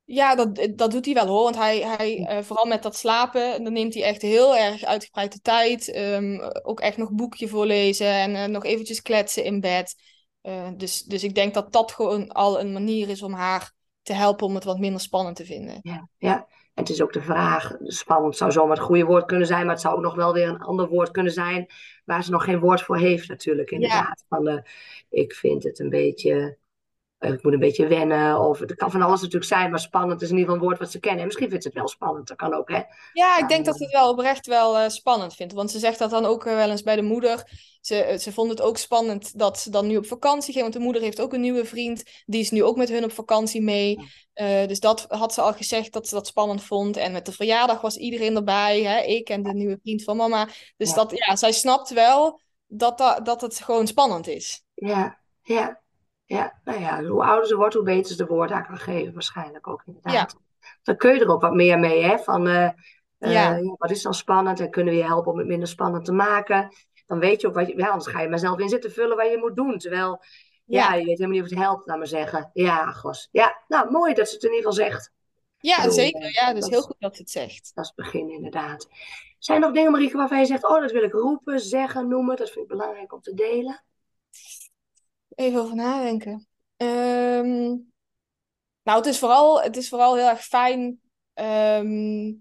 Ja, 0.05 0.35
dat, 0.35 0.69
dat 0.77 0.91
doet 0.91 1.05
hij 1.05 1.15
wel 1.15 1.27
hoor. 1.27 1.43
Want 1.43 1.57
hij, 1.57 1.79
hij 1.79 2.25
eh, 2.27 2.43
vooral 2.43 2.67
met 2.67 2.83
dat 2.83 2.97
slapen, 2.97 3.65
dan 3.65 3.73
neemt 3.73 3.95
hij 3.95 4.03
echt 4.03 4.23
heel 4.23 4.57
erg 4.57 4.85
uitgebreid 4.85 5.33
de 5.33 5.41
tijd. 5.41 5.89
Ehm, 5.91 6.41
ook 6.63 6.81
echt 6.81 6.97
nog 6.97 7.11
boekje 7.11 7.49
voorlezen 7.49 8.07
en 8.07 8.35
eh, 8.35 8.45
nog 8.45 8.65
eventjes 8.65 9.03
kletsen 9.03 9.45
in 9.45 9.61
bed. 9.61 9.95
Eh, 10.43 10.69
dus, 10.77 11.03
dus 11.03 11.25
ik 11.25 11.35
denk 11.35 11.55
dat 11.55 11.73
dat 11.73 11.93
gewoon 11.93 12.29
al 12.33 12.61
een 12.61 12.73
manier 12.73 13.09
is 13.09 13.23
om 13.23 13.33
haar 13.33 13.73
te 14.03 14.13
helpen 14.13 14.47
om 14.47 14.55
het 14.55 14.65
wat 14.65 14.79
minder 14.79 15.01
spannend 15.01 15.37
te 15.37 15.45
vinden. 15.45 15.79
Ja, 15.83 16.09
ja. 16.19 16.47
En 16.75 16.83
het 16.83 16.93
is 16.93 17.03
ook 17.03 17.13
de 17.13 17.23
vraag, 17.23 17.77
spannend 17.83 18.37
zou 18.37 18.53
zomaar 18.53 18.77
het 18.77 18.87
goede 18.87 19.05
woord 19.05 19.25
kunnen 19.25 19.47
zijn, 19.47 19.65
maar 19.65 19.75
het 19.75 19.83
zou 19.83 19.97
ook 19.97 20.03
nog 20.03 20.15
wel 20.15 20.33
weer 20.33 20.49
een 20.49 20.61
ander 20.61 20.89
woord 20.89 21.11
kunnen 21.11 21.33
zijn, 21.33 21.67
waar 22.05 22.25
ze 22.25 22.31
nog 22.31 22.45
geen 22.45 22.61
woord 22.61 22.83
voor 22.83 22.99
heeft 22.99 23.29
natuurlijk, 23.29 23.71
inderdaad. 23.71 24.25
Van, 24.29 24.49
eh, 24.49 24.63
ik 25.09 25.33
vind 25.33 25.63
het 25.63 25.79
een 25.79 25.91
beetje, 25.91 26.59
ik 27.23 27.43
moet 27.43 27.53
een 27.53 27.59
beetje 27.59 27.87
wennen, 27.87 28.41
of 28.41 28.59
het 28.59 28.75
kan 28.75 28.91
van 28.91 29.03
alles 29.03 29.21
natuurlijk 29.21 29.51
zijn, 29.51 29.71
maar 29.71 29.81
spannend 29.81 30.23
is 30.23 30.31
in 30.31 30.37
ieder 30.37 30.51
geval 30.51 30.63
een 30.63 30.69
woord 30.69 30.81
wat 30.81 30.91
ze 30.91 31.01
kennen. 31.01 31.21
En 31.21 31.27
misschien 31.27 31.49
vindt 31.49 31.63
ze 31.63 31.69
het 31.69 31.79
wel 31.79 31.89
spannend, 31.89 32.29
dat 32.29 32.37
kan 32.37 32.55
ook, 32.55 32.71
hè. 32.71 32.81
Ja, 33.13 33.39
ik 33.39 33.49
denk 33.49 33.65
dat 33.65 33.77
ze 33.77 33.83
het 33.83 33.93
wel 33.93 34.11
oprecht 34.11 34.47
wel 34.47 34.79
eh, 34.79 34.89
spannend 34.89 35.35
vindt. 35.35 35.53
Want 35.53 35.71
ze 35.71 35.79
zegt 35.79 35.99
dat 35.99 36.11
dan 36.11 36.25
ook 36.25 36.47
eh, 36.47 36.55
wel 36.55 36.71
eens 36.71 36.83
bij 36.83 36.97
de 36.97 37.03
moeder. 37.03 37.51
Ze, 37.81 38.03
eh, 38.03 38.19
ze 38.19 38.33
vond 38.33 38.51
het 38.51 38.61
ook 38.61 38.77
spannend 38.79 39.39
dat 39.39 39.59
ze 39.59 39.71
dan 39.71 39.87
nu 39.87 39.97
op 39.97 40.07
vakantie 40.07 40.53
ging. 40.53 40.63
Want 40.63 40.75
de 40.77 40.81
moeder 40.81 41.03
heeft 41.03 41.21
ook 41.21 41.33
een 41.33 41.41
nieuwe 41.41 41.65
vriend. 41.65 42.03
Die 42.27 42.41
is 42.41 42.51
nu 42.51 42.63
ook 42.63 42.77
met 42.77 42.89
hun 42.89 43.05
op 43.05 43.13
vakantie 43.13 43.63
mee. 43.63 43.99
Dus 44.67 44.81
dat 44.81 45.05
had 45.09 45.35
ze 45.35 45.41
al 45.41 45.53
gezegd 45.53 45.93
dat 45.93 46.09
ze 46.09 46.15
dat 46.15 46.27
spannend 46.27 46.63
vond. 46.63 46.97
En 46.97 47.13
met 47.13 47.27
de 47.27 47.33
verjaardag 47.33 47.81
was 47.81 47.97
iedereen 47.97 48.37
erbij. 48.37 48.83
Hè? 48.83 49.01
Ik 49.01 49.29
en 49.29 49.43
de 49.43 49.53
nieuwe 49.53 49.79
vriend 49.83 50.05
van 50.05 50.17
mama. 50.17 50.49
Dus 50.77 50.89
Ja. 50.89 50.95
dat, 50.95 51.11
ja, 51.15 51.37
zij 51.37 51.53
snapt 51.53 51.91
wel 51.91 52.41
dat, 52.67 52.99
dat, 52.99 53.25
dat 53.25 53.41
het 53.41 53.61
gewoon 53.61 53.87
spannend 53.87 54.27
is. 54.27 54.63
Ja, 54.75 55.19
ja, 55.43 55.82
ja. 56.25 56.61
Nou 56.65 56.81
ja, 56.81 57.05
hoe 57.05 57.25
ouder 57.25 57.47
ze 57.47 57.57
wordt, 57.57 57.75
hoe 57.75 57.83
beter 57.85 58.11
ze 58.11 58.17
de 58.17 58.27
woorden 58.27 58.67
kan 58.67 58.79
geven, 58.79 59.13
waarschijnlijk 59.13 59.69
ook 59.69 59.83
inderdaad. 59.87 60.37
Dan 60.83 60.97
kun 60.97 61.15
je 61.15 61.21
er 61.21 61.31
ook 61.31 61.41
wat 61.43 61.53
meer 61.55 61.79
mee, 61.79 62.03
hè? 62.05 62.19
Van, 62.19 62.47
eh, 62.47 62.65
eh, 62.65 62.73
Ja. 63.19 63.57
ja, 63.57 63.75
wat 63.77 63.91
is 63.91 64.03
dan 64.03 64.15
spannend 64.15 64.61
en 64.61 64.71
kunnen 64.71 64.93
we 64.95 64.99
je 65.01 65.07
helpen 65.07 65.33
om 65.33 65.39
het 65.39 65.47
minder 65.47 65.69
spannend 65.69 66.05
te 66.05 66.13
maken? 66.13 66.75
Dan 67.07 67.19
weet 67.19 67.41
je 67.41 67.47
ook 67.47 67.55
wat 67.55 67.67
je, 67.69 67.77
ja, 67.77 67.89
anders 67.89 68.11
ga 68.11 68.21
je 68.21 68.29
maar 68.29 68.39
zelf 68.39 68.59
in 68.59 68.69
zitten 68.69 68.93
vullen 68.93 69.17
wat 69.17 69.31
je 69.31 69.39
moet 69.39 69.57
doen. 69.57 69.79
Terwijl, 69.79 70.23
ja, 70.65 70.89
Ja. 70.89 70.95
je 70.95 71.05
weet 71.05 71.19
helemaal 71.19 71.29
niet 71.31 71.43
of 71.43 71.51
het 71.51 71.59
helpt, 71.59 71.87
laat 71.87 71.97
maar 71.99 72.07
zeggen. 72.07 72.51
Ja, 72.53 72.87
gos. 72.93 73.29
Ja, 73.31 73.63
nou, 73.69 73.91
mooi 73.91 74.15
dat 74.15 74.29
ze 74.29 74.35
het 74.35 74.43
in 74.45 74.53
ieder 74.55 74.71
geval 74.73 74.87
zegt. 74.87 75.11
Ja, 75.59 75.77
bedoel, 75.77 75.93
zeker. 75.93 76.33
Ja, 76.33 76.53
dus 76.53 76.61
dat 76.61 76.71
heel 76.71 76.79
is- 76.79 76.85
goed 76.85 76.97
dat 76.99 77.15
ze 77.17 77.21
het 77.23 77.31
zegt. 77.31 77.71
Dat 77.75 77.85
is 77.85 77.93
het 77.97 78.05
begin, 78.05 78.31
inderdaad. 78.31 78.89
Zijn 79.39 79.61
er 79.61 79.67
nog 79.67 79.75
dingen, 79.77 79.93
Marieke, 79.93 80.17
waarvan 80.17 80.39
je 80.39 80.47
zegt, 80.47 80.69
oh, 80.69 80.81
dat 80.81 80.91
wil 80.93 81.03
ik 81.03 81.13
roepen, 81.13 81.61
zeggen, 81.61 82.09
noemen? 82.09 82.37
Dat 82.37 82.51
vind 82.51 82.65
ik 82.65 82.71
belangrijk 82.71 83.13
om 83.13 83.21
te 83.21 83.35
delen. 83.35 83.83
Even 85.35 85.61
over 85.61 85.75
nadenken. 85.77 86.47
Ehm, 86.77 87.75
nou, 88.83 88.99
het 88.99 89.07
is 89.07 89.19
vooral, 89.19 89.63
het 89.63 89.77
is 89.77 89.89
vooral 89.89 90.17
heel 90.17 90.29
erg 90.29 90.45
fijn 90.45 91.01
ehm, 91.35 92.33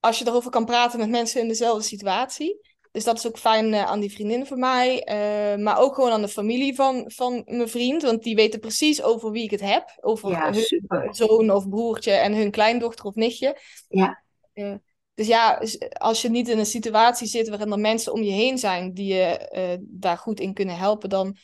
als 0.00 0.18
je 0.18 0.26
erover 0.26 0.50
kan 0.50 0.64
praten 0.64 0.98
met 0.98 1.08
mensen 1.10 1.40
in 1.40 1.48
dezelfde 1.48 1.82
situatie. 1.82 2.60
Dus 2.92 3.04
dat 3.04 3.18
is 3.18 3.26
ook 3.26 3.38
fijn 3.38 3.74
eh, 3.74 3.84
aan 3.84 4.00
die 4.00 4.12
vriendin 4.12 4.46
van 4.46 4.58
mij. 4.58 5.04
eh, 5.04 5.58
maar 5.58 5.78
ook 5.78 5.94
gewoon 5.94 6.10
aan 6.10 6.20
de 6.22 6.28
familie 6.28 6.74
van, 6.74 7.04
van 7.14 7.42
mijn 7.46 7.68
vriend. 7.68 8.02
Want 8.02 8.22
die 8.22 8.34
weten 8.34 8.60
precies 8.60 9.02
over 9.02 9.30
wie 9.30 9.42
ik 9.44 9.50
het 9.50 9.60
heb. 9.60 9.98
Over 10.00 10.30
Ja, 10.30 10.44
hun 10.52 10.54
super. 10.54 11.14
zoon 11.14 11.50
of 11.50 11.68
broertje 11.68 12.12
en 12.12 12.34
hun 12.34 12.50
kleindochter 12.50 13.04
of 13.04 13.14
nichtje. 13.14 13.58
Ja. 13.88 14.22
Eh, 14.52 14.74
dus 15.14 15.26
ja, 15.26 15.62
als 15.92 16.22
je 16.22 16.28
niet 16.30 16.48
in 16.48 16.58
een 16.58 16.66
situatie 16.66 17.26
zit 17.26 17.48
waarin 17.48 17.72
er 17.72 17.78
mensen 17.78 18.12
om 18.12 18.22
je 18.22 18.30
heen 18.32 18.58
zijn 18.58 18.92
die 18.94 19.14
je 19.14 19.78
daar 19.80 20.18
goed 20.18 20.40
in 20.40 20.54
kunnen 20.54 20.76
helpen, 20.76 21.08
dan 21.08 21.36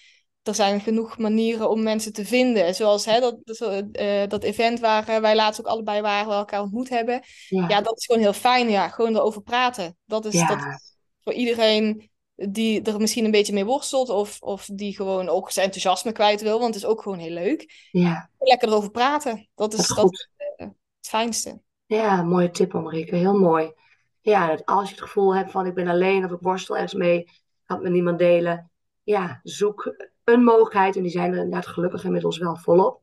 er 0.48 0.54
zijn 0.54 0.80
genoeg 0.80 1.18
manieren 1.18 1.70
om 1.70 1.82
mensen 1.82 2.12
te 2.12 2.24
vinden. 2.24 2.74
Zoals 2.74 3.04
hè, 3.04 3.20
dat, 3.20 3.36
dat, 3.44 3.60
eh, 3.92 4.28
dat 4.28 4.42
event 4.42 4.80
waar 4.80 5.08
eh, 5.08 5.20
wij 5.20 5.34
laatst 5.34 5.60
ook 5.60 5.66
allebei 5.66 6.00
waren, 6.00 6.26
waar 6.26 6.34
we 6.34 6.40
elkaar 6.40 6.62
ontmoet 6.62 6.88
hebben. 6.88 7.20
Ja, 7.48 7.68
Ja, 7.68 7.80
dat 7.80 7.98
is 7.98 8.06
gewoon 8.06 8.22
heel 8.22 8.32
fijn. 8.32 8.70
Ja, 8.70 8.88
gewoon 8.88 9.16
erover 9.16 9.42
praten. 9.42 9.96
Dat 10.04 10.24
is, 10.24 10.46
dat 10.46 10.58
is 10.58 10.96
voor 11.24 11.32
iedereen 11.32 12.10
die 12.34 12.82
er 12.82 13.00
misschien 13.00 13.24
een 13.24 13.30
beetje 13.30 13.52
mee 13.52 13.64
worstelt 13.64 14.08
of, 14.08 14.40
of 14.40 14.68
die 14.72 14.96
gewoon 14.96 15.28
ook 15.28 15.50
zijn 15.50 15.66
enthousiasme 15.66 16.12
kwijt 16.12 16.42
wil, 16.42 16.58
want 16.60 16.74
het 16.74 16.82
is 16.82 16.88
ook 16.90 17.02
gewoon 17.02 17.18
heel 17.18 17.32
leuk. 17.32 17.88
ja, 17.90 18.30
Lekker 18.38 18.68
erover 18.68 18.90
praten. 18.90 19.48
Dat 19.54 19.72
is, 19.72 19.88
dat 19.88 20.12
is 20.12 20.28
eh, 20.36 20.66
het 20.66 21.08
fijnste. 21.08 21.60
Ja, 21.86 22.22
mooie 22.22 22.50
tip, 22.50 22.72
Marieke. 22.72 23.16
Heel 23.16 23.38
mooi. 23.38 23.72
Ja, 24.20 24.48
dat 24.48 24.64
als 24.64 24.88
je 24.88 24.94
het 24.94 25.04
gevoel 25.04 25.34
hebt 25.34 25.50
van 25.50 25.66
ik 25.66 25.74
ben 25.74 25.88
alleen 25.88 26.24
of 26.24 26.30
ik 26.30 26.38
worstel 26.40 26.74
ergens 26.74 26.94
mee, 26.94 27.24
kan 27.64 27.76
het 27.76 27.82
met 27.82 27.92
niemand 27.92 28.18
delen. 28.18 28.70
Ja, 29.02 29.40
zoek 29.42 29.94
een 30.28 30.44
mogelijkheid. 30.44 30.96
En 30.96 31.02
die 31.02 31.10
zijn 31.10 31.32
er 31.32 31.36
inderdaad 31.38 31.66
gelukkig 31.66 32.04
inmiddels 32.04 32.38
wel 32.38 32.56
volop. 32.56 33.00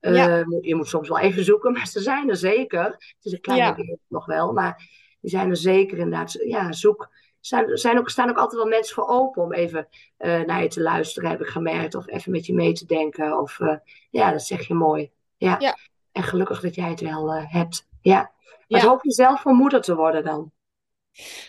Eh, 0.00 0.14
Ja. 0.14 0.44
je 0.60 0.74
moet 0.74 0.88
soms 0.88 1.08
wel 1.08 1.18
even 1.18 1.44
zoeken, 1.44 1.72
maar 1.72 1.86
ze 1.86 2.00
zijn 2.00 2.28
er 2.28 2.36
zeker. 2.36 2.84
Het 2.84 3.16
is 3.22 3.32
een 3.32 3.40
kleine 3.40 3.66
Ja. 3.66 3.74
wereld 3.74 4.00
nog 4.08 4.26
wel, 4.26 4.52
maar 4.52 4.76
die 5.20 5.30
zijn 5.30 5.50
er 5.50 5.56
zeker 5.56 5.98
inderdaad. 5.98 6.32
Ja, 6.32 6.72
zoek. 6.72 7.02
Er 7.02 7.50
zijn, 7.50 7.76
zijn 7.78 7.98
ook, 7.98 8.08
staan 8.08 8.28
ook 8.30 8.36
altijd 8.38 8.62
wel 8.62 8.70
mensen 8.70 8.94
voor 8.94 9.08
open 9.08 9.42
om 9.42 9.52
even 9.52 9.88
eh, 10.16 10.40
naar 10.40 10.62
je 10.62 10.68
te 10.68 10.80
luisteren, 10.82 11.30
heb 11.30 11.40
ik 11.40 11.46
gemerkt. 11.46 11.94
Of 11.94 12.06
even 12.08 12.32
met 12.32 12.46
je 12.46 12.54
mee 12.54 12.72
te 12.72 12.86
denken. 12.86 13.38
Of 13.40 13.60
eh, 13.60 13.76
ja, 14.10 14.30
dat 14.30 14.42
zeg 14.42 14.66
je 14.68 14.74
mooi. 14.74 15.10
Ja. 15.36 15.56
Ja. 15.58 15.76
En 16.12 16.22
gelukkig 16.22 16.60
dat 16.60 16.74
jij 16.74 16.88
het 16.90 17.00
wel 17.00 17.32
eh, 17.34 17.52
hebt. 17.52 17.88
Ja. 18.00 18.32
Wat 18.68 18.80
hoop 18.82 19.02
je 19.04 19.12
zelf 19.12 19.40
voor 19.40 19.52
moeder 19.54 19.80
te 19.80 19.94
worden 19.94 20.24
dan? 20.24 20.52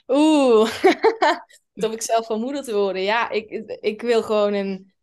Oeh, 0.07 0.69
dat 1.73 1.93
ik 1.93 2.01
zelf 2.01 2.25
van 2.25 2.39
moeder 2.39 2.63
te 2.63 2.75
worden. 2.75 3.01
Ja, 3.01 3.29
ik, 3.29 3.49
ik 3.81 4.01
wil 4.01 4.23
gewoon 4.23 4.53
een, 4.53 4.93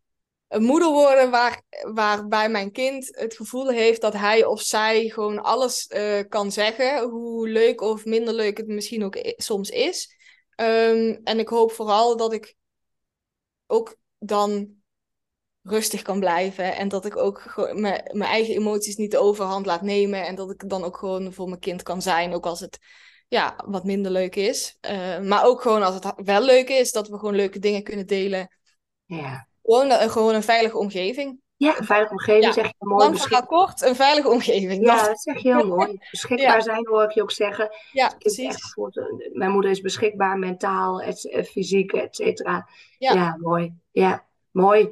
een 0.53 0.63
moeder 0.63 0.91
worden 0.91 1.31
waar, 1.31 1.61
waarbij 1.93 2.49
mijn 2.49 2.71
kind 2.71 3.07
het 3.11 3.35
gevoel 3.35 3.69
heeft 3.69 4.01
dat 4.01 4.13
hij 4.13 4.45
of 4.45 4.61
zij 4.61 5.09
gewoon 5.09 5.43
alles 5.43 5.87
eh, 5.87 6.19
kan 6.29 6.51
zeggen, 6.51 7.09
hoe 7.09 7.49
leuk 7.49 7.81
of 7.81 8.05
minder 8.05 8.33
leuk 8.33 8.57
het 8.57 8.67
misschien 8.67 9.03
ook 9.03 9.17
soms 9.37 9.69
is. 9.69 10.15
Ehm, 10.55 11.19
en 11.23 11.39
ik 11.39 11.47
hoop 11.47 11.71
vooral 11.71 12.17
dat 12.17 12.33
ik 12.33 12.55
ook 13.67 13.95
dan 14.17 14.81
rustig 15.61 16.01
kan 16.01 16.19
blijven 16.19 16.75
en 16.75 16.87
dat 16.87 17.05
ik 17.05 17.17
ook 17.17 17.53
mijn 17.71 18.21
eigen 18.21 18.53
emoties 18.53 18.95
niet 18.95 19.11
de 19.11 19.17
overhand 19.17 19.65
laat 19.65 19.81
nemen 19.81 20.25
en 20.25 20.35
dat 20.35 20.51
ik 20.51 20.69
dan 20.69 20.83
ook 20.83 20.97
gewoon 20.97 21.33
voor 21.33 21.47
mijn 21.47 21.59
kind 21.59 21.83
kan 21.83 22.01
zijn, 22.01 22.33
ook 22.33 22.45
als 22.45 22.59
het 22.59 22.79
ja, 23.27 23.63
wat 23.65 23.83
minder 23.83 24.11
leuk 24.11 24.35
is. 24.35 24.77
Eh, 24.79 25.19
maar 25.19 25.45
ook 25.45 25.61
gewoon 25.61 25.83
als 25.83 25.95
het 25.95 26.13
wel 26.15 26.41
leuk 26.41 26.69
is, 26.69 26.91
dat 26.91 27.07
we 27.07 27.17
gewoon 27.17 27.35
leuke 27.35 27.59
dingen 27.59 27.83
kunnen 27.83 28.07
delen. 28.07 28.57
Ja. 29.05 29.47
Gewoon, 29.63 29.91
een- 29.91 30.09
gewoon 30.09 30.33
een 30.35 30.43
veilige 30.43 30.77
omgeving. 30.77 31.41
Ja, 31.57 31.77
een 31.77 31.85
veilige 31.85 32.11
omgeving 32.11 32.43
Ja. 32.45 32.51
zeg 32.51 32.65
je 32.65 32.73
mooi. 32.77 33.01
Lang 33.03 33.13
beschik- 33.13 33.45
kort, 33.47 33.81
een 33.81 33.95
veilige 33.95 34.29
omgeving. 34.29 34.85
Ja, 34.85 35.05
Dat- 35.07 35.21
zeg 35.21 35.37
je 35.39 35.55
heel 35.55 35.67
mooi. 35.67 35.97
Beschikbaar 36.11 36.55
Ja. 36.55 36.61
zijn 36.61 36.87
hoor 36.87 37.03
ik 37.03 37.11
je 37.11 37.21
ook 37.21 37.31
zeggen. 37.31 37.69
ja, 37.91 38.11
precies. 38.19 38.73
eh, 38.75 39.03
mijn 39.33 39.51
moeder 39.51 39.71
is 39.71 39.81
beschikbaar, 39.81 40.37
mentaal, 40.37 41.01
et, 41.01 41.29
eh, 41.29 41.43
fysiek, 41.43 41.91
et 41.93 42.15
cetera. 42.15 42.67
Ja. 42.97 43.13
Ja, 43.13 43.37
mooi. 43.39 43.73
Ja, 43.91 44.25
mooi. 44.51 44.89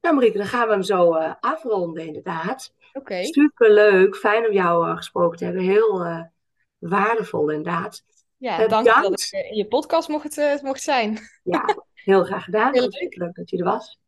Nou 0.00 0.14
Marieke, 0.14 0.38
dan 0.38 0.46
gaan 0.46 0.66
we 0.66 0.72
hem 0.72 0.82
zo 0.82 1.14
eh, 1.14 1.32
afronden 1.40 2.06
inderdaad. 2.06 2.72
Oké. 2.92 3.24
Superleuk, 3.24 4.16
fijn 4.16 4.46
om 4.46 4.52
jou 4.52 4.88
eh, 4.88 4.96
gesproken 4.96 5.38
te 5.38 5.44
hebben. 5.44 5.62
Heel 5.62 6.04
eh, 6.04 6.22
waardevol 6.78 7.50
inderdaad. 7.50 8.02
Ja, 8.36 8.58
Eh, 8.62 8.68
dank 8.68 8.86
je 8.86 9.00
dat 9.02 9.20
ik 9.20 9.28
eh, 9.30 9.50
in 9.50 9.56
je 9.56 9.66
podcast 9.66 10.08
mocht, 10.08 10.38
eh, 10.38 10.60
mocht 10.62 10.82
zijn. 10.82 11.18
Ja, 11.42 11.64
heel 11.94 12.24
graag 12.24 12.44
gedaan. 12.44 12.72
Heel 12.72 12.88
leuk. 12.88 13.16
leuk 13.16 13.34
dat 13.34 13.50
je 13.50 13.56
er 13.58 13.64
was. 13.64 13.98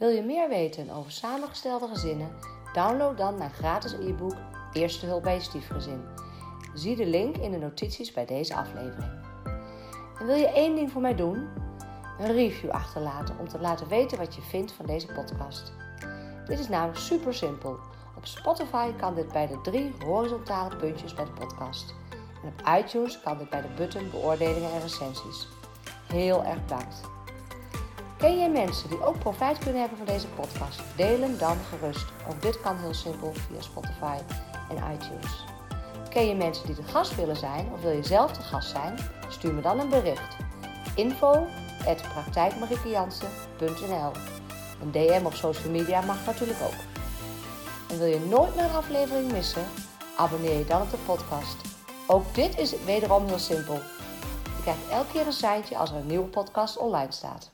Wil 0.00 0.08
je 0.08 0.22
meer 0.22 0.48
weten 0.48 0.90
over 0.90 1.12
samengestelde 1.12 1.88
gezinnen? 1.88 2.30
Download 2.72 3.16
dan 3.16 3.38
mijn 3.38 3.50
gratis 3.50 3.92
e-book 3.92 4.36
Eerste 4.72 5.06
hulp 5.06 5.22
bij 5.22 5.34
je 5.34 5.40
stiefgezin. 5.40 6.04
Zie 6.74 6.96
de 6.96 7.06
link 7.06 7.36
in 7.36 7.50
de 7.50 7.58
notities 7.58 8.12
bij 8.12 8.26
deze 8.26 8.54
aflevering. 8.54 9.12
En 10.18 10.26
wil 10.26 10.34
je 10.34 10.48
één 10.48 10.74
ding 10.74 10.90
voor 10.90 11.00
mij 11.00 11.14
doen? 11.14 11.48
Een 12.18 12.32
review 12.32 12.70
achterlaten 12.70 13.38
om 13.38 13.48
te 13.48 13.60
laten 13.60 13.88
weten 13.88 14.18
wat 14.18 14.34
je 14.34 14.42
vindt 14.42 14.72
van 14.72 14.86
deze 14.86 15.06
podcast. 15.06 15.72
Dit 16.46 16.58
is 16.58 16.68
nou 16.68 16.96
super 16.96 17.34
simpel. 17.34 17.78
Op 18.16 18.26
Spotify 18.26 18.92
kan 18.92 19.14
dit 19.14 19.32
bij 19.32 19.46
de 19.46 19.60
drie 19.60 19.94
horizontale 20.04 20.76
puntjes 20.76 21.14
bij 21.14 21.24
de 21.24 21.46
podcast. 21.46 21.94
En 22.42 22.48
op 22.48 22.78
iTunes 22.84 23.20
kan 23.20 23.38
dit 23.38 23.50
bij 23.50 23.62
de 23.62 23.74
button 23.76 24.10
beoordelingen 24.10 24.72
en 24.72 24.80
recensies. 24.80 25.48
Heel 26.06 26.44
erg 26.44 26.62
bedankt. 26.62 27.00
Ken 28.20 28.38
jij 28.38 28.50
mensen 28.50 28.88
die 28.88 29.04
ook 29.04 29.18
profijt 29.18 29.58
kunnen 29.58 29.80
hebben 29.80 29.98
van 29.98 30.06
deze 30.06 30.26
podcast? 30.26 30.80
Deel 30.96 31.20
hem 31.20 31.38
dan 31.38 31.56
gerust. 31.56 32.06
Ook 32.28 32.42
dit 32.42 32.60
kan 32.60 32.76
heel 32.76 32.94
simpel 32.94 33.32
via 33.32 33.60
Spotify 33.60 34.16
en 34.70 34.92
iTunes. 34.92 35.44
Ken 36.08 36.26
je 36.26 36.34
mensen 36.34 36.66
die 36.66 36.74
de 36.74 36.82
gast 36.82 37.16
willen 37.16 37.36
zijn 37.36 37.72
of 37.72 37.80
wil 37.80 37.90
je 37.90 38.02
zelf 38.02 38.32
de 38.32 38.42
gast 38.42 38.70
zijn? 38.70 38.98
Stuur 39.28 39.54
me 39.54 39.60
dan 39.60 39.80
een 39.80 39.88
bericht. 39.88 40.36
Info 40.94 41.46
Een 44.82 44.90
DM 44.90 45.24
op 45.24 45.34
social 45.34 45.70
media 45.70 46.00
mag 46.00 46.26
natuurlijk 46.26 46.60
ook. 46.62 46.80
En 47.90 47.98
wil 47.98 48.06
je 48.06 48.20
nooit 48.20 48.54
meer 48.54 48.64
een 48.64 48.70
aflevering 48.70 49.32
missen? 49.32 49.64
Abonneer 50.16 50.58
je 50.58 50.64
dan 50.64 50.82
op 50.82 50.90
de 50.90 50.98
podcast. 51.06 51.56
Ook 52.06 52.34
dit 52.34 52.58
is 52.58 52.84
wederom 52.84 53.26
heel 53.26 53.38
simpel. 53.38 53.74
Je 54.44 54.62
krijgt 54.62 54.88
elke 54.90 55.12
keer 55.12 55.26
een 55.26 55.32
seintje 55.32 55.76
als 55.76 55.90
er 55.90 55.96
een 55.96 56.06
nieuwe 56.06 56.28
podcast 56.28 56.76
online 56.76 57.12
staat. 57.12 57.50